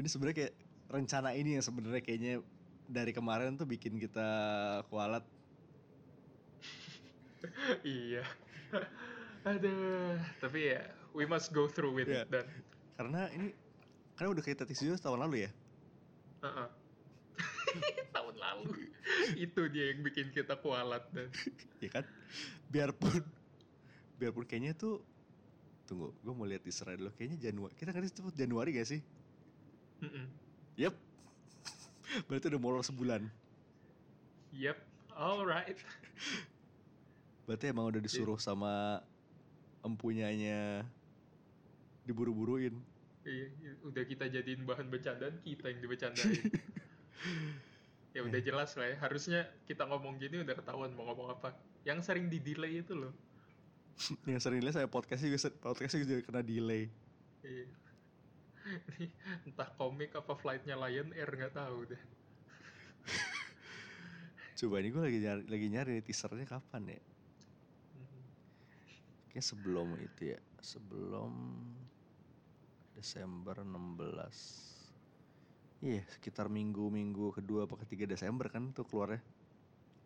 Ini 0.00 0.08
sebenarnya 0.10 0.36
kayak 0.46 0.54
rencana 0.92 1.32
ini 1.32 1.56
yang 1.56 1.64
sebenarnya 1.64 2.04
kayaknya 2.04 2.44
dari 2.84 3.16
kemarin 3.16 3.56
tuh 3.56 3.64
bikin 3.64 3.96
kita 3.96 4.28
kualat. 4.92 5.24
iya. 7.82 8.22
Aduh. 9.48 10.20
Tapi 10.38 10.76
ya, 10.76 10.84
we 11.16 11.24
must 11.24 11.50
go 11.50 11.66
through 11.66 11.96
with 11.96 12.06
Yeah. 12.06 12.22
it 12.22 12.30
dan. 12.30 12.46
Karena 13.00 13.32
ini 13.32 13.56
karena 14.14 14.28
udah 14.36 14.44
kita 14.44 14.68
tease 14.68 14.84
juga 14.84 15.00
tahun 15.00 15.24
lalu 15.26 15.48
ya. 15.48 15.50
Heeh. 16.44 16.68
tahun 18.14 18.36
lalu 18.36 18.92
itu 19.40 19.62
dia 19.72 19.90
yang 19.94 20.04
bikin 20.04 20.30
kita 20.30 20.60
kualat 20.60 21.02
dan 21.16 21.32
ya 21.80 21.88
kan 21.88 22.04
biarpun 22.68 23.24
biarpun 24.20 24.44
kayaknya 24.44 24.76
tuh 24.76 25.00
tunggu 25.88 26.12
gue 26.20 26.34
mau 26.36 26.46
lihat 26.46 26.62
teasernya 26.62 27.00
dulu 27.00 27.10
kayaknya 27.16 27.38
Januari 27.50 27.74
kita 27.74 27.90
kan 27.90 28.04
itu 28.04 28.20
Januari 28.36 28.70
gak 28.76 28.88
sih 28.88 29.00
Mm-mm. 30.04 30.26
Yep 30.82 30.94
berarti 32.26 32.50
udah 32.52 32.60
molor 32.60 32.82
sebulan 32.82 33.22
yep 34.52 34.78
alright 35.14 35.78
berarti 37.46 37.70
emang 37.70 37.88
udah 37.88 38.00
disuruh 38.02 38.38
sama 38.38 39.00
empunyanya 39.82 40.86
diburu-buruin 42.06 42.74
Iya, 43.22 43.54
iya, 43.62 43.72
udah 43.86 44.02
kita 44.02 44.26
jadiin 44.26 44.66
bahan 44.66 44.90
bercandaan 44.90 45.38
kita 45.46 45.70
yang 45.70 45.78
dibecandain. 45.78 46.42
ya 48.18 48.26
udah 48.26 48.40
jelas 48.42 48.74
lah 48.74 48.90
ya. 48.90 48.96
Harusnya 48.98 49.46
kita 49.70 49.86
ngomong 49.86 50.18
gini 50.18 50.42
udah 50.42 50.58
ketahuan 50.58 50.90
mau 50.90 51.06
ngomong 51.06 51.30
apa. 51.30 51.54
Yang 51.86 52.10
sering 52.10 52.26
di 52.26 52.42
delay 52.42 52.82
itu 52.82 52.98
loh. 52.98 53.14
yang 54.30 54.40
sering 54.40 54.60
lihat 54.62 54.74
saya 54.74 54.88
podcastnya 54.88 55.32
juga 55.32 55.54
podcastnya 55.62 56.02
juga 56.02 56.22
kena 56.24 56.42
delay 56.42 56.88
Iya. 57.42 57.66
Ini 58.66 59.06
entah 59.46 59.68
komik 59.74 60.14
apa 60.14 60.32
flightnya 60.38 60.78
Lion 60.78 61.10
Air 61.12 61.30
nggak 61.30 61.54
tahu 61.54 61.78
deh. 61.90 62.02
coba 64.62 64.78
ini 64.78 64.94
gue 64.94 65.02
lagi 65.02 65.18
nyari 65.18 65.42
lagi 65.50 65.66
nyari 65.74 65.94
teasernya 66.06 66.46
kapan 66.46 66.94
ya 66.94 67.00
Mhm. 67.98 68.22
Kayaknya 69.32 69.42
sebelum 69.42 69.88
itu 69.98 70.22
ya, 70.36 70.40
sebelum 70.60 71.32
Desember 72.92 73.64
16. 73.64 74.36
Iya, 75.82 76.04
sekitar 76.14 76.46
minggu-minggu 76.46 77.34
kedua 77.34 77.66
apa 77.66 77.74
ketiga 77.82 78.06
Desember 78.06 78.46
kan 78.52 78.70
tuh 78.70 78.86
keluarnya. 78.86 79.18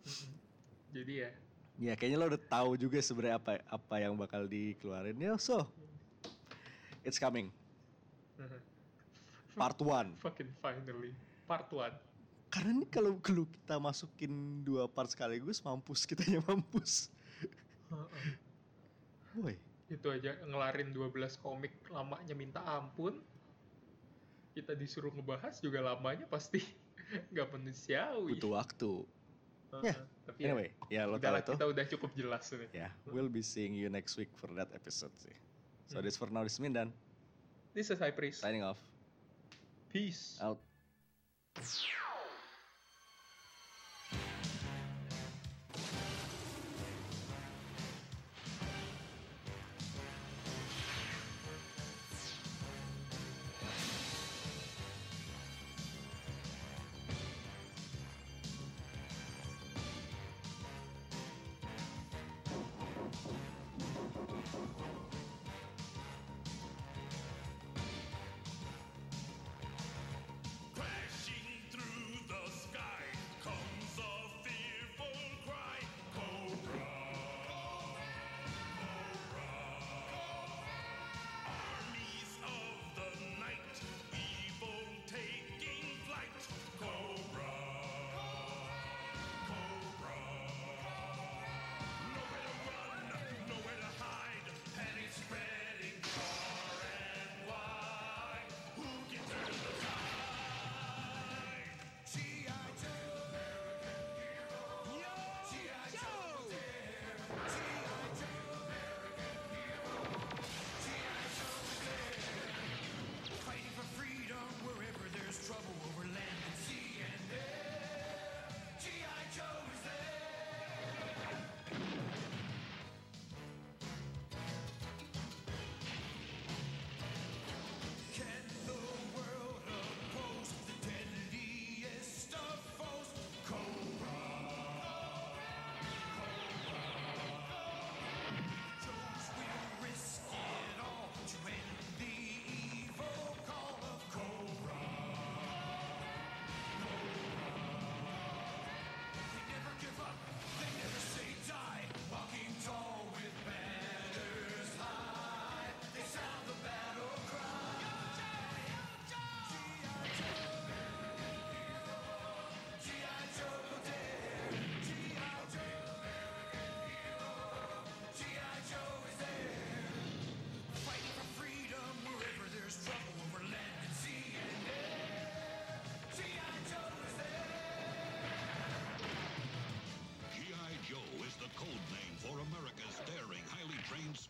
Mhm. 0.07 0.30
Jadi 0.94 1.14
ya, 1.20 1.30
Ya 1.76 1.92
kayaknya 1.92 2.16
lo 2.16 2.32
udah 2.32 2.40
tahu 2.40 2.80
juga 2.80 2.96
sebenarnya 3.04 3.36
apa 3.36 3.61
apa 3.68 3.94
yang 4.00 4.16
bakal 4.16 4.48
dikeluarin. 4.48 5.20
Ya 5.20 5.36
so, 5.36 5.68
it's 7.04 7.20
coming. 7.20 7.52
Mhm. 8.39 8.61
Part 9.57 9.78
1. 9.80 10.16
fucking 10.24 10.51
finally 10.61 11.12
part 11.45 11.68
1. 11.70 11.93
Karena 12.47 12.70
ini 12.72 12.87
kalau 12.87 13.18
kalau 13.20 13.45
kita 13.45 13.76
masukin 13.76 14.32
dua 14.62 14.87
part 14.87 15.11
sekaligus 15.11 15.61
mampus 15.61 16.05
kitanya 16.05 16.41
mampus. 16.47 17.11
Woi, 19.37 19.57
Itu 19.87 20.09
aja 20.09 20.32
ngelarin 20.43 20.91
12 20.91 21.12
komik 21.39 21.72
lamanya 21.93 22.32
minta 22.32 22.61
ampun. 22.64 23.20
Kita 24.57 24.72
disuruh 24.72 25.12
ngebahas 25.12 25.61
juga 25.61 25.84
lamanya 25.84 26.24
pasti 26.26 26.64
nggak 27.32 27.49
manusiawi. 27.53 28.37
butuh 28.41 28.53
waktu. 28.57 28.93
Ya, 29.84 29.93
Tapi 30.24 30.39
ya, 30.41 30.47
Anyway, 30.49 30.68
ya 30.89 31.03
lo 31.05 31.20
tahu 31.20 31.37
itu. 31.37 31.53
kita 31.53 31.66
udah 31.68 31.84
cukup 31.93 32.11
jelas 32.16 32.49
ini. 32.49 32.64
Ya, 32.72 32.89
we'll 33.05 33.28
be 33.28 33.45
seeing 33.45 33.76
you 33.76 33.93
next 33.93 34.16
week 34.16 34.32
for 34.32 34.49
that 34.57 34.72
episode 34.72 35.12
sih. 35.20 35.34
So 35.87 36.01
Hmm. 36.01 36.07
this 36.09 36.16
for 36.16 36.32
now, 36.32 36.41
this 36.41 36.57
is 36.57 36.62
Mindan. 36.64 36.97
This 37.76 37.90
is 37.90 37.98
High 37.98 38.10
Priest. 38.10 38.40
Signing 38.40 38.62
off. 38.62 38.78
Peace. 39.92 40.40
Out. 40.42 40.56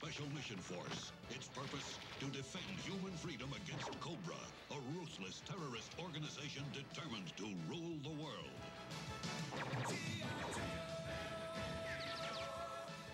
Special 0.07 0.31
Mission 0.37 0.57
Force. 0.59 1.11
Its 1.35 1.49
purpose? 1.49 1.99
To 2.21 2.27
defend 2.27 2.63
human 2.87 3.11
freedom 3.19 3.51
against 3.51 3.91
Cobra, 3.99 4.39
a 4.71 4.79
ruthless 4.95 5.43
terrorist 5.51 5.91
organization 5.99 6.63
determined 6.71 7.27
to 7.37 7.51
rule 7.69 7.99
the 8.05 8.15
world. 8.23 8.55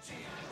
G.I. 0.05 0.52